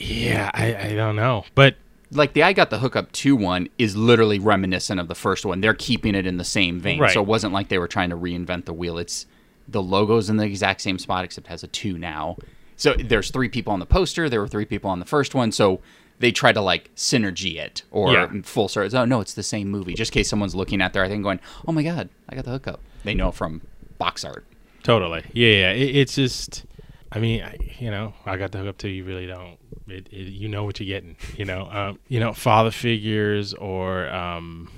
Yeah, 0.00 0.50
I, 0.54 0.74
I 0.88 0.94
don't 0.94 1.16
know, 1.16 1.44
but 1.54 1.76
like 2.10 2.32
the 2.32 2.42
I 2.42 2.52
got 2.52 2.70
the 2.70 2.78
hookup 2.78 3.12
two 3.12 3.36
one 3.36 3.68
is 3.78 3.96
literally 3.96 4.38
reminiscent 4.38 4.98
of 4.98 5.08
the 5.08 5.14
first 5.14 5.44
one. 5.44 5.60
They're 5.60 5.74
keeping 5.74 6.14
it 6.14 6.26
in 6.26 6.38
the 6.38 6.44
same 6.44 6.80
vein, 6.80 6.98
Right. 7.00 7.12
so 7.12 7.20
it 7.20 7.26
wasn't 7.26 7.52
like 7.52 7.68
they 7.68 7.78
were 7.78 7.86
trying 7.88 8.10
to 8.10 8.16
reinvent 8.16 8.64
the 8.64 8.72
wheel. 8.72 8.98
It's 8.98 9.26
the 9.68 9.82
logo's 9.82 10.30
in 10.30 10.36
the 10.38 10.44
exact 10.44 10.80
same 10.80 10.98
spot 10.98 11.24
except 11.24 11.46
has 11.48 11.62
a 11.62 11.68
two 11.68 11.98
now. 11.98 12.36
So 12.76 12.94
there's 12.94 13.30
three 13.30 13.48
people 13.50 13.72
on 13.74 13.78
the 13.78 13.86
poster. 13.86 14.28
There 14.30 14.40
were 14.40 14.48
three 14.48 14.64
people 14.64 14.90
on 14.90 15.00
the 15.00 15.04
first 15.06 15.34
one, 15.34 15.52
so 15.52 15.80
they 16.18 16.32
try 16.32 16.50
to 16.52 16.60
like 16.62 16.92
synergy 16.96 17.56
it 17.58 17.82
or 17.90 18.12
Yeah. 18.12 18.28
full 18.42 18.68
service. 18.68 18.94
Oh 18.94 19.04
no, 19.04 19.20
it's 19.20 19.34
the 19.34 19.42
same 19.42 19.68
movie. 19.68 19.92
Just 19.94 20.12
in 20.12 20.14
case 20.14 20.30
someone's 20.30 20.54
looking 20.54 20.80
at 20.80 20.94
their 20.94 21.06
thing 21.08 21.20
going, 21.22 21.40
"Oh 21.68 21.72
my 21.72 21.82
god, 21.82 22.08
I 22.28 22.34
got 22.36 22.46
the 22.46 22.50
hookup." 22.52 22.80
They 23.04 23.12
know 23.14 23.30
from 23.32 23.60
box 23.98 24.24
art. 24.24 24.44
Totally. 24.82 25.24
Yeah, 25.34 25.48
yeah. 25.52 25.72
It, 25.72 25.94
it's 25.96 26.14
just, 26.14 26.64
I 27.12 27.18
mean, 27.18 27.42
I, 27.42 27.56
you 27.78 27.90
know, 27.90 28.14
I 28.24 28.36
got 28.36 28.52
the 28.52 28.58
hook 28.58 28.68
up 28.68 28.78
to 28.78 28.88
you. 28.88 29.04
Really 29.04 29.26
don't. 29.26 29.58
It, 29.88 30.06
it, 30.12 30.28
you 30.28 30.48
know 30.48 30.64
what 30.64 30.78
you're 30.78 30.86
getting. 30.86 31.16
You 31.36 31.44
know, 31.44 31.68
um, 31.70 31.98
you 32.08 32.20
know, 32.20 32.32
father 32.32 32.70
figures 32.70 33.52
or 33.54 34.08
um, 34.10 34.70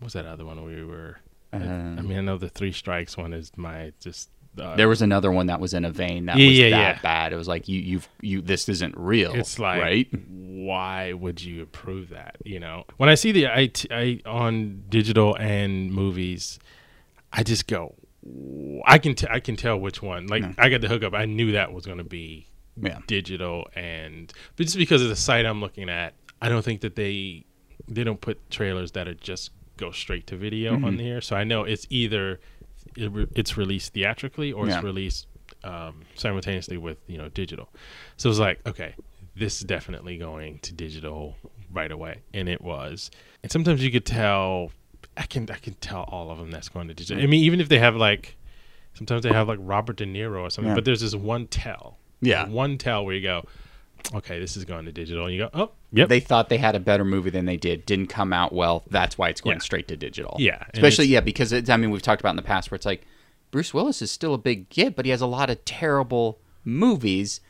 what's 0.00 0.14
that 0.14 0.24
other 0.26 0.44
one 0.46 0.64
we 0.64 0.82
were? 0.84 1.18
I 1.52 1.56
Um, 1.58 2.08
mean, 2.08 2.16
I 2.18 2.20
know 2.22 2.38
the 2.38 2.48
three 2.48 2.72
strikes 2.72 3.16
one 3.16 3.32
is 3.34 3.52
my 3.56 3.92
just. 4.00 4.30
Uh, 4.58 4.76
There 4.76 4.88
was 4.88 5.00
another 5.02 5.30
one 5.32 5.46
that 5.46 5.60
was 5.60 5.72
in 5.74 5.84
a 5.84 5.90
vein 5.90 6.26
that 6.26 6.36
Yeah, 6.36 6.46
was 6.48 6.58
yeah, 6.58 6.70
that 6.70 6.96
yeah. 6.96 7.02
bad. 7.02 7.32
It 7.32 7.36
was 7.36 7.48
like 7.48 7.68
you, 7.68 7.80
you've, 7.80 8.08
you. 8.20 8.40
This 8.42 8.68
isn't 8.68 8.94
real. 8.96 9.34
It's 9.34 9.58
like, 9.58 9.80
right. 9.82 10.08
why 10.28 11.12
would 11.14 11.42
you 11.42 11.62
approve 11.62 12.10
that? 12.10 12.36
You 12.44 12.60
know, 12.60 12.84
when 12.96 13.08
I 13.08 13.14
see 13.14 13.32
the 13.32 13.46
I, 13.48 13.70
I 13.90 14.20
on 14.26 14.84
digital 14.88 15.34
and 15.36 15.90
movies, 15.92 16.58
I 17.32 17.42
just 17.42 17.66
go, 17.66 17.94
I 18.84 18.98
can 18.98 19.14
t- 19.14 19.26
I 19.30 19.40
can 19.40 19.56
tell 19.56 19.78
which 19.78 20.00
one. 20.02 20.26
Like 20.26 20.44
I 20.58 20.68
got 20.68 20.80
the 20.80 20.88
hookup. 20.88 21.14
I 21.14 21.24
knew 21.24 21.52
that 21.52 21.72
was 21.72 21.86
going 21.86 21.98
to 21.98 22.04
be 22.04 22.46
Yeah. 22.80 23.00
digital, 23.06 23.66
and 23.74 24.32
but 24.56 24.64
just 24.64 24.76
because 24.76 25.02
of 25.02 25.08
the 25.08 25.16
site 25.16 25.44
I'm 25.46 25.60
looking 25.60 25.88
at, 25.88 26.14
I 26.40 26.48
don't 26.48 26.64
think 26.64 26.80
that 26.82 26.94
they 26.96 27.44
they 27.88 28.04
don't 28.04 28.20
put 28.20 28.50
trailers 28.50 28.92
that 28.92 29.08
are 29.08 29.14
just 29.14 29.50
go 29.76 29.90
straight 29.90 30.26
to 30.28 30.36
video 30.36 30.74
Mm-hmm. 30.74 30.84
on 30.84 30.98
here. 30.98 31.20
So 31.20 31.34
I 31.36 31.44
know 31.44 31.64
it's 31.64 31.86
either 31.90 32.40
it 32.96 33.10
re- 33.10 33.26
it's 33.34 33.56
released 33.56 33.92
theatrically 33.94 34.52
or 34.52 34.66
Yeah. 34.68 34.76
it's 34.76 34.84
released 34.84 35.26
um, 35.64 36.02
simultaneously 36.14 36.76
with 36.76 36.98
you 37.08 37.18
know 37.18 37.28
digital. 37.28 37.70
So 38.16 38.30
it's 38.30 38.38
like 38.38 38.60
okay, 38.68 38.94
this 39.34 39.56
is 39.58 39.62
definitely 39.64 40.16
going 40.18 40.60
to 40.60 40.72
digital 40.72 41.36
right 41.72 41.90
away, 41.90 42.20
and 42.34 42.48
it 42.48 42.60
was. 42.60 43.10
And 43.42 43.50
sometimes 43.50 43.82
you 43.82 43.90
could 43.90 44.06
tell. 44.06 44.70
I 45.16 45.24
can 45.24 45.48
I 45.50 45.56
can 45.56 45.74
tell 45.74 46.04
all 46.04 46.30
of 46.30 46.38
them 46.38 46.50
that's 46.50 46.68
going 46.68 46.88
to 46.88 46.94
digital. 46.94 47.22
I 47.22 47.26
mm. 47.26 47.30
mean, 47.30 47.44
even 47.44 47.60
if 47.60 47.68
they 47.68 47.78
have 47.78 47.96
like, 47.96 48.36
sometimes 48.94 49.22
they 49.22 49.32
have 49.32 49.48
like 49.48 49.58
Robert 49.60 49.96
De 49.96 50.06
Niro 50.06 50.40
or 50.42 50.50
something, 50.50 50.70
Yeah. 50.70 50.74
but 50.74 50.84
there's 50.84 51.00
this 51.00 51.14
one 51.14 51.46
tell. 51.46 51.98
Yeah. 52.20 52.48
one 52.48 52.78
tell 52.78 53.04
where 53.04 53.14
you 53.14 53.22
go, 53.22 53.44
okay, 54.14 54.38
this 54.38 54.56
is 54.56 54.64
going 54.64 54.84
to 54.86 54.92
digital, 54.92 55.26
and 55.26 55.34
you 55.34 55.40
go, 55.42 55.50
oh, 55.52 55.70
yep, 55.92 56.08
They 56.08 56.20
thought 56.20 56.48
they 56.48 56.56
had 56.58 56.74
a 56.74 56.80
better 56.80 57.04
movie 57.04 57.30
than 57.30 57.46
they 57.46 57.56
did. 57.56 57.84
Didn't 57.84 58.06
come 58.06 58.32
out 58.32 58.52
well. 58.52 58.84
That's 58.90 59.18
why 59.18 59.28
it's 59.28 59.40
going 59.40 59.56
Yeah. 59.56 59.60
straight 59.60 59.88
to 59.88 59.96
digital. 59.96 60.36
Yeah, 60.38 60.64
Especially 60.72 61.06
yeah, 61.06 61.20
because 61.20 61.52
it's, 61.52 61.68
I 61.68 61.76
mean 61.76 61.90
we've 61.90 62.02
talked 62.02 62.20
about 62.20 62.30
in 62.30 62.36
the 62.36 62.42
past 62.42 62.70
where 62.70 62.76
it's 62.76 62.86
like 62.86 63.02
Bruce 63.50 63.74
Willis 63.74 64.00
is 64.00 64.10
still 64.10 64.34
a 64.34 64.38
big 64.38 64.72
hit, 64.72 64.96
but 64.96 65.04
he 65.04 65.10
has 65.10 65.20
a 65.20 65.26
lot 65.26 65.50
of 65.50 65.64
terrible 65.64 66.38
movies, 66.64 67.40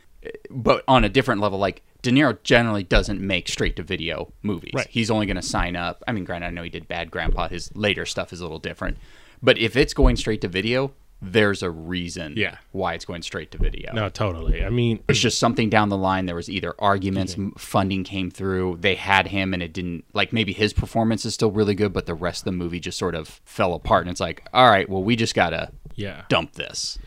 but 0.50 0.84
on 0.88 1.04
a 1.04 1.08
different 1.08 1.40
level. 1.40 1.58
Like 1.58 1.82
De 2.02 2.10
Niro 2.10 2.40
generally 2.42 2.82
doesn't 2.82 3.20
make 3.20 3.48
straight 3.48 3.76
to 3.76 3.82
video 3.82 4.32
movies. 4.42 4.72
Right. 4.74 4.86
He's 4.88 5.10
only 5.10 5.26
going 5.26 5.36
to 5.36 5.42
sign 5.42 5.76
up. 5.76 6.02
I 6.06 6.12
mean, 6.12 6.24
granted, 6.24 6.48
I 6.48 6.50
know 6.50 6.62
he 6.62 6.70
did 6.70 6.88
Bad 6.88 7.10
Grandpa. 7.10 7.48
His 7.48 7.74
later 7.74 8.06
stuff 8.06 8.32
is 8.32 8.40
a 8.40 8.44
little 8.44 8.58
different, 8.58 8.98
but 9.42 9.58
if 9.58 9.76
it's 9.76 9.94
going 9.94 10.16
straight 10.16 10.40
to 10.42 10.48
video, 10.48 10.92
there's 11.24 11.62
a 11.62 11.70
reason. 11.70 12.34
Yeah. 12.36 12.56
why 12.72 12.94
it's 12.94 13.04
going 13.04 13.22
straight 13.22 13.52
to 13.52 13.58
video. 13.58 13.92
no, 13.92 14.08
totally. 14.08 14.64
I 14.64 14.70
mean, 14.70 15.04
It's 15.08 15.20
just 15.20 15.38
something 15.38 15.70
down 15.70 15.88
the 15.88 15.96
line. 15.96 16.26
There 16.26 16.34
was 16.34 16.50
either 16.50 16.74
arguments, 16.80 17.34
mm-hmm. 17.34 17.44
m 17.44 17.54
funding 17.56 18.02
came 18.02 18.28
through, 18.28 18.78
they 18.80 18.96
had 18.96 19.28
him, 19.28 19.54
and 19.54 19.62
it 19.62 19.72
didn't. 19.72 20.04
Like 20.12 20.32
maybe 20.32 20.52
his 20.52 20.72
performance 20.72 21.24
is 21.24 21.34
still 21.34 21.52
really 21.52 21.76
good, 21.76 21.92
but 21.92 22.06
the 22.06 22.14
rest 22.14 22.40
of 22.40 22.44
the 22.46 22.52
movie 22.52 22.80
just 22.80 22.98
sort 22.98 23.14
of 23.14 23.40
fell 23.44 23.74
apart. 23.74 24.02
And 24.02 24.10
it's 24.10 24.20
like, 24.20 24.48
all 24.52 24.68
right, 24.68 24.88
well, 24.88 25.04
we 25.04 25.14
just 25.14 25.36
gotta 25.36 25.70
yeah, 25.94 26.22
dump 26.28 26.54
this 26.54 26.98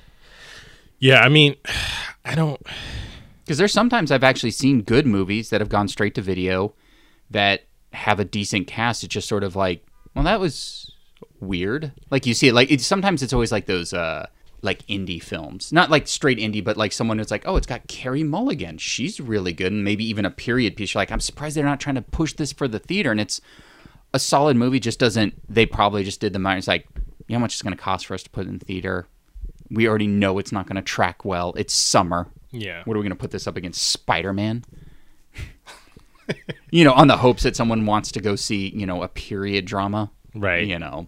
yeah. 0.99 1.21
I 1.21 1.29
mean, 1.29 1.55
I 2.25 2.35
don't. 2.35 2.61
because 3.43 3.57
there's 3.57 3.73
sometimes 3.73 4.11
I've 4.11 4.23
actually 4.23 4.51
seen 4.51 4.81
good 4.81 5.05
movies 5.05 5.49
that 5.49 5.61
have 5.61 5.69
gone 5.69 5.87
straight 5.87 6.15
to 6.15 6.21
video 6.21 6.73
that 7.29 7.63
have 7.93 8.19
a 8.19 8.25
decent 8.25 8.67
cast. 8.67 9.03
It's 9.03 9.13
just 9.13 9.27
sort 9.27 9.43
of 9.43 9.55
like, 9.55 9.85
well, 10.15 10.25
that 10.25 10.39
was 10.39 10.91
weird. 11.39 11.91
Like 12.09 12.25
you 12.25 12.33
see 12.33 12.47
it, 12.47 12.53
like 12.53 12.71
it's 12.71 12.85
sometimes 12.85 13.21
it's 13.23 13.33
always 13.33 13.51
like 13.51 13.65
those. 13.65 13.93
uh 13.93 14.27
like 14.61 14.85
indie 14.87 15.21
films, 15.21 15.71
not 15.71 15.91
like 15.91 16.07
straight 16.07 16.39
indie, 16.39 16.63
but 16.63 16.75
like 16.75 16.91
someone 16.91 17.19
who's 17.19 17.29
like, 17.29 17.43
oh, 17.45 17.55
it's 17.55 17.67
got 17.67 17.87
Carey 17.87 18.23
Mulligan. 18.23 18.79
She's 18.79 19.19
really 19.21 19.53
good, 19.53 19.71
and 19.71 19.83
maybe 19.83 20.03
even 20.05 20.25
a 20.25 20.31
period 20.31 20.75
piece. 20.75 20.93
You're 20.95 21.01
like, 21.01 21.11
I'm 21.11 21.19
surprised 21.19 21.55
they're 21.55 21.63
not 21.63 21.79
trying 21.79 21.95
to 21.95 22.01
push 22.01 22.33
this 22.33 22.51
for 22.51 22.67
the 22.67 22.79
theater, 22.79 23.11
and 23.11 23.21
it's 23.21 23.39
a 24.11 24.17
solid 24.17 24.57
movie. 24.57 24.79
Just 24.79 24.97
doesn't. 24.97 25.35
They 25.47 25.67
probably 25.67 26.03
just 26.03 26.19
did 26.19 26.33
the 26.33 26.39
mind. 26.39 26.57
It's 26.57 26.67
like, 26.67 26.87
you 26.95 27.03
know 27.29 27.35
how 27.35 27.41
much 27.41 27.53
it's 27.53 27.61
going 27.61 27.75
to 27.75 27.81
cost 27.81 28.07
for 28.07 28.15
us 28.15 28.23
to 28.23 28.29
put 28.31 28.47
in 28.47 28.57
theater? 28.57 29.07
We 29.72 29.88
already 29.88 30.07
know 30.07 30.38
it's 30.39 30.51
not 30.51 30.68
going 30.68 30.76
to 30.76 30.82
track 30.82 31.26
well. 31.26 31.53
It's 31.57 31.74
summer. 31.74 32.28
Yeah, 32.51 32.84
What 32.86 32.95
are 32.95 32.99
we 32.99 33.03
going 33.03 33.09
to 33.16 33.20
put 33.20 33.32
this 33.32 33.47
up 33.47 33.57
against? 33.57 33.82
Spider 33.86 34.32
Man? 34.32 34.63
you 36.72 36.84
know, 36.84 36.93
on 36.93 37.07
the 37.07 37.18
hopes 37.18 37.43
that 37.43 37.55
someone 37.55 37.86
wants 37.86 38.11
to 38.13 38.20
go 38.22 38.36
see, 38.36 38.70
you 38.70 38.86
know, 38.86 39.03
a 39.03 39.07
period 39.07 39.66
drama. 39.66 40.09
right. 40.34 40.66
You 40.66 40.80
know. 40.80 41.07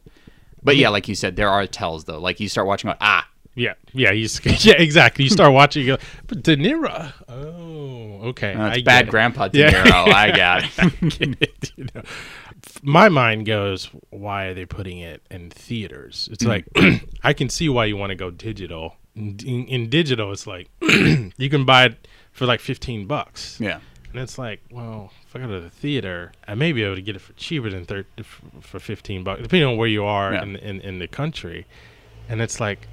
But 0.64 0.76
yeah, 0.76 0.90
like 0.90 1.08
you 1.08 1.16
said, 1.16 1.36
there 1.38 1.50
are 1.50 1.66
tells 1.66 2.04
though. 2.06 2.20
Like 2.20 2.40
you 2.40 2.50
start 2.50 2.68
watching, 2.68 2.92
ah, 3.00 3.26
Yeah, 3.56 3.74
yeah. 3.94 4.12
You 4.12 4.26
s- 4.26 4.42
yeah, 4.66 4.74
exactly. 4.74 5.24
You 5.24 5.30
start 5.30 5.54
watching, 5.54 5.86
you 5.86 5.96
go, 5.96 6.04
but 6.28 6.44
De 6.44 6.58
Niro. 6.58 7.14
Oh, 7.30 8.28
okay. 8.30 8.54
that's 8.54 8.78
I 8.80 8.82
bad 8.82 9.08
grandpa 9.10 9.48
De 9.48 9.60
Yeah. 9.60 9.84
I 10.08 10.32
got 10.36 10.64
it. 10.66 10.70
I 10.80 10.92
it, 11.42 11.72
you 11.78 11.88
know. 11.96 12.02
My 12.82 13.10
mind 13.10 13.46
goes, 13.46 13.90
why 14.10 14.46
are 14.46 14.54
they 14.54 14.66
putting 14.66 15.00
it 15.00 15.22
in 15.30 15.50
theaters? 15.50 16.28
It's 16.32 16.44
hmm. 16.44 16.50
like 16.50 16.66
I 17.24 17.34
can 17.34 17.50
see 17.50 17.70
why 17.70 17.86
you 17.86 17.98
want 17.98 18.10
to 18.12 18.16
go 18.16 18.32
digital. 18.32 18.96
In, 19.16 19.66
in, 19.66 19.90
digital, 19.90 20.32
it's 20.32 20.46
like 20.46 20.70
you 20.82 21.50
can 21.50 21.66
buy 21.66 21.86
it 21.86 22.08
for 22.32 22.46
like 22.46 22.60
fifteen 22.60 23.08
bucks. 23.08 23.60
yeah. 23.60 23.80
And 24.14 24.22
it's 24.22 24.38
like, 24.38 24.62
well, 24.72 25.12
if 25.28 25.36
I 25.36 25.40
go 25.40 25.48
to 25.48 25.60
the 25.60 25.70
theater, 25.70 26.32
I 26.48 26.56
may 26.56 26.72
be 26.72 26.82
able 26.84 26.96
to 26.96 27.02
get 27.02 27.16
it 27.16 27.20
for 27.20 27.34
cheaper 27.34 27.70
than 27.70 27.86
thir- 27.86 28.06
for 28.62 28.80
fifteen 28.80 29.24
bucks, 29.24 29.42
depending 29.42 29.68
on 29.68 29.78
where 29.78 29.88
you 29.88 30.06
are 30.06 30.34
Yeah. 30.34 30.44
in, 30.44 30.56
in 30.58 30.82
in 30.82 31.00
the 31.00 31.08
country. 31.08 31.66
And 32.30 32.42
it's 32.42 32.60
like, 32.60 32.88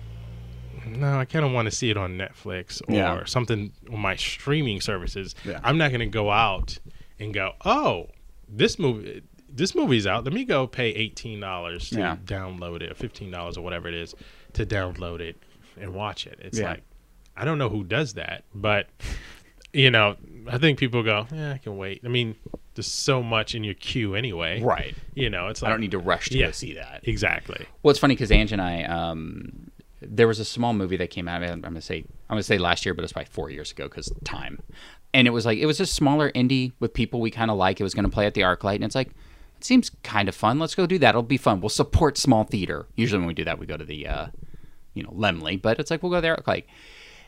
no, 0.86 1.18
I 1.18 1.24
kind 1.24 1.44
of 1.44 1.52
want 1.52 1.66
to 1.66 1.70
see 1.70 1.90
it 1.90 1.96
on 1.96 2.16
Netflix 2.16 2.80
or 2.88 2.94
Yeah. 2.94 3.24
something 3.24 3.72
on 3.92 4.00
my 4.00 4.16
streaming 4.16 4.80
services. 4.80 5.34
Yeah. 5.44 5.60
I'm 5.62 5.78
not 5.78 5.90
going 5.90 6.00
to 6.00 6.06
go 6.06 6.30
out 6.30 6.78
and 7.18 7.32
go, 7.32 7.52
oh, 7.64 8.08
this 8.48 8.78
movie. 8.78 9.22
This 9.56 9.74
movie's 9.74 10.06
out. 10.06 10.24
Let 10.24 10.32
me 10.32 10.44
go 10.44 10.66
pay 10.66 10.88
eighteen 10.90 11.40
dollars 11.40 11.90
to 11.90 11.98
Yeah. 11.98 12.16
download 12.24 12.82
it, 12.82 12.90
or 12.90 12.94
fifteen 12.94 13.30
dollars 13.30 13.56
or 13.56 13.62
whatever 13.62 13.88
it 13.88 13.94
is 13.94 14.14
to 14.54 14.66
download 14.66 15.20
it 15.20 15.36
and 15.80 15.94
watch 15.94 16.26
it. 16.26 16.38
It's 16.42 16.58
Yeah. 16.58 16.70
like 16.70 16.82
I 17.36 17.44
don't 17.44 17.58
know 17.58 17.68
who 17.68 17.84
does 17.84 18.14
that, 18.14 18.44
but 18.54 18.88
you 19.72 19.90
know, 19.90 20.16
I 20.48 20.58
think 20.58 20.78
people 20.78 21.02
go, 21.02 21.26
yeah, 21.32 21.52
I 21.52 21.58
can 21.58 21.76
wait. 21.76 22.00
I 22.04 22.08
mean, 22.08 22.36
there's 22.74 22.86
so 22.86 23.22
much 23.24 23.54
in 23.56 23.64
your 23.64 23.74
queue 23.74 24.14
anyway. 24.14 24.60
Right. 24.62 24.94
You 25.14 25.30
know, 25.30 25.48
it's 25.48 25.62
like 25.62 25.68
I 25.68 25.72
don't 25.72 25.80
need 25.80 25.90
to 25.92 25.98
rush 25.98 26.28
to 26.30 26.38
Yeah. 26.38 26.46
go 26.46 26.52
see 26.52 26.74
that. 26.74 27.00
exactly. 27.04 27.66
Well, 27.82 27.90
it's 27.90 27.98
funny 27.98 28.14
because 28.14 28.30
Ange 28.30 28.52
and 28.52 28.62
I, 28.62 28.84
um, 28.84 29.70
there 30.00 30.28
was 30.28 30.38
a 30.38 30.44
small 30.44 30.74
movie 30.74 30.96
that 30.98 31.10
came 31.10 31.26
out. 31.28 31.42
I'm 31.42 31.60
gonna 31.60 31.80
say, 31.80 31.98
I'm 32.28 32.34
gonna 32.34 32.42
say 32.42 32.58
last 32.58 32.84
year, 32.86 32.94
but 32.94 33.02
it's 33.04 33.12
probably 33.12 33.30
four 33.30 33.50
years 33.50 33.72
ago 33.72 33.84
because 33.88 34.12
time. 34.24 34.60
And 35.12 35.26
it 35.26 35.30
was 35.30 35.46
like 35.46 35.58
it 35.58 35.66
was 35.66 35.80
a 35.80 35.86
smaller 35.86 36.30
indie 36.32 36.72
with 36.80 36.92
people 36.92 37.20
we 37.20 37.30
kind 37.30 37.50
of 37.50 37.56
like. 37.56 37.80
It 37.80 37.84
was 37.84 37.94
gonna 37.94 38.08
play 38.08 38.26
at 38.26 38.34
the 38.34 38.42
ArcLight, 38.42 38.76
and 38.76 38.84
it's 38.84 38.94
like 38.96 39.10
seems 39.64 39.90
kind 40.02 40.28
of 40.28 40.34
fun. 40.34 40.58
Let's 40.58 40.74
go 40.74 40.86
do 40.86 40.98
that. 40.98 41.10
It'll 41.10 41.22
be 41.22 41.36
fun. 41.36 41.60
We'll 41.60 41.68
support 41.68 42.18
small 42.18 42.44
theater. 42.44 42.86
Usually 42.94 43.18
when 43.18 43.28
we 43.28 43.34
do 43.34 43.44
that, 43.44 43.58
we 43.58 43.66
go 43.66 43.76
to 43.76 43.84
the, 43.84 44.06
uh, 44.06 44.26
you 44.92 45.02
know, 45.02 45.10
Laemmle, 45.10 45.62
but 45.62 45.78
it's 45.80 45.90
like 45.90 46.02
we'll 46.02 46.12
go 46.12 46.20
there. 46.20 46.38
Like, 46.46 46.68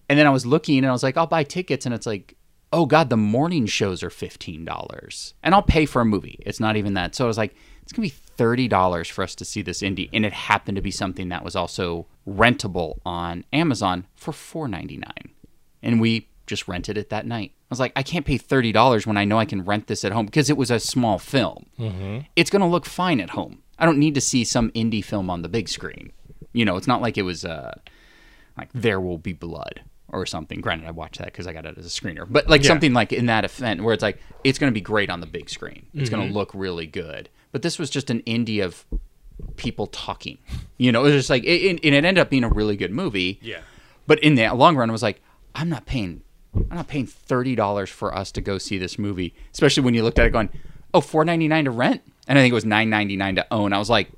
And 0.09 0.19
then 0.19 0.27
I 0.27 0.31
was 0.31 0.47
looking, 0.47 0.79
and 0.79 0.87
I 0.87 0.93
was 0.93 1.03
like, 1.03 1.17
I'll 1.17 1.27
buy 1.27 1.45
tickets, 1.45 1.87
and 1.87 1.95
it's 1.95 2.07
like. 2.07 2.37
Oh 2.73 2.85
God, 2.85 3.11
the 3.11 3.17
morning 3.17 3.67
shows 3.67 4.03
are 4.03 4.11
fifteen 4.11 4.65
dollars, 4.65 5.35
and 5.45 5.55
I'll 5.55 5.63
pay 5.63 5.87
for 5.87 6.03
a 6.03 6.05
movie. 6.05 6.43
It's 6.45 6.59
not 6.59 6.77
even 6.77 6.95
that. 6.95 7.15
So 7.15 7.25
I 7.25 7.29
was 7.29 7.39
like, 7.39 7.55
it's 7.83 7.93
gonna 7.93 8.07
be 8.07 8.11
thirty 8.11 8.67
dollars 8.67 9.09
for 9.09 9.23
us 9.23 9.37
to 9.37 9.45
see 9.45 9.63
this 9.63 9.83
indie, 9.83 10.11
and 10.13 10.27
it 10.27 10.33
happened 10.33 10.75
to 10.75 10.83
be 10.83 10.91
something 10.91 11.29
that 11.29 11.45
was 11.45 11.55
also 11.55 12.07
rentable 12.27 12.99
on 13.07 13.45
Amazon 13.53 14.05
for 14.17 14.33
four 14.33 14.67
ninety 14.67 14.97
nine, 14.97 15.31
and 15.81 16.01
we 16.01 16.29
just 16.47 16.69
rented 16.69 16.97
it 16.99 17.11
that 17.11 17.27
night. 17.27 17.53
I 17.55 17.67
was 17.71 17.81
like, 17.81 17.93
I 17.97 18.03
can't 18.03 18.25
pay 18.27 18.39
thirty 18.39 18.73
dollars 18.73 19.07
when 19.07 19.17
I 19.17 19.25
know 19.25 19.39
I 19.39 19.45
can 19.45 19.65
rent 19.65 19.87
this 19.89 20.05
at 20.05 20.13
home 20.13 20.27
because 20.27 20.49
it 20.51 20.57
was 20.57 20.71
a 20.71 20.79
small 20.81 21.19
film. 21.19 21.67
Mm-hmm. 21.79 22.21
It's 22.37 22.51
gonna 22.51 22.69
look 22.69 22.85
fine 22.87 23.21
at 23.21 23.31
home. 23.31 23.63
I 23.79 23.85
don't 23.87 23.99
need 23.99 24.15
to 24.15 24.21
see 24.21 24.45
some 24.45 24.71
indie 24.71 25.05
film 25.05 25.29
on 25.29 25.43
the 25.43 25.49
big 25.49 25.69
screen. 25.69 26.13
You 26.53 26.65
know, 26.65 26.77
it's 26.77 26.87
not 26.87 27.03
like 27.03 27.19
it 27.19 27.23
was 27.23 27.45
uh, 27.45 27.75
like 28.57 28.71
There 28.73 29.01
Will 29.01 29.19
Be 29.19 29.33
Blood 29.35 29.83
or 30.09 30.25
something. 30.25 30.61
Granted, 30.61 30.87
I 30.87 30.93
watched 30.93 31.19
that 31.19 31.27
because 31.27 31.47
I 31.47 31.53
got 31.53 31.67
it 31.67 31.77
as 31.77 31.85
a 31.85 31.89
screener, 31.91 32.27
but 32.29 32.49
like 32.49 32.63
Yeah. 32.63 32.69
something 32.69 32.95
like 32.95 33.13
in 33.13 33.27
that 33.27 33.45
event 33.45 33.83
where 33.83 33.93
it's 33.93 34.03
like 34.03 34.19
it's 34.45 34.59
going 34.59 34.73
to 34.73 34.75
be 34.75 34.81
great 34.81 35.11
on 35.11 35.21
the 35.21 35.27
big 35.27 35.51
screen. 35.51 35.87
It's 35.93 36.09
going 36.09 36.27
to 36.27 36.33
look 36.33 36.51
really 36.55 36.87
good. 36.87 37.29
But 37.53 37.63
this 37.63 37.79
was 37.79 37.91
just 37.91 38.09
an 38.09 38.21
indie 38.23 38.65
of 38.65 38.87
people 39.57 39.87
talking. 39.89 40.39
You 40.79 40.93
know, 40.93 41.01
it 41.01 41.13
was 41.13 41.15
just 41.15 41.31
like, 41.31 41.45
it, 41.45 41.49
it, 41.63 41.71
and 41.85 41.95
it 41.95 42.05
ended 42.05 42.19
up 42.19 42.31
being 42.31 42.45
a 42.45 42.49
really 42.49 42.77
good 42.77 42.93
movie. 42.93 43.39
Yeah. 43.43 43.61
But 44.07 44.21
in 44.21 44.37
the 44.37 44.49
long 44.55 44.77
run, 44.77 44.89
I 44.89 44.93
was 44.93 45.03
like, 45.03 45.21
I'm 45.55 45.69
not 45.69 45.85
paying, 45.87 46.23
I'm 46.71 46.77
not 46.77 46.89
paying 46.89 47.07
thirty 47.07 47.55
dollars 47.55 47.91
for 47.91 48.15
us 48.15 48.33
to 48.33 48.41
go 48.41 48.59
see 48.59 48.79
this 48.79 48.99
movie. 48.99 49.35
Especially 49.53 49.83
when 49.83 49.95
you 49.95 50.03
looked 50.03 50.19
at 50.19 50.27
it 50.27 50.31
going, 50.33 50.51
oh, 50.95 51.01
four 51.01 51.25
ninety 51.25 51.49
nine 51.49 51.65
to 51.65 51.71
rent, 51.71 52.03
and 52.29 52.39
I 52.39 52.43
think 52.43 52.53
it 52.53 52.55
was 52.55 52.65
nine 52.65 52.91
ninety 52.91 53.17
nine 53.17 53.37
to 53.37 53.47
own. 53.53 53.73
I 53.73 53.79
was 53.79 53.91
like, 53.91 54.11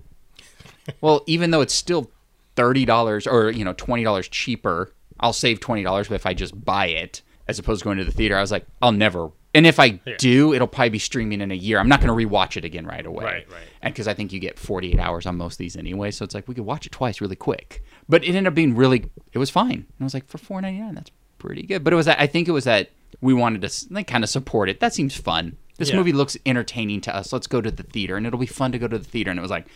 well, 1.01 1.23
even 1.27 1.51
though 1.51 1.61
it's 1.61 1.75
still 1.75 2.11
thirty 2.57 2.85
dollars 2.85 3.27
or 3.27 3.51
you 3.51 3.65
know 3.65 3.73
twenty 3.75 4.05
dollars 4.05 4.29
cheaper, 4.29 4.93
I'll 5.21 5.33
save 5.33 5.61
twenty 5.61 5.83
dollars. 5.83 6.09
But 6.09 6.17
if 6.17 6.27
I 6.27 6.35
just 6.35 6.65
buy 6.65 6.87
it 6.87 7.23
as 7.47 7.59
opposed 7.59 7.81
to 7.81 7.85
going 7.85 7.99
to 7.99 8.05
the 8.05 8.13
theater, 8.13 8.37
I 8.37 8.41
was 8.41 8.51
like, 8.53 8.67
I'll 8.83 8.93
never. 8.93 9.31
And 9.55 9.67
if 9.67 9.81
I 9.81 9.93
do, 10.19 10.53
it'll 10.53 10.69
probably 10.69 10.91
be 10.91 10.99
streaming 10.99 11.41
in 11.41 11.51
a 11.51 11.55
year. 11.55 11.79
I'm 11.81 11.89
not 11.89 12.03
going 12.03 12.17
to 12.17 12.29
rewatch 12.29 12.59
it 12.59 12.67
again 12.67 12.87
right 12.87 13.05
away. 13.05 13.25
Right, 13.25 13.51
right. 13.51 13.63
And 13.81 13.95
because 13.95 14.07
I 14.07 14.13
think 14.13 14.31
you 14.31 14.39
get 14.41 14.59
48 14.59 15.01
hours 15.01 15.25
on 15.25 15.37
most 15.39 15.55
of 15.55 15.59
these 15.59 15.75
anyway, 15.75 16.11
so 16.11 16.23
it's 16.23 16.35
like 16.35 16.47
we 16.47 16.55
could 16.55 16.67
watch 16.67 16.85
it 16.85 16.93
twice 16.93 17.23
really 17.23 17.35
quick. 17.35 17.83
but 18.11 18.23
it 18.25 18.29
ended 18.29 18.47
up 18.47 18.55
being 18.55 18.77
really. 18.77 19.11
It 19.33 19.39
was 19.39 19.49
fine. 19.49 19.73
And 19.73 19.87
I 20.01 20.05
was 20.05 20.13
like, 20.13 20.29
for 20.29 20.37
four 20.37 20.61
ninety 20.61 20.81
nine, 20.81 20.95
that's 20.95 21.11
pretty 21.39 21.63
good. 21.63 21.85
But 21.85 21.93
it 21.93 21.97
was. 21.97 22.07
that- 22.07 22.21
I 22.21 22.27
think 22.27 22.49
it 22.49 22.53
was 22.53 22.65
that 22.65 22.91
we 23.21 23.35
wanted 23.35 23.63
to 23.63 23.87
like 23.91 24.07
kind 24.07 24.23
of 24.25 24.31
support 24.31 24.69
it. 24.69 24.81
That 24.81 24.95
seems 24.95 25.17
fun. 25.17 25.57
This 25.79 25.91
Yeah. 25.91 25.97
movie 25.97 26.13
looks 26.13 26.37
entertaining 26.45 27.01
to 27.03 27.15
us. 27.15 27.33
Let's 27.33 27.47
go 27.47 27.61
to 27.61 27.71
the 27.71 27.83
theater, 27.85 28.17
and 28.17 28.27
it'll 28.27 28.39
be 28.39 28.47
fun 28.47 28.73
to 28.73 28.79
go 28.79 28.89
to 28.89 28.99
the 28.99 29.05
theater. 29.05 29.31
And 29.31 29.39
it 29.39 29.43
was 29.43 29.51
like, 29.51 29.67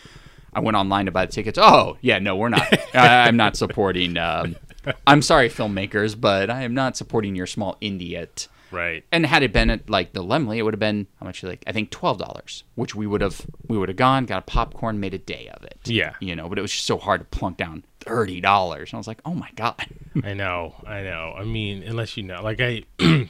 I 0.53 0.61
went 0.61 0.77
online 0.77 1.07
to 1.07 1.13
buy 1.13 1.27
the 1.27 1.33
tickets. 1.33 1.59
Oh 1.61 1.97
yeah, 2.01 2.19
no, 2.19 2.37
we're 2.37 2.49
not. 2.49 2.67
I, 2.95 3.27
I'm 3.29 3.37
not 3.37 3.57
supporting. 3.57 4.17
Um, 4.19 4.57
I'm 5.07 5.23
sorry, 5.23 5.49
filmmakers, 5.49 6.21
but 6.21 6.51
I 6.51 6.63
am 6.63 6.75
not 6.75 6.97
supporting 6.97 7.37
your 7.37 7.47
small 7.47 7.77
indie 7.81 8.15
at 8.15 8.49
Right. 8.73 9.05
and 9.13 9.27
had 9.27 9.43
it 9.43 9.53
been 9.53 9.71
at 9.71 9.89
like 9.91 10.13
the 10.13 10.23
Laemmle, 10.23 10.57
it 10.57 10.63
would 10.63 10.75
have 10.75 10.81
been 10.81 11.07
how 11.21 11.27
much? 11.27 11.43
Like 11.43 11.63
I 11.67 11.73
think 11.73 11.91
twelve 11.91 12.19
dollars, 12.19 12.65
which 12.75 12.95
we 12.95 13.07
would 13.07 13.21
have 13.21 13.47
we 13.69 13.77
would 13.79 13.89
have 13.89 13.97
gone, 13.97 14.25
got 14.27 14.39
a 14.39 14.43
popcorn, 14.43 14.99
made 14.99 15.15
a 15.15 15.19
day 15.19 15.51
of 15.55 15.63
it. 15.65 15.79
Yeah. 15.85 16.15
you 16.21 16.35
know. 16.35 16.49
But 16.49 16.59
it 16.59 16.63
was 16.63 16.73
just 16.73 16.87
so 16.87 16.99
hard 16.99 17.21
to 17.21 17.27
plunk 17.39 17.59
down 17.59 17.85
thirty 18.01 18.41
dollars, 18.41 18.91
and 18.91 18.97
I 18.97 18.99
was 18.99 19.07
like, 19.07 19.21
oh 19.25 19.35
my 19.35 19.51
god. 19.57 19.87
I 20.25 20.35
know, 20.35 20.75
I 20.87 21.03
know. 21.03 21.35
I 21.37 21.45
mean, 21.45 21.83
unless 21.83 22.17
you 22.17 22.23
know, 22.23 22.43
like 22.43 22.61
I 22.61 22.85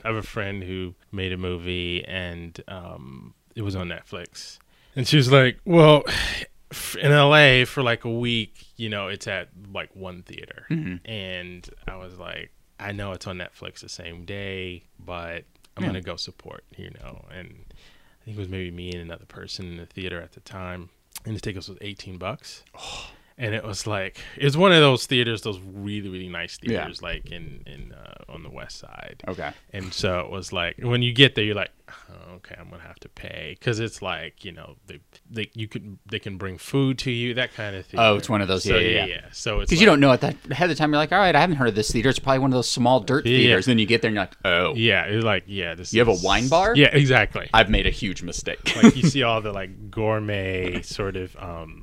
have 0.05 0.17
a 0.17 0.23
friend 0.23 0.63
who 0.63 0.95
made 1.11 1.33
a 1.33 1.37
movie 1.37 2.05
and 2.05 2.59
um, 2.69 3.35
it 3.55 3.63
was 3.63 3.77
on 3.77 3.89
Netflix, 3.89 4.59
and 4.97 5.07
she 5.07 5.17
was 5.17 5.31
like, 5.31 5.59
"Well, 5.65 6.03
in 7.01 7.13
LA 7.13 7.65
for 7.67 7.83
like 7.83 8.05
a 8.05 8.11
week, 8.11 8.67
you 8.77 8.89
know, 8.89 9.09
it's 9.09 9.27
at 9.27 9.49
like 9.73 9.95
one 9.95 10.23
theater," 10.23 10.67
and 11.05 11.69
I 11.87 11.97
was 11.97 12.19
like, 12.19 12.51
"I 12.83 12.93
know 12.93 13.13
it's 13.13 13.27
on 13.27 13.39
Netflix 13.39 13.81
the 13.81 13.89
same 13.89 14.25
day, 14.25 14.85
but 14.99 15.45
I'm 15.77 15.83
Yeah. 15.85 15.89
gonna 15.89 16.01
go 16.03 16.17
support," 16.17 16.65
you 16.77 16.91
know, 16.91 17.27
and 17.31 17.65
I 17.71 18.25
think 18.25 18.37
it 18.37 18.41
was 18.41 18.49
maybe 18.49 18.71
me 18.71 18.91
and 18.93 19.01
another 19.01 19.25
person 19.27 19.67
in 19.67 19.77
the 19.79 19.87
theater 19.87 20.21
at 20.21 20.33
the 20.33 20.41
time, 20.41 20.91
and 21.25 21.35
the 21.37 21.41
tickets 21.41 21.69
was 21.69 21.79
18 21.81 22.19
bucks. 22.19 22.63
Oh. 22.75 23.11
And 23.39 23.55
it 23.55 23.65
was 23.65 23.87
like 23.87 24.19
it's 24.37 24.57
one 24.57 24.73
of 24.73 24.81
those 24.81 25.07
theaters, 25.07 25.43
those 25.43 25.59
really 25.61 26.09
really 26.09 26.29
nice 26.29 26.59
Yeah. 26.63 26.81
theaters, 26.83 27.03
like 27.03 27.31
in 27.31 27.63
in 27.67 27.93
uh, 27.93 28.33
on 28.33 28.43
the 28.43 28.51
west 28.51 28.79
side. 28.79 29.23
Okay. 29.29 29.51
And 29.73 29.93
so 29.93 30.21
it 30.21 30.31
was 30.31 30.53
like 30.53 30.77
when 30.79 31.03
you 31.03 31.13
get 31.13 31.35
there, 31.35 31.45
you're 31.45 31.55
like, 31.55 31.71
oh, 32.11 32.35
okay, 32.37 32.55
I'm 32.59 32.69
gonna 32.71 32.83
have 32.83 32.99
to 33.01 33.09
pay 33.09 33.57
because 33.59 33.81
it's 33.81 34.03
like 34.03 34.45
you 34.45 34.53
know 34.53 34.77
they 34.87 35.01
they 35.31 35.51
you 35.55 35.67
could 35.67 35.99
they 36.07 36.19
can 36.19 36.37
bring 36.37 36.59
food 36.59 36.99
to 36.99 37.11
you 37.11 37.35
that 37.35 37.55
kind 37.55 37.75
of 37.75 37.87
thing. 37.87 37.99
Oh, 38.01 38.17
it's 38.17 38.29
one 38.29 38.41
of 38.43 38.49
those, 38.49 38.65
So, 38.65 38.77
yeah, 38.79 38.89
yeah, 39.01 39.05
yeah. 39.07 39.21
So 39.33 39.61
it's 39.61 39.71
Because 39.71 39.81
you 39.81 39.87
don't 39.87 40.01
know 40.01 40.13
at 40.13 40.21
that 40.21 40.37
ahead 40.51 40.71
of 40.71 40.77
the 40.77 40.79
time. 40.81 40.91
You're 40.93 40.99
like, 40.99 41.13
all 41.13 41.19
right, 41.19 41.35
I 41.35 41.41
haven't 41.41 41.57
heard 41.57 41.69
of 41.69 41.75
this 41.75 41.91
theater. 41.91 42.11
It's 42.11 42.19
probably 42.19 42.41
one 42.41 42.51
of 42.51 42.55
those 42.55 42.71
small 42.71 43.01
dirt 43.01 43.27
Yeah. 43.27 43.39
theaters. 43.39 43.67
Then 43.67 43.79
you 43.79 43.87
get 43.87 44.03
there 44.03 44.09
and 44.11 44.15
you're 44.15 44.25
like, 44.25 44.37
oh, 44.45 44.75
Yeah, 44.75 45.05
it's 45.05 45.25
like 45.25 45.45
yeah. 45.47 45.75
This 45.75 45.93
You 45.93 46.01
have 46.05 46.09
a 46.09 46.25
wine 46.25 46.49
bar? 46.49 46.75
Yeah, 46.77 46.89
exactly. 46.93 47.49
I've 47.55 47.71
made 47.71 47.87
a 47.87 47.91
huge 47.91 48.23
mistake. 48.23 48.77
like 48.77 48.95
you 48.97 49.09
see 49.09 49.23
all 49.29 49.41
the 49.41 49.53
like 49.53 49.91
gourmet 49.91 50.83
sort 50.83 51.17
of 51.17 51.35
um 51.41 51.82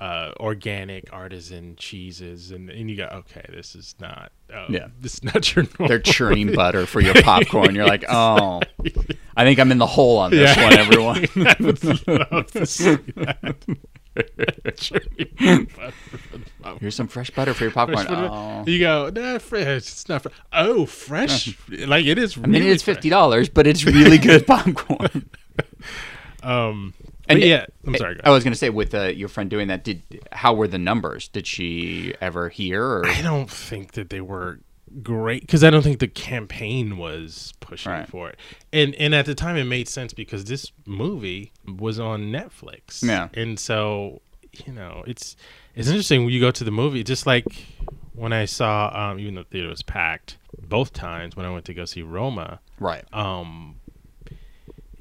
uh 0.00 0.32
organic 0.38 1.12
artisan 1.12 1.74
cheeses 1.76 2.50
and 2.52 2.70
and 2.70 2.88
you 2.88 2.96
go 2.96 3.06
okay 3.12 3.44
this 3.52 3.74
is 3.74 3.96
not 3.98 4.30
oh, 4.54 4.66
Yeah. 4.68 4.88
this 5.00 5.14
is 5.14 5.24
not 5.24 5.54
your 5.56 5.64
normal 5.64 5.88
They're 5.88 5.98
churning 5.98 6.52
butter 6.52 6.86
for 6.86 7.00
your 7.00 7.14
popcorn. 7.22 7.74
You're 7.74 7.86
like, 7.86 8.04
oh, 8.08 8.60
I 9.36 9.44
think 9.44 9.58
I'm 9.58 9.72
in 9.72 9.78
the 9.78 9.86
hole 9.86 10.18
on 10.18 10.30
this 10.30 10.56
Yeah. 10.56 10.64
one, 10.64 10.78
everyone. 10.78 11.26
I 11.46 11.56
would 11.60 12.06
love 12.06 12.50
to 12.52 12.64
see 12.66 12.94
that. 13.16 13.56
Churning 14.76 15.68
butter 15.76 15.92
for 15.92 16.38
the 16.38 16.44
popcorn. 16.62 16.78
Here's 16.80 16.94
some 16.94 17.08
fresh 17.08 17.30
butter 17.30 17.54
for 17.54 17.64
your 17.64 17.72
popcorn. 17.72 18.06
Oh. 18.08 18.64
You 18.66 18.78
go, 18.80 19.10
nah, 19.10 19.38
fresh. 19.38 19.66
It's 19.66 20.08
not 20.08 20.22
fresh. 20.22 20.34
Oh, 20.52 20.86
fresh. 20.86 21.56
like 21.70 22.06
it 22.06 22.18
is. 22.18 22.36
I 22.38 22.42
mean, 22.46 22.62
it's 22.62 22.82
fifty 22.82 23.10
dollars, 23.10 23.48
but 23.48 23.66
it's 23.66 23.84
really 23.84 24.18
good 24.18 24.46
popcorn. 24.46 25.28
Um, 26.42 26.94
And 27.28 27.38
and 27.40 27.48
yeah, 27.48 27.66
I'm 27.86 27.94
sorry. 27.96 28.18
I 28.24 28.30
was 28.30 28.42
going 28.44 28.52
to 28.52 28.58
say, 28.58 28.70
with 28.70 28.94
uh, 28.94 29.04
your 29.08 29.28
friend 29.28 29.50
doing 29.50 29.68
that, 29.68 29.84
did 29.84 30.02
how 30.32 30.54
were 30.54 30.68
the 30.68 30.78
numbers? 30.78 31.28
Did 31.28 31.46
she 31.46 32.14
ever 32.20 32.48
hear? 32.48 32.82
Or? 32.84 33.06
I 33.06 33.22
don't 33.22 33.50
think 33.50 33.92
that 33.92 34.10
they 34.10 34.20
were 34.20 34.60
great 35.02 35.42
because 35.42 35.62
I 35.62 35.68
don't 35.70 35.82
think 35.82 35.98
the 35.98 36.08
campaign 36.08 36.96
was 36.96 37.52
pushing 37.60 37.92
Right. 37.92 38.08
for 38.08 38.30
it. 38.30 38.38
And 38.72 38.94
and 38.94 39.14
at 39.14 39.26
the 39.26 39.34
time 39.34 39.56
it 39.56 39.64
made 39.64 39.86
sense 39.88 40.14
because 40.14 40.46
this 40.46 40.72
movie 40.86 41.52
was 41.66 41.98
on 42.00 42.32
Netflix. 42.32 43.02
Yeah. 43.06 43.28
And 43.34 43.60
so, 43.60 44.22
you 44.64 44.72
know, 44.72 45.04
it's 45.06 45.36
it's 45.74 45.88
interesting 45.88 46.24
when 46.24 46.32
you 46.32 46.40
go 46.40 46.50
to 46.50 46.64
the 46.64 46.70
movie 46.70 47.04
just 47.04 47.26
like 47.26 47.44
when 48.14 48.32
I 48.32 48.46
saw 48.46 48.90
um 49.10 49.18
even 49.18 49.34
though 49.34 49.42
the 49.42 49.48
theater 49.50 49.68
was 49.68 49.82
packed 49.82 50.38
both 50.66 50.94
times 50.94 51.36
when 51.36 51.44
I 51.44 51.50
went 51.52 51.66
to 51.66 51.74
go 51.74 51.84
see 51.84 52.00
Roma, 52.02 52.60
Right. 52.80 53.04
um 53.12 53.76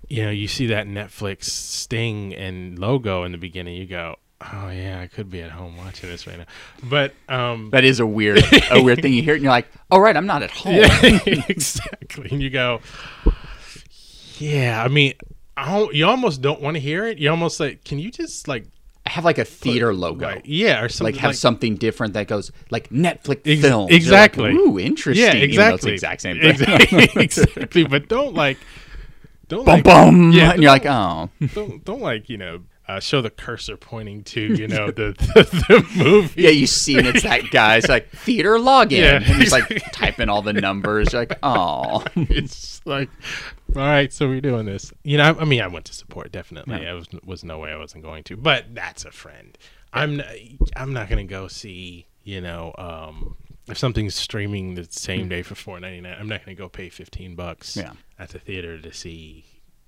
you 0.10 0.24
know, 0.24 0.32
you 0.32 0.47
see 0.47 0.68
that 0.68 0.88
Netflix 0.88 1.45
sting 1.45 2.34
and 2.34 2.78
logo 2.80 3.24
in 3.24 3.32
the 3.32 3.38
beginning, 3.38 3.76
you 3.76 3.86
go, 3.86 4.16
"Oh 4.41 4.70
yeah, 4.70 4.99
I 5.01 5.08
could 5.08 5.30
be 5.30 5.41
at 5.41 5.51
home 5.51 5.78
watching 5.78 6.10
this 6.10 6.26
right 6.28 6.38
now." 6.38 6.45
But 6.84 7.14
um 7.30 7.70
That 7.72 7.84
is 7.84 7.99
a 7.99 8.05
weird, 8.05 8.41
a 8.72 8.82
weird 8.82 9.01
thing. 9.01 9.14
You 9.14 9.22
hear 9.22 9.34
and 9.36 9.43
you're 9.43 9.51
like, 9.51 9.68
"Oh, 9.91 9.99
right, 9.99 10.16
I'm 10.16 10.26
not 10.28 10.43
at 10.43 10.51
home." 10.51 10.76
Yeah, 10.76 11.20
exactly. 11.49 12.30
And 12.32 12.41
you 12.41 12.49
go, 12.49 12.82
yeah. 14.38 14.84
I 14.84 14.88
mean, 14.88 15.14
I 15.55 15.78
don't, 15.78 15.93
you 15.93 16.05
almost 16.05 16.41
don't 16.41 16.62
want 16.62 16.76
to 16.76 16.80
hear 16.80 17.05
it. 17.08 17.18
You 17.18 17.30
almost 17.32 17.60
like, 17.60 17.84
can 17.84 17.99
you 17.99 18.12
just 18.12 18.47
like, 18.47 18.68
Have 19.08 19.26
like 19.26 19.38
a 19.39 19.45
theater 19.45 19.93
logo, 19.93 20.28
like 20.28 20.41
yeah, 20.45 20.82
or 20.84 20.89
something 20.89 21.16
like 21.16 21.22
have 21.22 21.36
something 21.36 21.76
different 21.76 22.14
that 22.14 22.28
goes 22.28 22.51
like 22.70 22.89
Netflix 22.89 23.41
Ex-. 23.45 23.64
You're 23.64 23.88
exactly. 23.89 24.51
Like, 24.51 24.60
Ooh, 24.60 24.78
interesting. 24.80 25.26
yeah, 25.26 25.32
exactly, 25.34 25.91
the 25.91 25.93
exact 25.93 26.22
same 26.22 26.39
thing. 26.39 26.49
Exactly, 26.49 27.10
exactly. 27.24 27.84
But 27.86 28.10
don't 28.10 28.36
like, 28.36 28.58
don't 29.48 29.66
Bum 29.66 29.76
like, 29.76 29.84
bum. 29.84 30.32
Yeah, 30.34 30.52
and 30.54 30.62
you're 30.62 30.72
like, 30.72 30.86
oh, 30.86 31.30
don't 31.54 31.84
don't 31.86 32.02
like 32.02 32.30
you 32.30 32.38
know. 32.38 32.62
Uh, 32.89 33.02
show 33.02 33.22
the 33.22 33.30
cursor 33.30 33.76
pointing 33.76 34.24
to 34.24 34.39
you 34.56 34.66
know 34.66 34.88
the 34.91 35.14
the, 35.36 35.43
the 35.68 36.02
movie. 36.02 36.43
yeah. 36.43 36.50
You 36.52 36.66
see, 36.68 36.98
and 36.98 37.06
it's 37.06 37.24
that 37.24 37.50
guy's 37.52 37.89
like 37.89 38.10
theater 38.12 38.52
login, 38.58 38.91
Yeah. 38.91 39.16
and 39.16 39.26
he's 39.26 39.52
like 39.52 39.68
typing 39.91 40.30
all 40.30 40.41
the 40.41 40.54
numbers. 40.54 41.12
You're 41.12 41.24
like, 41.24 41.38
oh, 41.43 42.06
it's 42.16 42.80
like, 42.86 43.10
all 43.76 43.82
right, 43.82 44.14
so 44.14 44.30
we're 44.30 44.39
doing 44.39 44.66
this. 44.66 44.93
You 45.04 45.18
know, 45.18 45.24
I, 45.26 45.41
I 45.41 45.43
mean, 45.43 45.62
I 45.62 45.68
went 45.68 45.84
to 45.88 45.93
support 45.93 46.32
definitely. 46.32 46.82
Yeah. 46.82 46.91
I 46.91 46.93
was 46.93 47.08
was 47.26 47.43
no 47.43 47.60
way 47.60 47.74
I 47.74 47.78
wasn't 47.78 48.06
going 48.06 48.24
to, 48.24 48.38
but 48.38 48.74
that's 48.74 49.04
a 49.04 49.12
friend. 49.12 49.58
I'm 49.91 50.22
n- 50.22 50.58
I'm 50.78 50.93
not 50.93 51.10
gonna 51.10 51.26
go 51.26 51.50
see. 51.50 52.06
You 52.24 52.39
know, 52.39 52.74
um, 52.78 53.36
if 53.68 53.78
something's 53.78 54.15
streaming 54.15 54.76
the 54.76 54.86
same 54.89 55.28
day 55.30 55.41
for 55.43 55.55
four 55.55 55.80
ninety 55.80 56.01
nine, 56.01 56.15
I'm 56.20 56.28
not 56.28 56.43
gonna 56.45 56.55
go 56.55 56.70
pay 56.70 56.89
fifteen 56.89 57.36
bucks 57.36 57.76
Yeah. 57.78 57.93
at 58.20 58.30
the 58.30 58.39
theater 58.39 58.80
to 58.80 58.93
see 58.93 59.45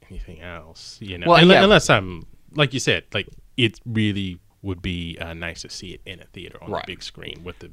anything 0.09 0.41
else. 0.41 0.97
You 1.01 1.17
know, 1.17 1.27
Well, 1.29 1.43
Unle- 1.43 1.51
yeah. 1.51 1.63
unless 1.63 1.89
I'm 1.89 2.25
like 2.53 2.73
you 2.73 2.79
said, 2.79 3.03
like 3.13 3.27
it 3.57 3.79
really 3.85 4.39
would 4.61 4.81
be 4.81 5.17
uh, 5.19 5.33
nice 5.33 5.61
to 5.61 5.69
see 5.69 5.89
it 5.93 6.01
in 6.05 6.19
a 6.19 6.25
theater 6.25 6.57
on 6.63 6.71
Right. 6.71 6.85
the 6.85 6.91
big 6.93 7.03
screen 7.03 7.41
with 7.43 7.59
the 7.59 7.71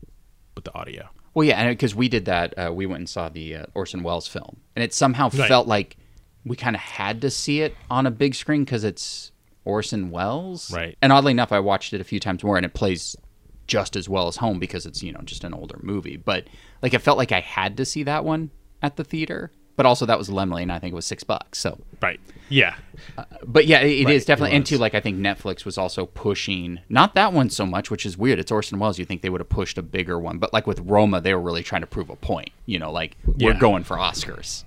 with 0.54 0.64
the 0.64 0.74
audio. 0.74 1.08
Well, 1.34 1.44
yeah, 1.46 1.68
because 1.68 1.94
we 1.94 2.08
did 2.08 2.24
that. 2.26 2.54
Uh, 2.58 2.72
we 2.72 2.86
went 2.86 3.00
and 3.00 3.08
saw 3.08 3.28
the 3.28 3.56
uh, 3.56 3.66
Orson 3.74 4.02
Welles 4.02 4.26
film, 4.28 4.58
and 4.74 4.82
it 4.82 4.94
somehow 4.94 5.24
Right. 5.34 5.48
felt 5.48 5.66
like 5.66 5.96
we 6.44 6.56
kind 6.56 6.74
of 6.76 6.80
had 6.80 7.20
to 7.22 7.30
see 7.30 7.60
it 7.60 7.74
on 7.90 8.06
a 8.06 8.10
big 8.10 8.34
screen 8.34 8.64
because 8.64 8.84
it's 8.84 9.32
Orson 9.64 10.10
Welles. 10.10 10.70
Right. 10.72 10.96
And 11.02 11.12
oddly 11.12 11.32
enough, 11.32 11.52
I 11.52 11.58
watched 11.60 11.92
it 11.92 12.00
a 12.00 12.04
few 12.04 12.20
times 12.20 12.42
more, 12.44 12.56
and 12.56 12.64
it 12.64 12.72
plays 12.72 13.16
just 13.66 13.96
as 13.96 14.08
well 14.08 14.28
as 14.28 14.36
home 14.36 14.58
because 14.58 14.86
it's 14.86 15.02
you 15.02 15.12
know 15.12 15.20
just 15.24 15.44
an 15.44 15.54
older 15.54 15.78
movie. 15.82 16.16
But 16.16 16.46
like, 16.82 16.94
it 16.94 17.00
felt 17.00 17.18
like 17.18 17.32
I 17.32 17.40
had 17.40 17.76
to 17.78 17.84
see 17.84 18.02
that 18.04 18.24
one 18.24 18.50
at 18.82 18.96
the 18.96 19.04
theater. 19.04 19.50
But 19.76 19.84
also, 19.84 20.06
that 20.06 20.16
was 20.16 20.30
Laemmle, 20.30 20.62
and 20.62 20.72
I 20.72 20.78
think 20.78 20.92
it 20.92 20.94
was 20.94 21.04
six 21.04 21.22
bucks. 21.22 21.58
So, 21.58 21.78
Right. 22.00 22.18
Yeah. 22.48 22.76
Uh, 23.18 23.24
but 23.44 23.66
yeah, 23.66 23.80
it, 23.80 24.00
it 24.00 24.04
Right, 24.06 24.14
is 24.14 24.24
definitely. 24.24 24.52
it 24.54 24.56
And 24.56 24.64
too, 24.66 24.78
like 24.78 24.94
I 24.94 25.00
think 25.00 25.18
Netflix 25.18 25.66
was 25.66 25.76
also 25.76 26.06
pushing 26.06 26.80
not 26.88 27.14
that 27.14 27.34
one 27.34 27.50
so 27.50 27.66
much, 27.66 27.90
which 27.90 28.06
is 28.06 28.16
weird. 28.16 28.38
It's 28.38 28.50
Orson 28.50 28.78
Welles. 28.78 28.98
You 28.98 29.04
think 29.04 29.20
they 29.20 29.28
would 29.28 29.42
have 29.42 29.50
pushed 29.50 29.76
a 29.76 29.82
bigger 29.82 30.18
one, 30.18 30.38
but 30.38 30.54
like 30.54 30.66
with 30.66 30.80
Roma, 30.80 31.20
they 31.20 31.34
were 31.34 31.40
really 31.42 31.62
trying 31.62 31.82
to 31.82 31.86
prove 31.86 32.08
a 32.08 32.16
point. 32.16 32.50
You 32.64 32.78
know, 32.78 32.90
like 32.90 33.18
we're 33.26 33.52
going 33.58 33.84
for 33.84 33.96
Oscars. 33.98 34.64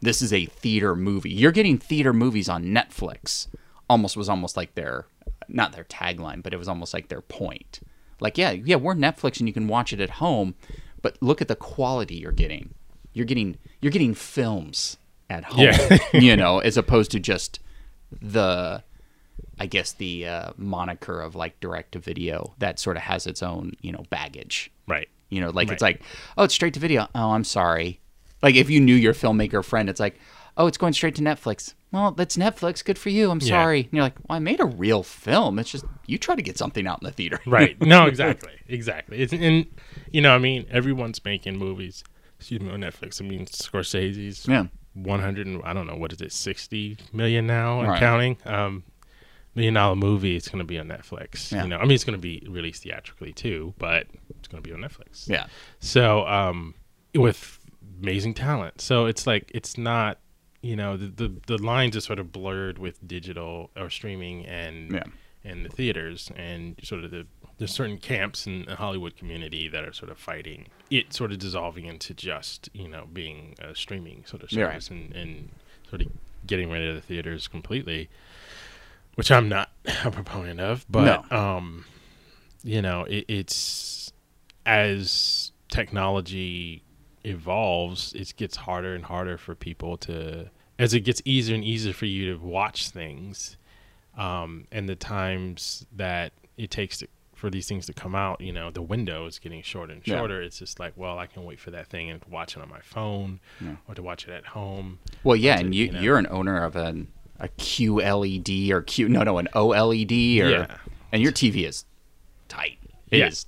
This 0.00 0.22
is 0.22 0.32
a 0.32 0.46
theater 0.46 0.94
movie. 0.94 1.30
You're 1.30 1.50
getting 1.52 1.76
theater 1.78 2.12
movies 2.12 2.48
on 2.48 2.66
Netflix. 2.66 3.48
Almost 3.90 4.16
was 4.16 4.28
almost 4.28 4.56
like 4.56 4.76
their 4.76 5.06
not 5.48 5.72
their 5.72 5.84
tagline, 5.84 6.40
but 6.40 6.54
it 6.54 6.56
was 6.56 6.68
almost 6.68 6.94
like 6.94 7.08
their 7.08 7.20
point. 7.20 7.80
Like 8.22 8.38
yeah, 8.38 8.52
yeah, 8.52 8.76
we're 8.76 8.94
Netflix 8.94 9.40
and 9.40 9.48
you 9.48 9.52
can 9.52 9.66
watch 9.68 9.92
it 9.92 10.00
at 10.00 10.10
home, 10.10 10.54
but 11.02 11.18
look 11.20 11.42
at 11.42 11.48
the 11.48 11.56
quality 11.56 12.14
you're 12.14 12.32
getting. 12.32 12.74
You're 13.12 13.26
getting 13.26 13.58
you're 13.80 13.92
getting 13.92 14.14
films 14.14 14.96
at 15.28 15.44
home. 15.44 15.60
Yeah. 15.60 15.98
you 16.14 16.36
know, 16.36 16.60
as 16.60 16.76
opposed 16.76 17.10
to 17.10 17.20
just 17.20 17.58
the 18.20 18.84
I 19.58 19.66
guess 19.66 19.92
the 19.92 20.26
uh, 20.26 20.52
moniker 20.56 21.20
of 21.20 21.34
like 21.34 21.58
direct 21.60 21.92
to 21.92 21.98
video 21.98 22.54
that 22.58 22.78
sort 22.78 22.96
of 22.96 23.02
has 23.02 23.26
its 23.26 23.42
own, 23.42 23.72
you 23.80 23.92
know, 23.92 24.04
baggage. 24.08 24.70
Right. 24.86 25.08
You 25.28 25.40
know, 25.40 25.50
like 25.50 25.70
it's 25.70 25.82
like, 25.82 26.02
oh, 26.36 26.44
it's 26.44 26.54
straight 26.54 26.74
to 26.74 26.80
video. 26.80 27.08
Oh, 27.14 27.30
I'm 27.32 27.44
sorry. 27.44 28.00
Like 28.42 28.54
if 28.54 28.70
you 28.70 28.80
knew 28.80 28.94
your 28.94 29.14
filmmaker 29.14 29.64
friend, 29.64 29.88
it's 29.88 30.00
like, 30.00 30.18
oh, 30.56 30.66
it's 30.66 30.78
going 30.78 30.92
straight 30.92 31.14
to 31.16 31.22
Netflix. 31.22 31.74
Well, 31.92 32.10
that's 32.12 32.36
Netflix. 32.36 32.84
Good 32.84 32.98
for 32.98 33.10
you. 33.10 33.30
I'm 33.30 33.38
Yeah. 33.40 33.48
sorry. 33.48 33.80
And 33.82 33.92
you're 33.92 34.02
like, 34.02 34.16
well, 34.28 34.36
I 34.36 34.38
made 34.40 34.60
a 34.60 34.64
real 34.64 35.02
film. 35.02 35.58
It's 35.58 35.70
just 35.70 35.84
you 36.06 36.18
try 36.18 36.34
to 36.34 36.42
get 36.42 36.58
something 36.58 36.86
out 36.86 37.00
in 37.02 37.06
the 37.06 37.12
theater. 37.12 37.40
right 37.46 37.80
no 37.80 38.06
exactly 38.12 38.52
exactly 38.68 39.18
it's 39.18 39.32
and 39.32 39.66
you 40.10 40.20
know 40.20 40.34
i 40.34 40.38
mean 40.38 40.66
everyone's 40.70 41.24
making 41.24 41.56
movies 41.58 42.02
excuse 42.38 42.60
me 42.60 42.70
on 42.70 42.80
netflix 42.80 43.20
i 43.20 43.24
mean 43.24 43.46
scorsese's 43.46 44.46
Yeah. 44.48 44.66
100 44.94 45.46
and 45.46 45.62
i 45.64 45.72
don't 45.72 45.86
know 45.86 45.96
what 45.96 46.12
is 46.12 46.20
it 46.20 46.32
60 46.32 46.98
million 47.12 47.46
now 47.46 47.80
and 47.80 47.88
Right. 47.90 48.00
counting 48.00 48.36
um 48.46 48.82
million 49.54 49.74
dollar 49.74 49.94
movie, 49.96 50.34
it's 50.36 50.48
going 50.48 50.60
to 50.60 50.64
be 50.64 50.78
on 50.78 50.88
Netflix. 50.88 51.52
Yeah. 51.52 51.64
You 51.64 51.68
know, 51.68 51.76
I 51.76 51.82
mean, 51.82 51.90
it's 51.90 52.04
going 52.04 52.18
to 52.18 52.22
be 52.22 52.42
released 52.48 52.84
theatrically 52.84 53.34
too, 53.34 53.74
but 53.76 54.06
it's 54.38 54.48
going 54.48 54.62
to 54.62 54.66
be 54.66 54.72
on 54.74 54.80
Netflix. 54.80 55.28
Yeah. 55.28 55.44
So, 55.78 56.26
um, 56.26 56.74
with 57.14 57.58
amazing 58.02 58.32
talent, 58.32 58.80
so 58.80 59.04
it's 59.04 59.26
like 59.26 59.50
it's 59.54 59.76
not, 59.76 60.20
you 60.62 60.76
know, 60.76 60.96
the 60.96 61.06
the, 61.08 61.32
the 61.46 61.58
lines 61.62 61.96
are 61.96 62.00
sort 62.00 62.18
of 62.18 62.32
blurred 62.32 62.78
with 62.78 63.06
digital 63.06 63.70
or 63.76 63.90
streaming 63.90 64.46
and 64.46 64.92
Yeah. 64.92 65.02
and 65.44 65.64
the 65.64 65.68
theaters 65.68 66.30
and 66.36 66.76
sort 66.82 67.04
of 67.04 67.10
the 67.10 67.26
there's 67.58 67.72
certain 67.72 67.98
camps 67.98 68.46
in 68.46 68.64
the 68.64 68.76
Hollywood 68.76 69.16
community 69.16 69.68
that 69.68 69.84
are 69.84 69.92
sort 69.92 70.10
of 70.10 70.18
fighting 70.18 70.66
it, 70.90 71.12
sort 71.12 71.30
of 71.32 71.38
dissolving 71.38 71.84
into 71.86 72.14
just 72.14 72.68
you 72.72 72.88
know 72.88 73.06
being 73.12 73.54
a 73.60 73.74
streaming 73.74 74.24
sort 74.24 74.42
of 74.42 74.50
Yeah, 74.52 74.68
service 74.68 74.88
and 74.90 75.12
and 75.14 75.50
sort 75.90 76.02
of 76.02 76.08
getting 76.46 76.70
rid 76.70 76.88
of 76.88 76.94
the 76.94 77.00
theaters 77.02 77.46
completely, 77.48 78.08
which 79.16 79.30
I'm 79.30 79.48
not 79.48 79.70
a 80.04 80.10
proponent 80.10 80.60
of, 80.60 80.84
but 80.88 81.30
um, 81.32 81.84
you 82.64 82.80
know, 82.82 83.04
it, 83.04 83.24
it's 83.28 84.12
as 84.64 85.50
technology 85.68 86.82
evolves, 87.24 88.12
it 88.14 88.34
gets 88.36 88.56
harder 88.56 88.94
and 88.94 89.04
harder 89.04 89.36
for 89.38 89.54
people 89.54 89.96
to, 89.98 90.50
as 90.78 90.94
it 90.94 91.00
gets 91.00 91.22
easier 91.24 91.54
and 91.54 91.64
easier 91.64 91.92
for 91.92 92.06
you 92.06 92.32
to 92.32 92.38
watch 92.44 92.90
things, 92.90 93.56
um, 94.16 94.66
and 94.72 94.88
the 94.88 94.96
times 94.96 95.86
that 95.96 96.32
it 96.56 96.70
takes 96.70 96.98
to, 96.98 97.08
for 97.34 97.50
these 97.50 97.66
things 97.66 97.86
to 97.86 97.92
come 97.92 98.14
out, 98.14 98.40
you 98.40 98.52
know, 98.52 98.70
the 98.70 98.82
window 98.82 99.26
is 99.26 99.38
getting 99.38 99.62
shorter 99.62 99.92
and 99.92 100.06
Yeah. 100.06 100.18
shorter. 100.18 100.40
It's 100.42 100.58
just 100.58 100.78
like, 100.78 100.92
well, 100.96 101.18
I 101.18 101.26
can 101.26 101.44
wait 101.44 101.58
for 101.58 101.70
that 101.72 101.88
thing 101.88 102.10
and 102.10 102.22
watch 102.30 102.56
it 102.56 102.62
on 102.62 102.68
my 102.68 102.80
phone 102.80 103.40
Yeah. 103.60 103.76
or 103.88 103.94
to 103.94 104.02
watch 104.02 104.24
it 104.28 104.30
at 104.30 104.46
home. 104.46 104.98
Well, 105.24 105.34
yeah, 105.36 105.56
to, 105.56 105.62
and 105.64 105.74
you, 105.74 105.86
you 105.86 105.92
know. 105.92 106.00
you're 106.00 106.18
an 106.18 106.28
owner 106.30 106.62
of 106.62 106.76
an 106.76 107.08
a 107.40 107.48
QLED 107.48 108.70
or 108.70 108.82
Q 108.82 109.08
no 109.08 109.24
no 109.24 109.38
an 109.38 109.48
OLED 109.54 110.40
or 110.42 110.48
Yeah. 110.50 110.76
and 111.10 111.20
your 111.20 111.32
TV 111.32 111.66
is 111.66 111.84
tight. 112.46 112.78
It 113.10 113.18
Yeah. 113.18 113.26
is 113.28 113.46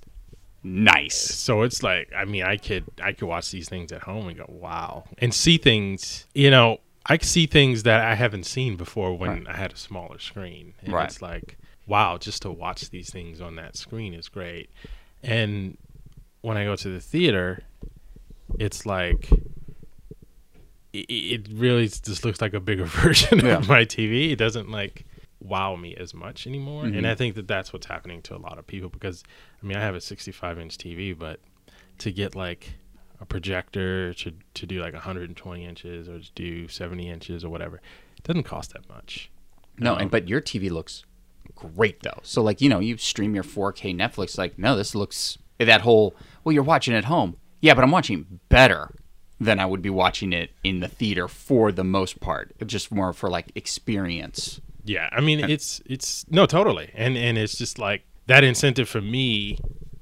nice. 0.65 1.15
So 1.15 1.61
it's 1.61 1.83
like, 1.83 2.11
I 2.17 2.25
mean, 2.25 2.43
I 2.43 2.57
could 2.57 2.83
I 3.01 3.13
could 3.13 3.27
watch 3.27 3.51
these 3.51 3.69
things 3.69 3.91
at 3.91 4.01
home 4.01 4.27
and 4.27 4.37
go, 4.37 4.45
wow, 4.49 5.03
and 5.19 5.33
see 5.33 5.57
things. 5.57 6.25
You 6.33 6.49
know, 6.51 6.79
I 7.05 7.17
see 7.19 7.45
things 7.45 7.83
that 7.83 8.01
I 8.03 8.15
haven't 8.15 8.45
seen 8.45 8.75
before 8.75 9.15
when 9.17 9.45
I 9.47 9.55
had 9.55 9.71
a 9.73 9.77
smaller 9.77 10.17
screen. 10.19 10.73
And 10.83 10.91
Right. 10.93 11.07
It's 11.07 11.21
like, 11.21 11.57
wow, 11.85 12.17
just 12.17 12.41
to 12.41 12.51
watch 12.51 12.89
these 12.89 13.11
things 13.11 13.39
on 13.41 13.55
that 13.57 13.77
screen 13.77 14.13
is 14.15 14.27
great. 14.27 14.69
And 15.21 15.77
when 16.41 16.57
I 16.57 16.63
go 16.65 16.75
to 16.75 16.89
the 16.89 16.99
theater, 16.99 17.61
it's 18.59 18.85
like 18.85 19.29
it, 20.93 21.05
it 21.09 21.47
really 21.51 21.87
just 21.87 22.25
looks 22.25 22.41
like 22.41 22.53
a 22.53 22.59
bigger 22.59 22.85
version 23.03 23.39
Yeah. 23.45 23.57
of 23.57 23.69
my 23.69 23.85
TV. 23.85 24.31
It 24.31 24.37
doesn't 24.37 24.69
like 24.71 25.05
wow 25.47 25.75
me 25.75 25.95
as 25.95 26.13
much 26.13 26.47
anymore. 26.47 26.83
Mhm. 26.83 26.97
And 26.97 27.07
I 27.07 27.15
think 27.15 27.35
that 27.35 27.47
that's 27.47 27.71
what's 27.73 27.85
happening 27.87 28.21
to 28.23 28.35
a 28.35 28.37
lot 28.39 28.57
of 28.57 28.65
people 28.67 28.89
because 28.89 29.23
I 29.61 29.65
mean, 29.65 29.77
I 29.77 29.81
have 29.81 29.95
a 29.95 30.01
65 30.01 30.59
inch 30.59 30.77
TV, 30.77 31.13
but 31.17 31.39
to 31.99 32.11
get 32.11 32.35
like 32.35 32.73
a 33.21 33.25
projector 33.25 34.13
to 34.13 34.33
to 34.55 34.65
do 34.65 34.81
like 34.81 34.93
120 34.93 35.63
inches 35.65 36.09
or 36.09 36.19
to 36.19 36.31
do 36.33 36.67
70 36.67 37.09
inches 37.09 37.43
or 37.45 37.49
whatever, 37.49 37.77
it 38.17 38.23
doesn't 38.23 38.43
cost 38.43 38.73
that 38.73 38.87
much. 38.89 39.29
No, 39.77 39.93
Um, 39.93 40.01
and 40.01 40.11
but 40.11 40.27
your 40.27 40.41
TV 40.41 40.69
looks 40.69 41.03
great 41.55 42.01
though. 42.01 42.19
So 42.23 42.41
like 42.41 42.59
you 42.61 42.69
know 42.69 42.79
you 42.79 42.97
stream 42.97 43.33
your 43.35 43.43
4K 43.43 43.93
Netflix 43.95 44.37
like 44.37 44.57
no 44.59 44.75
this 44.75 44.95
looks 44.95 45.37
that 45.59 45.81
whole 45.81 46.15
well 46.43 46.51
you're 46.53 46.63
watching 46.63 46.93
at 46.93 47.05
home 47.05 47.37
yeah 47.61 47.73
but 47.73 47.83
I'm 47.83 47.91
watching 47.91 48.39
better 48.49 48.93
than 49.39 49.59
I 49.59 49.65
would 49.65 49.81
be 49.81 49.89
watching 49.89 50.33
it 50.33 50.51
in 50.63 50.79
the 50.81 50.87
theater 50.87 51.27
for 51.27 51.71
the 51.71 51.83
most 51.83 52.19
part 52.19 52.53
just 52.65 52.91
more 52.91 53.13
for 53.13 53.29
like 53.29 53.51
experience. 53.55 54.59
Yeah, 54.85 55.09
I 55.11 55.19
mean 55.21 55.39
it's 55.49 55.81
it's 55.85 56.25
no 56.29 56.45
totally, 56.45 56.91
and 56.93 57.17
and 57.17 57.37
it's 57.37 57.57
just 57.57 57.77
like 57.79 58.03
that 58.27 58.43
incentive 58.43 58.87
for 58.87 59.01
me 59.01 59.59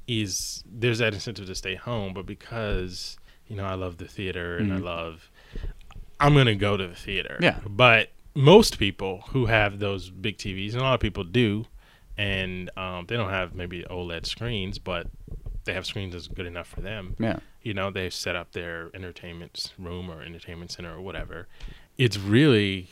is 0.08 0.64
there's 0.70 1.00
that 1.00 1.14
incentive 1.14 1.46
to 1.48 1.56
stay 1.56 1.76
home, 1.76 2.14
but 2.14 2.26
because 2.26 3.18
you 3.48 3.56
know 3.56 3.66
I 3.66 3.76
love 3.76 3.98
the 3.98 4.08
theater 4.08 4.58
and 4.58 4.74
I 4.74 4.78
love, 4.78 5.30
I'm 6.20 6.34
gonna 6.36 6.56
go 6.56 6.76
to 6.78 6.88
the 6.88 6.96
theater. 6.96 7.38
Yeah. 7.42 7.60
but 7.68 8.10
most 8.36 8.80
people 8.80 9.24
who 9.30 9.46
have 9.46 9.80
those 9.80 10.10
big 10.10 10.38
TVs, 10.38 10.74
and 10.74 10.82
a 10.82 10.84
lot 10.84 10.96
of 10.96 11.00
people 11.00 11.24
do, 11.24 11.66
and 12.18 12.70
um, 12.78 13.06
they 13.08 13.16
don't 13.16 13.30
have 13.30 13.54
maybe 13.56 13.84
OLED 13.90 14.26
screens, 14.26 14.80
but 14.80 15.08
they 15.66 15.74
have 15.74 15.86
screens 15.86 16.14
that's 16.14 16.28
good 16.28 16.46
enough 16.46 16.68
for 16.68 16.82
them 16.82 17.16
Yeah. 17.20 17.40
you 17.62 17.74
know 17.74 17.90
they've 17.90 18.14
set 18.14 18.36
up 18.36 18.52
their 18.52 18.92
entertainment 18.94 19.72
room 19.80 20.10
or 20.12 20.22
entertainment 20.22 20.72
center 20.72 20.94
or 20.94 21.00
whatever 21.00 21.48
it's 21.98 22.18
really 22.18 22.90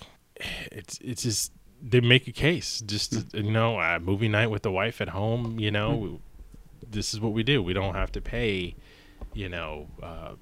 it's 0.71 0.97
it's 1.01 1.23
just 1.23 1.51
they 1.81 1.99
make 1.99 2.27
a 2.27 2.31
case 2.31 2.81
just 2.85 3.11
Mm. 3.13 3.45
you 3.45 3.51
know 3.51 3.79
a 3.79 3.99
movie 3.99 4.27
night 4.27 4.47
with 4.47 4.61
the 4.63 4.71
wife 4.71 5.01
at 5.01 5.09
home 5.09 5.59
you 5.59 5.71
know 5.71 5.95
we, 5.95 6.19
this 6.89 7.13
is 7.13 7.19
what 7.19 7.33
we 7.33 7.43
do 7.43 7.61
we 7.63 7.73
don't 7.73 7.95
have 7.95 8.11
to 8.11 8.21
pay 8.21 8.75
you 9.33 9.49
know 9.49 9.87
uh 10.03 10.33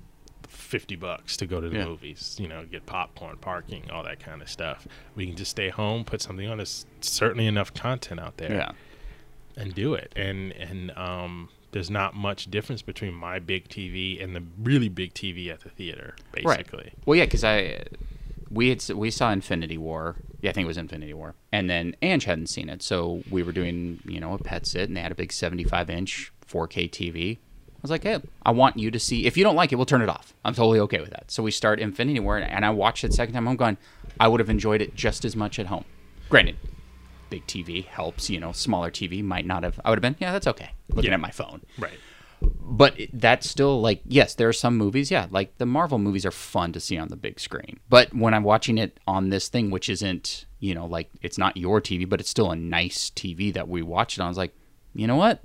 50 0.48 0.96
bucks 0.96 1.38
to 1.38 1.46
go 1.46 1.62
to 1.62 1.70
the 1.70 1.78
Yeah. 1.78 1.86
movies 1.86 2.36
you 2.40 2.48
know 2.48 2.66
get 2.66 2.86
popcorn 2.86 3.38
parking 3.38 3.90
all 3.92 4.04
that 4.04 4.20
kind 4.20 4.42
of 4.42 4.50
stuff 4.50 4.88
we 5.16 5.28
can 5.28 5.36
just 5.36 5.52
stay 5.52 5.70
home 5.70 6.04
put 6.04 6.22
something 6.22 6.48
on 6.50 6.58
there's 6.58 6.86
certainly 7.02 7.46
enough 7.48 7.74
content 7.74 8.20
out 8.20 8.38
there 8.38 8.52
Yeah. 8.52 8.72
and 9.56 9.74
do 9.74 9.94
it. 9.94 10.12
And 10.16 10.52
and 10.54 10.92
um, 10.98 11.50
there's 11.72 11.90
not 11.90 12.16
much 12.16 12.50
difference 12.50 12.82
between 12.82 13.14
my 13.14 13.38
big 13.40 13.68
TV 13.70 14.22
and 14.24 14.36
the 14.36 14.44
really 14.62 14.90
big 14.90 15.14
TV 15.14 15.50
at 15.54 15.60
the 15.62 15.70
theater, 15.70 16.16
basically. 16.34 16.94
Well, 17.06 17.16
yeah, 17.18 17.26
because 17.26 17.44
I 17.44 17.84
we 18.52 18.70
had 18.70 18.84
we 18.90 19.12
saw 19.12 19.32
Infinity 19.32 19.78
War. 19.78 20.16
Yeah, 20.42 20.50
I 20.52 20.54
think 20.54 20.66
it 20.66 20.68
was 20.68 20.78
Infinity 20.78 21.14
War, 21.14 21.36
and 21.52 21.70
then 21.70 21.96
Ange 22.02 22.26
hadn't 22.26 22.48
seen 22.48 22.70
it, 22.70 22.82
so 22.82 23.24
we 23.30 23.44
were 23.44 23.52
doing 23.52 24.00
you 24.06 24.20
know 24.20 24.34
a 24.34 24.38
pet 24.38 24.66
sit, 24.66 24.88
and 24.90 24.96
they 24.98 25.02
had 25.02 25.12
a 25.12 25.16
big 25.16 25.32
75 25.32 25.90
inch 25.90 26.32
4K 26.48 26.90
TV. 26.90 27.38
I 27.38 27.82
was 27.82 27.92
like, 27.92 28.04
hey, 28.04 28.18
I 28.46 28.52
want 28.52 28.78
you 28.78 28.92
to 28.92 29.00
see. 29.00 29.26
If 29.26 29.38
you 29.38 29.44
don't 29.46 29.56
like 29.56 29.72
it, 29.72 29.76
we'll 29.76 29.86
turn 29.86 30.02
it 30.02 30.10
off. 30.10 30.34
I'm 30.44 30.54
totally 30.54 30.80
okay 30.82 31.00
with 31.00 31.12
that. 31.12 31.32
So 31.32 31.42
we 31.44 31.52
start 31.52 31.80
Infinity 31.80 32.20
War, 32.20 32.38
and 32.38 32.66
I 32.66 32.70
watched 32.72 33.04
it 33.06 33.14
second 33.14 33.34
time. 33.36 33.48
I'm 33.48 33.56
going, 33.56 33.78
I 34.20 34.28
would 34.28 34.42
have 34.42 34.50
enjoyed 34.50 34.82
it 34.82 34.96
just 34.96 35.24
as 35.24 35.34
much 35.36 35.60
at 35.60 35.68
home. 35.68 35.86
Granted, 36.28 36.58
big 37.30 37.48
TV 37.48 37.86
helps. 37.86 38.30
You 38.30 38.40
know, 38.42 38.52
smaller 38.52 38.92
TV 38.92 39.24
might 39.24 39.46
not 39.46 39.64
have. 39.64 39.80
I 39.86 39.90
would 39.92 39.98
have 39.98 40.02
been, 40.02 40.18
yeah, 40.20 40.34
that's 40.34 40.48
okay. 40.48 40.72
Looking 40.90 41.12
Yeah. 41.12 41.16
at 41.16 41.22
my 41.22 41.32
phone 41.32 41.62
Right. 41.78 41.94
But 42.42 42.96
that's 43.14 43.50
still 43.50 43.82
like 43.82 44.02
yes 44.06 44.36
there 44.36 44.48
are 44.48 44.54
some 44.54 44.78
movies 44.78 45.12
yeah 45.12 45.28
like 45.32 45.58
the 45.58 45.66
marvel 45.66 45.98
movies 45.98 46.26
are 46.26 46.32
fun 46.32 46.72
to 46.72 46.80
see 46.80 46.98
on 46.98 47.08
the 47.08 47.16
big 47.16 47.40
screen. 47.40 47.80
But 47.90 48.14
when 48.14 48.34
i'm 48.34 48.44
watching 48.44 48.78
it 48.78 49.00
on 49.08 49.30
this 49.30 49.48
thing 49.48 49.72
which 49.72 49.90
isn't 49.90 50.46
you 50.60 50.74
know 50.74 50.86
like 50.86 51.10
it's 51.22 51.38
not 51.38 51.58
your 51.58 51.82
tv 51.82 52.08
but 52.08 52.20
it's 52.20 52.30
still 52.30 52.52
a 52.52 52.56
nice 52.56 53.10
tv 53.10 53.54
that 53.54 53.68
we 53.68 53.82
watch 53.82 54.18
it 54.18 54.22
on 54.22 54.26
i 54.26 54.30
was 54.30 54.38
like 54.38 54.54
you 54.96 55.06
know 55.06 55.16
what? 55.16 55.40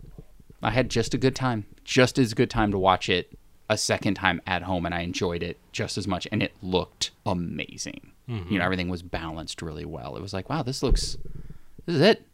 I 0.63 0.71
had 0.71 0.89
just 0.89 1.13
a 1.13 1.19
good 1.19 1.37
time 1.37 1.67
just 1.85 2.19
as 2.19 2.33
good 2.33 2.49
time 2.51 2.71
to 2.71 2.79
watch 2.79 3.09
it 3.09 3.37
a 3.69 3.77
second 3.77 4.15
time 4.15 4.41
at 4.47 4.63
home 4.63 4.87
and 4.87 4.95
i 4.95 5.01
enjoyed 5.01 5.43
it 5.43 5.59
just 5.73 5.99
as 5.99 6.07
much 6.07 6.27
and 6.33 6.43
it 6.43 6.53
looked 6.63 7.11
amazing. 7.27 8.13
Mm-hmm. 8.29 8.53
You 8.53 8.59
know 8.59 8.65
everything 8.65 8.89
was 8.89 9.03
balanced 9.03 9.61
really 9.63 9.85
well. 9.85 10.17
It 10.17 10.23
was 10.23 10.33
like 10.33 10.49
wow 10.49 10.63
this 10.63 10.83
looks 10.83 11.17
this 11.87 11.97
is 11.97 12.03
it. 12.03 12.27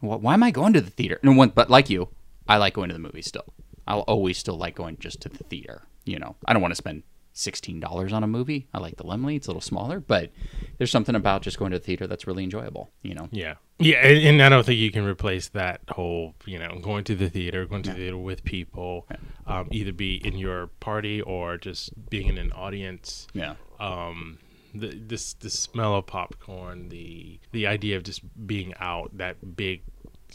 Why 0.00 0.34
am 0.34 0.42
I 0.42 0.50
going 0.50 0.72
to 0.74 0.80
the 0.80 0.90
theater? 0.90 1.18
And 1.22 1.36
one, 1.36 1.50
but 1.50 1.70
like 1.70 1.88
you, 1.88 2.08
I 2.48 2.58
like 2.58 2.74
going 2.74 2.88
to 2.88 2.92
the 2.92 3.00
movies 3.00 3.26
still. 3.26 3.44
I'll 3.86 4.00
always 4.00 4.38
still 4.38 4.56
like 4.56 4.74
going 4.74 4.98
just 4.98 5.20
to 5.22 5.28
the 5.28 5.44
theater. 5.44 5.82
You 6.04 6.18
know, 6.18 6.36
I 6.46 6.52
don't 6.52 6.62
want 6.62 6.72
to 6.72 6.76
spend 6.76 7.02
sixteen 7.32 7.80
dollars 7.80 8.12
on 8.12 8.22
a 8.22 8.26
movie. 8.26 8.68
I 8.72 8.78
like 8.78 8.96
the 8.96 9.04
Laemmle; 9.04 9.36
it's 9.36 9.46
a 9.46 9.50
little 9.50 9.60
smaller, 9.60 10.00
but 10.00 10.30
there's 10.78 10.90
something 10.90 11.14
about 11.14 11.42
just 11.42 11.58
going 11.58 11.72
to 11.72 11.78
the 11.78 11.84
theater 11.84 12.06
that's 12.06 12.26
really 12.26 12.44
enjoyable. 12.44 12.90
You 13.02 13.14
know, 13.14 13.28
Yeah. 13.30 13.54
Yeah, 13.78 13.98
and, 13.98 14.24
and 14.24 14.42
I 14.42 14.48
don't 14.48 14.64
think 14.64 14.78
you 14.78 14.90
can 14.90 15.04
replace 15.04 15.48
that 15.48 15.82
whole, 15.90 16.34
you 16.46 16.58
know, 16.58 16.78
going 16.80 17.04
to 17.04 17.14
the 17.14 17.28
theater, 17.28 17.66
going 17.66 17.82
to 17.82 17.90
the 17.90 17.96
theater 17.96 18.16
with 18.16 18.42
people, 18.42 19.06
um, 19.46 19.68
either 19.70 19.92
be 19.92 20.16
in 20.26 20.38
your 20.38 20.68
party 20.80 21.20
or 21.20 21.58
just 21.58 21.90
being 22.08 22.28
in 22.28 22.38
an 22.38 22.52
audience. 22.52 23.26
yeah, 23.34 23.56
um 23.78 24.38
the 24.74 24.88
this 24.88 25.32
the 25.34 25.50
smell 25.50 25.94
of 25.94 26.06
popcorn 26.06 26.88
the 26.90 27.38
the 27.52 27.66
idea 27.66 27.96
of 27.96 28.02
just 28.02 28.20
being 28.46 28.74
out 28.78 29.16
that 29.16 29.56
big 29.56 29.82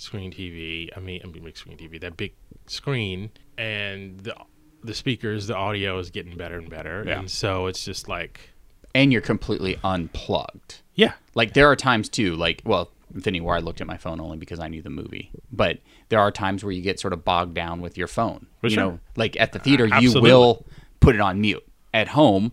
screen 0.02 0.32
TV 0.32 0.90
I 0.96 1.00
mean 1.00 1.22
I 1.24 1.28
mean 1.28 1.44
big 1.44 1.58
screen 1.58 1.78
TV 1.78 2.00
that 2.02 2.18
big 2.18 2.34
screen 2.68 3.32
and 3.58 4.20
the 4.22 4.36
the 4.84 4.94
speakers 4.94 5.48
the 5.48 5.56
audio 5.56 6.00
is 6.00 6.10
getting 6.10 6.36
better 6.36 6.58
and 6.58 6.70
better 6.70 7.04
Yeah. 7.06 7.20
and 7.20 7.30
so 7.30 7.68
it's 7.68 7.86
just 7.86 8.08
like 8.10 8.50
and 8.96 9.12
you're 9.14 9.22
completely 9.22 9.78
unplugged. 9.84 10.82
yeah 10.96 11.14
Like 11.36 11.54
there 11.54 11.68
are 11.68 11.76
times 11.78 12.10
too, 12.10 12.36
like 12.36 12.62
well, 12.66 12.90
Infinity 13.14 13.42
War, 13.42 13.56
I 13.56 13.60
looked 13.60 13.80
at 13.82 13.88
my 13.88 13.98
phone 13.98 14.20
only 14.20 14.38
because 14.38 14.60
I 14.60 14.68
knew 14.70 14.82
the 14.82 14.90
movie. 14.90 15.32
But 15.52 15.80
there 16.10 16.20
are 16.20 16.32
times 16.32 16.64
where 16.64 16.72
you 16.74 16.82
get 16.82 17.00
sort 17.00 17.14
of 17.14 17.24
bogged 17.26 17.54
down 17.54 17.80
with 17.82 17.98
your 17.98 18.08
phone. 18.08 18.48
For 18.62 18.68
you 18.68 18.74
sure. 18.76 18.84
know, 18.84 19.00
like 19.16 19.40
at 19.40 19.52
the 19.54 19.60
theater, 19.60 19.88
uh, 19.92 20.00
you 20.02 20.20
will 20.22 20.66
put 21.02 21.16
it 21.16 21.22
on 21.22 21.40
mute. 21.42 21.64
At 21.94 22.10
home, 22.10 22.52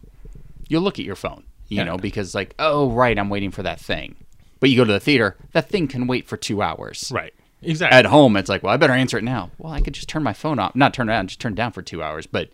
you'll 0.69 0.83
look 0.83 0.99
at 0.99 1.05
your 1.05 1.15
phone. 1.17 1.45
You 1.69 1.79
Yeah. 1.79 1.85
know, 1.85 1.97
because 1.97 2.35
like, 2.37 2.55
oh 2.59 2.91
right, 2.91 3.19
I'm 3.19 3.31
waiting 3.31 3.51
for 3.53 3.63
that 3.65 3.81
thing. 3.81 4.17
But 4.61 4.71
you 4.71 4.77
go 4.77 4.85
to 4.85 4.93
the 4.93 5.01
theater, 5.01 5.37
that 5.53 5.69
thing 5.69 5.87
can 5.89 6.07
wait 6.09 6.27
for 6.29 6.37
two 6.37 6.61
hours. 6.63 7.11
right 7.15 7.33
exactly 7.63 7.99
At 7.99 8.07
home, 8.07 8.37
it's 8.37 8.49
like, 8.49 8.63
well, 8.63 8.73
I 8.73 8.77
better 8.77 8.93
answer 8.93 9.19
it 9.19 9.25
now. 9.25 9.51
Well, 9.59 9.73
I 9.73 9.81
could 9.81 9.95
just 9.95 10.09
turn 10.09 10.23
my 10.23 10.33
phone 10.33 10.59
off, 10.59 10.75
not 10.75 10.95
turn 10.95 11.09
it 11.09 11.15
on, 11.15 11.27
just 11.27 11.41
turn 11.41 11.53
it 11.53 11.57
down 11.57 11.73
for 11.73 11.83
two 11.83 12.03
hours. 12.03 12.27
But 12.27 12.51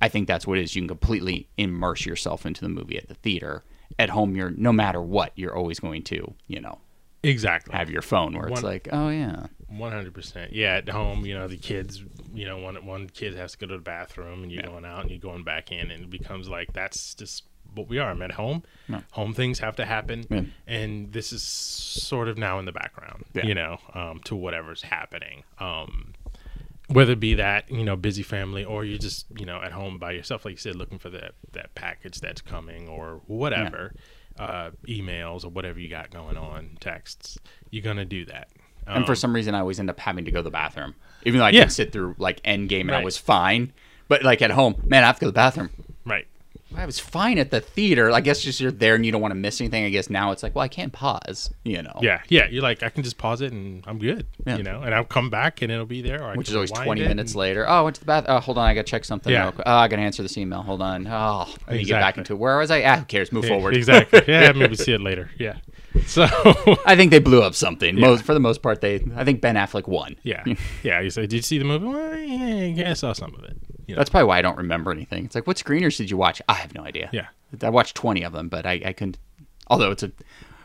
I 0.00 0.08
think 0.08 0.28
that's 0.28 0.46
what 0.46 0.58
it 0.58 0.62
is. 0.62 0.74
You 0.76 0.82
can 0.82 0.88
completely 0.88 1.48
immerse 1.56 2.06
yourself 2.06 2.46
into 2.46 2.60
the 2.62 2.68
movie 2.68 2.96
at 2.98 3.08
the 3.08 3.14
theater. 3.14 3.64
At 3.98 4.10
home, 4.10 4.36
you're 4.36 4.50
no 4.50 4.72
matter 4.72 5.00
what, 5.00 5.32
you're 5.34 5.56
always 5.56 5.80
going 5.80 6.02
to, 6.04 6.34
you 6.46 6.60
know, 6.60 6.78
exactly 7.24 7.74
have 7.74 7.90
your 7.90 8.02
phone 8.02 8.34
where 8.36 8.46
it's 8.46 8.62
One- 8.62 8.70
like, 8.70 8.88
oh 8.92 9.08
yeah, 9.08 9.46
One 9.66 9.90
hundred 9.92 10.14
percent. 10.14 10.52
Yeah, 10.52 10.76
at 10.76 10.88
home, 10.88 11.26
you 11.26 11.34
know, 11.34 11.48
the 11.48 11.56
kids, 11.56 12.04
you 12.32 12.46
know, 12.46 12.58
one 12.58 12.76
one 12.86 13.08
kid 13.08 13.34
has 13.34 13.52
to 13.52 13.58
go 13.58 13.66
to 13.66 13.76
the 13.78 13.82
bathroom, 13.82 14.42
and 14.44 14.52
you're 14.52 14.62
Yeah. 14.62 14.68
going 14.70 14.84
out 14.84 15.00
and 15.00 15.10
you're 15.10 15.18
going 15.18 15.42
back 15.42 15.72
in, 15.72 15.90
and 15.90 16.04
it 16.04 16.10
becomes 16.10 16.48
like 16.48 16.72
that's 16.72 17.14
just 17.14 17.44
what 17.74 17.88
we 17.88 17.98
are. 17.98 18.10
I'm 18.10 18.22
at 18.22 18.32
home. 18.32 18.62
Yeah. 18.88 19.00
Home 19.12 19.34
things 19.34 19.58
have 19.60 19.76
to 19.76 19.84
happen, 19.84 20.24
Yeah. 20.30 20.42
and 20.66 21.12
this 21.12 21.32
is 21.32 21.42
sort 21.42 22.28
of 22.28 22.38
now 22.38 22.58
in 22.58 22.64
the 22.64 22.72
background, 22.72 23.24
Yeah. 23.34 23.46
you 23.46 23.54
know, 23.54 23.78
um, 23.94 24.20
to 24.24 24.34
whatever's 24.36 24.82
happening. 24.82 25.42
Um, 25.58 26.14
whether 26.88 27.12
it 27.12 27.20
be 27.20 27.34
that 27.34 27.70
you 27.70 27.84
know 27.84 27.96
busy 27.96 28.22
family 28.22 28.64
or 28.64 28.82
you're 28.84 28.96
just 28.98 29.26
you 29.38 29.44
know 29.44 29.60
at 29.60 29.72
home 29.72 29.98
by 29.98 30.12
yourself, 30.12 30.44
like 30.44 30.52
you 30.52 30.58
said, 30.58 30.74
looking 30.76 30.98
for 30.98 31.10
that 31.10 31.32
that 31.52 31.74
package 31.74 32.20
that's 32.20 32.40
coming 32.40 32.88
or 32.88 33.20
whatever, 33.26 33.94
uh, 34.38 34.70
emails 34.88 35.44
or 35.44 35.48
whatever 35.50 35.78
you 35.78 35.88
got 35.88 36.10
going 36.10 36.36
on, 36.38 36.78
texts, 36.80 37.38
you're 37.70 37.82
gonna 37.84 38.04
do 38.06 38.24
that. 38.24 38.48
and 38.86 39.04
for 39.04 39.12
Um, 39.12 39.16
some 39.16 39.34
reason 39.34 39.54
I 39.54 39.58
always 39.60 39.78
end 39.78 39.90
up 39.90 40.00
having 40.00 40.24
to 40.24 40.30
go 40.30 40.38
to 40.38 40.42
the 40.44 40.50
bathroom, 40.50 40.94
even 41.26 41.38
though 41.40 41.44
I 41.44 41.50
Yeah. 41.50 41.64
did 41.64 41.72
sit 41.72 41.92
through 41.92 42.14
like 42.16 42.42
Endgame 42.42 42.82
and 42.82 42.92
I 42.94 43.04
was 43.04 43.18
fine. 43.18 43.74
But 44.08 44.22
like 44.22 44.40
at 44.40 44.50
home, 44.52 44.80
man, 44.86 45.04
I 45.04 45.08
have 45.08 45.16
to 45.16 45.20
go 45.20 45.26
to 45.26 45.30
the 45.32 45.34
bathroom. 45.34 45.68
right. 46.06 46.26
I 46.76 46.84
was 46.86 46.98
fine 47.00 47.38
at 47.38 47.50
the 47.50 47.60
theater. 47.60 48.10
I 48.10 48.20
guess 48.20 48.42
just 48.42 48.60
you're 48.60 48.70
there 48.70 48.94
and 48.94 49.04
you 49.04 49.10
don't 49.10 49.22
want 49.22 49.32
to 49.32 49.36
miss 49.38 49.60
anything. 49.60 49.84
I 49.84 49.88
guess 49.90 50.10
now 50.10 50.32
it's 50.32 50.42
like, 50.42 50.54
well, 50.54 50.62
I 50.62 50.68
can't 50.68 50.92
pause. 50.92 51.50
You 51.64 51.82
know, 51.82 51.98
Yeah, 52.02 52.20
yeah. 52.28 52.46
You're 52.48 52.62
like, 52.62 52.82
I 52.82 52.90
can 52.90 53.02
just 53.02 53.16
pause 53.18 53.40
it 53.40 53.52
and 53.52 53.82
I'm 53.86 53.98
good. 53.98 54.26
Yeah. 54.46 54.58
You 54.58 54.62
know, 54.62 54.82
and 54.82 54.94
I'll 54.94 55.04
come 55.04 55.30
back 55.30 55.62
and 55.62 55.72
it'll 55.72 55.86
be 55.86 56.02
there. 56.02 56.22
Or 56.22 56.32
I 56.32 56.34
which 56.34 56.48
is 56.50 56.54
always 56.54 56.70
20 56.70 57.00
minutes 57.02 57.32
and- 57.32 57.40
later. 57.40 57.66
Oh, 57.68 57.72
I 57.72 57.80
went 57.80 57.94
to 57.96 58.00
the 58.00 58.06
bath. 58.06 58.26
Oh, 58.28 58.38
hold 58.38 58.58
on. 58.58 58.66
I 58.66 58.74
got 58.74 58.84
to 58.86 58.90
check 58.90 59.04
something. 59.04 59.32
Yeah. 59.32 59.44
real 59.44 59.52
quick. 59.52 59.66
Oh, 59.66 59.76
I 59.76 59.88
got 59.88 59.96
to 59.96 60.02
answer 60.02 60.22
this 60.22 60.36
email. 60.36 60.62
Hold 60.62 60.82
on. 60.82 61.06
Oh, 61.06 61.10
I 61.66 61.72
need 61.72 61.78
to 61.78 61.84
get 61.84 61.94
back 62.00 62.16
Exactly. 62.16 62.20
into 62.20 62.32
it. 62.34 62.36
Where 62.38 62.58
was 62.58 62.70
I? 62.70 62.82
Ah, 62.82 62.96
who 62.98 63.04
cares? 63.06 63.32
Move 63.32 63.44
Yeah, 63.44 63.50
forward. 63.50 63.74
Exactly. 63.74 64.22
Yeah, 64.28 64.52
maybe 64.56 64.76
see 64.76 64.92
it 64.92 65.00
later. 65.00 65.30
Yeah. 65.38 65.56
So, 66.06 66.24
I 66.86 66.96
think 66.96 67.10
they 67.10 67.18
blew 67.18 67.42
up 67.42 67.54
something. 67.54 67.98
Most 68.00 68.24
for 68.24 68.34
the 68.34 68.40
most 68.40 68.62
part, 68.62 68.80
they. 68.80 68.96
I 69.16 69.24
think 69.24 69.40
Ben 69.40 69.56
Affleck 69.56 69.86
won. 69.88 70.16
yeah, 70.22 70.42
yeah. 70.82 71.00
You 71.00 71.10
say, 71.10 71.22
did 71.22 71.32
you 71.34 71.42
see 71.42 71.58
the 71.58 71.64
movie? 71.64 71.86
Well, 71.86 72.16
yeah, 72.18 72.64
yeah, 72.64 72.90
I 72.90 72.94
saw 72.94 73.12
some 73.12 73.34
of 73.34 73.44
it. 73.44 73.56
You 73.86 73.94
know? 73.94 73.98
That's 74.00 74.10
probably 74.10 74.26
why 74.28 74.38
I 74.38 74.42
don't 74.42 74.56
remember 74.58 74.90
anything. 74.90 75.24
It's 75.24 75.34
like, 75.34 75.46
what 75.46 75.56
screeners 75.56 75.96
did 75.96 76.10
you 76.10 76.16
watch? 76.16 76.40
I 76.48 76.54
have 76.54 76.74
no 76.74 76.82
idea. 76.82 77.08
Yeah. 77.12 77.26
I 77.62 77.70
watched 77.70 77.94
20 77.96 78.22
of 78.22 78.32
them, 78.32 78.48
but 78.48 78.66
I, 78.66 78.80
I 78.84 78.92
couldn't. 78.92 79.18
Although 79.68 79.90
it's 79.90 80.02
a. 80.02 80.08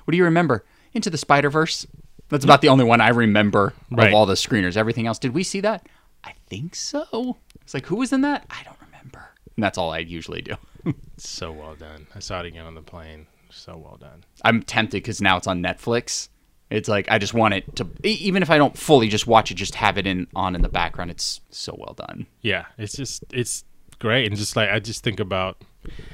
What 0.05 0.11
do 0.11 0.17
you 0.17 0.25
remember? 0.25 0.65
Into 0.93 1.09
the 1.09 1.17
Spider 1.17 1.49
Verse. 1.49 1.87
That's 2.29 2.43
about 2.45 2.61
the 2.61 2.69
only 2.69 2.83
one 2.85 2.99
I 3.01 3.09
remember 3.09 3.73
Right. 3.91 4.07
of 4.07 4.13
all 4.13 4.25
the 4.25 4.33
screeners. 4.33 4.75
Everything 4.75 5.07
else, 5.07 5.19
did 5.19 5.33
we 5.33 5.43
see 5.43 5.59
that? 5.61 5.87
I 6.23 6.33
think 6.47 6.75
so. 6.75 7.37
It's 7.61 7.73
like, 7.73 7.85
who 7.85 7.97
was 7.97 8.11
in 8.13 8.21
that? 8.21 8.45
I 8.49 8.63
don't 8.63 8.77
remember. 8.81 9.27
And 9.55 9.63
that's 9.63 9.77
all 9.77 9.91
I 9.91 9.99
usually 9.99 10.41
do. 10.41 10.55
So 11.17 11.51
well 11.53 11.75
done. 11.75 12.07
I 12.13 12.19
saw 12.19 12.41
it 12.41 12.47
again 12.47 12.65
on 12.65 12.75
the 12.75 12.81
plane. 12.81 13.27
So 13.53 13.77
well 13.77 13.97
done. 13.97 14.23
I'm 14.43 14.63
tempted 14.63 14.97
because 14.97 15.21
now 15.21 15.37
it's 15.37 15.47
on 15.47 15.61
Netflix. 15.61 16.29
It's 16.69 16.89
like 16.89 17.07
I 17.09 17.19
just 17.19 17.33
want 17.33 17.53
it 17.53 17.75
to, 17.75 17.87
even 18.03 18.41
if 18.41 18.49
I 18.49 18.57
don't 18.57 18.75
fully 18.77 19.07
just 19.07 19.27
watch 19.27 19.51
it, 19.51 19.55
just 19.55 19.75
have 19.75 19.97
it 19.97 20.07
in 20.07 20.27
on 20.35 20.55
in 20.55 20.61
the 20.61 20.69
background. 20.69 21.11
It's 21.11 21.39
so 21.51 21.75
well 21.77 21.93
done. 21.93 22.25
Yeah, 22.41 22.65
it's 22.77 22.93
just 22.95 23.23
it's 23.31 23.63
great, 23.99 24.25
and 24.27 24.35
just 24.35 24.55
like 24.55 24.69
I 24.69 24.79
just 24.79 25.03
think 25.03 25.19
about 25.19 25.61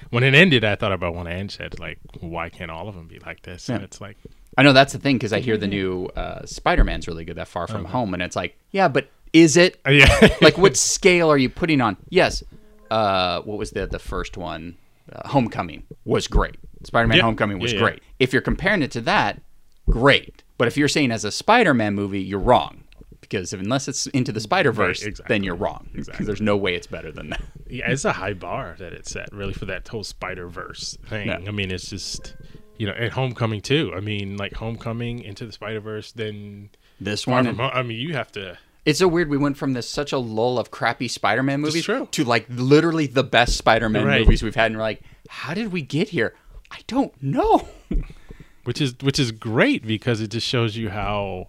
when 0.09 0.23
it 0.23 0.33
ended, 0.35 0.63
I 0.65 0.75
thought 0.75 0.91
about 0.91 1.15
when 1.15 1.27
Ange 1.27 1.55
said 1.55 1.79
like, 1.79 1.99
why 2.19 2.49
can't 2.49 2.71
all 2.71 2.89
of 2.89 2.95
them 2.95 3.07
be 3.07 3.19
like 3.19 3.43
this? 3.43 3.69
And 3.69 3.83
it's 3.83 4.01
like, 4.01 4.17
I 4.57 4.63
know 4.63 4.73
that's 4.73 4.91
the 4.93 4.99
thing 4.99 5.15
because 5.15 5.31
I 5.31 5.39
hear 5.39 5.55
the 5.57 5.67
new 5.67 6.07
uh, 6.15 6.45
Spider 6.45 6.83
Man's 6.83 7.07
really 7.07 7.23
good. 7.23 7.37
That 7.37 7.47
Far 7.47 7.67
From 7.67 7.85
Uh-huh. 7.85 7.99
Home, 7.99 8.13
and 8.13 8.21
it's 8.21 8.35
like, 8.35 8.57
yeah, 8.71 8.89
but 8.89 9.09
is 9.31 9.55
it? 9.55 9.79
yeah, 9.89 10.35
like, 10.41 10.57
what 10.57 10.75
scale 10.75 11.31
are 11.31 11.37
you 11.37 11.49
putting 11.49 11.79
on? 11.81 11.95
Yes. 12.09 12.43
Uh, 12.91 13.41
what 13.43 13.57
was 13.57 13.71
the 13.71 13.85
the 13.85 13.99
first 13.99 14.35
one? 14.35 14.75
Uh, 15.11 15.27
Homecoming 15.27 15.83
was 16.05 16.27
great. 16.27 16.55
Spider 16.83 17.07
Man 17.07 17.17
Yeah. 17.17 17.23
Homecoming 17.23 17.59
was 17.59 17.71
Yeah, 17.73 17.79
yeah. 17.79 17.83
great. 17.85 18.03
If 18.19 18.33
you're 18.33 18.41
comparing 18.41 18.81
it 18.83 18.91
to 18.91 19.01
that, 19.01 19.41
great. 19.89 20.43
But 20.57 20.67
if 20.67 20.77
you're 20.77 20.87
saying 20.87 21.11
as 21.11 21.25
a 21.25 21.31
Spider 21.31 21.73
Man 21.73 21.95
movie, 21.95 22.21
you're 22.21 22.39
wrong. 22.39 22.83
Because 23.21 23.53
if, 23.53 23.59
unless 23.59 23.87
it's 23.87 24.07
into 24.07 24.31
the 24.31 24.39
Spider 24.39 24.71
Verse, 24.71 25.01
Right, 25.03 25.09
exactly. 25.09 25.33
then 25.35 25.43
you're 25.43 25.55
wrong. 25.55 25.87
Because 25.91 26.07
Exactly. 26.07 26.25
there's 26.25 26.41
no 26.41 26.57
way 26.57 26.73
it's 26.75 26.87
better 26.87 27.11
than 27.11 27.29
that. 27.29 27.41
yeah, 27.69 27.91
it's 27.91 28.05
a 28.05 28.13
high 28.13 28.33
bar 28.33 28.75
that 28.79 28.93
it 28.93 29.07
set 29.07 29.31
really 29.33 29.53
for 29.53 29.65
that 29.65 29.87
whole 29.87 30.03
Spider 30.03 30.47
Verse 30.47 30.97
thing. 31.07 31.29
I 31.29 31.51
mean, 31.51 31.69
it's 31.71 31.89
just 31.89 32.35
you 32.77 32.87
know, 32.87 32.93
at 32.93 33.11
Homecoming 33.11 33.61
too. 33.61 33.91
I 33.95 33.99
mean, 33.99 34.37
like 34.37 34.53
Homecoming 34.53 35.21
into 35.23 35.45
the 35.45 35.51
Spider 35.51 35.79
Verse, 35.81 36.11
then 36.13 36.69
This 36.99 37.27
one, 37.27 37.45
Home. 37.45 37.59
I 37.61 37.83
mean, 37.83 37.99
you 37.99 38.13
have 38.13 38.31
to. 38.33 38.57
It's 38.85 38.99
so 38.99 39.07
weird. 39.07 39.29
We 39.29 39.37
went 39.37 39.57
from 39.57 39.73
this 39.73 39.89
such 39.89 40.11
a 40.11 40.17
lull 40.17 40.57
of 40.59 40.71
crappy 40.71 41.07
Spider 41.07 41.43
Man 41.43 41.61
movies 41.61 41.85
to 41.85 42.23
like 42.23 42.45
literally 42.49 43.07
the 43.07 43.23
best 43.23 43.57
Spider 43.57 43.89
Man 43.89 44.05
Right. 44.05 44.21
movies 44.21 44.41
we've 44.43 44.55
had. 44.55 44.67
And 44.67 44.75
we're 44.77 44.83
like, 44.83 45.01
how 45.29 45.53
did 45.53 45.71
we 45.71 45.81
get 45.81 46.09
here? 46.09 46.35
I 46.71 46.79
don't 46.87 47.13
know. 47.21 47.67
which 48.63 48.79
is 48.81 48.95
which 49.01 49.19
is 49.19 49.31
great 49.31 49.85
because 49.85 50.21
it 50.21 50.27
just 50.29 50.45
shows 50.47 50.75
you 50.77 50.89
how 50.89 51.47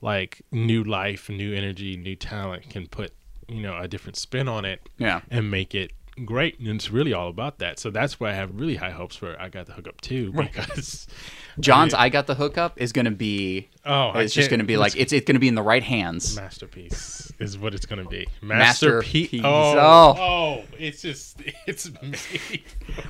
like 0.00 0.42
new 0.50 0.82
life 0.84 1.28
new 1.28 1.52
energy 1.54 1.96
new 1.96 2.14
talent 2.16 2.68
can 2.70 2.86
put 2.86 3.12
you 3.48 3.60
know 3.60 3.76
a 3.78 3.88
different 3.88 4.16
spin 4.16 4.48
on 4.48 4.64
it 4.64 4.80
Yeah. 4.98 5.20
and 5.30 5.50
make 5.50 5.74
it 5.74 5.90
great 6.24 6.58
and 6.60 6.68
it's 6.68 6.90
really 6.90 7.12
all 7.12 7.28
about 7.28 7.58
that 7.58 7.78
so 7.78 7.90
that's 7.90 8.20
why 8.20 8.30
i 8.30 8.32
have 8.32 8.54
really 8.54 8.76
high 8.76 8.90
hopes 8.90 9.16
for 9.16 9.40
i 9.40 9.48
got 9.48 9.66
the 9.66 9.72
hook 9.72 9.88
up 9.88 10.00
too 10.00 10.32
because 10.32 11.06
John's 11.60 11.94
I 11.94 12.08
Got 12.08 12.26
the 12.26 12.34
Hookup 12.34 12.80
is 12.80 12.92
going 12.92 13.04
to 13.04 13.10
be. 13.10 13.68
Oh, 13.84 14.12
it's 14.18 14.34
just 14.34 14.50
going 14.50 14.60
to 14.60 14.66
be 14.66 14.76
like 14.76 14.96
it's 14.96 15.12
it's 15.12 15.26
going 15.26 15.34
to 15.34 15.40
be 15.40 15.48
in 15.48 15.54
the 15.54 15.62
right 15.62 15.82
hands. 15.82 16.36
masterpiece 16.36 17.32
is 17.38 17.58
what 17.58 17.74
it's 17.74 17.86
going 17.86 18.02
to 18.02 18.08
be 18.08 18.26
Masterpiece. 18.42 19.42
masterpiece 19.42 19.44
Oh. 19.44 19.78
oh, 19.78 20.20
oh 20.20 20.64
it's 20.78 21.02
just 21.02 21.40
it's 21.66 21.90
me 22.02 22.62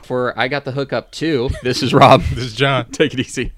For 0.03 0.39
I 0.39 0.49
Got 0.49 0.65
the 0.65 0.73
Hookup 0.73 1.11
too. 1.13 1.51
This 1.63 1.83
is 1.83 1.95
Rob. 1.95 2.23
this 2.35 2.45
is 2.45 2.55
john 2.55 2.91
Take 2.91 3.15
it 3.15 3.21
easy. 3.21 3.53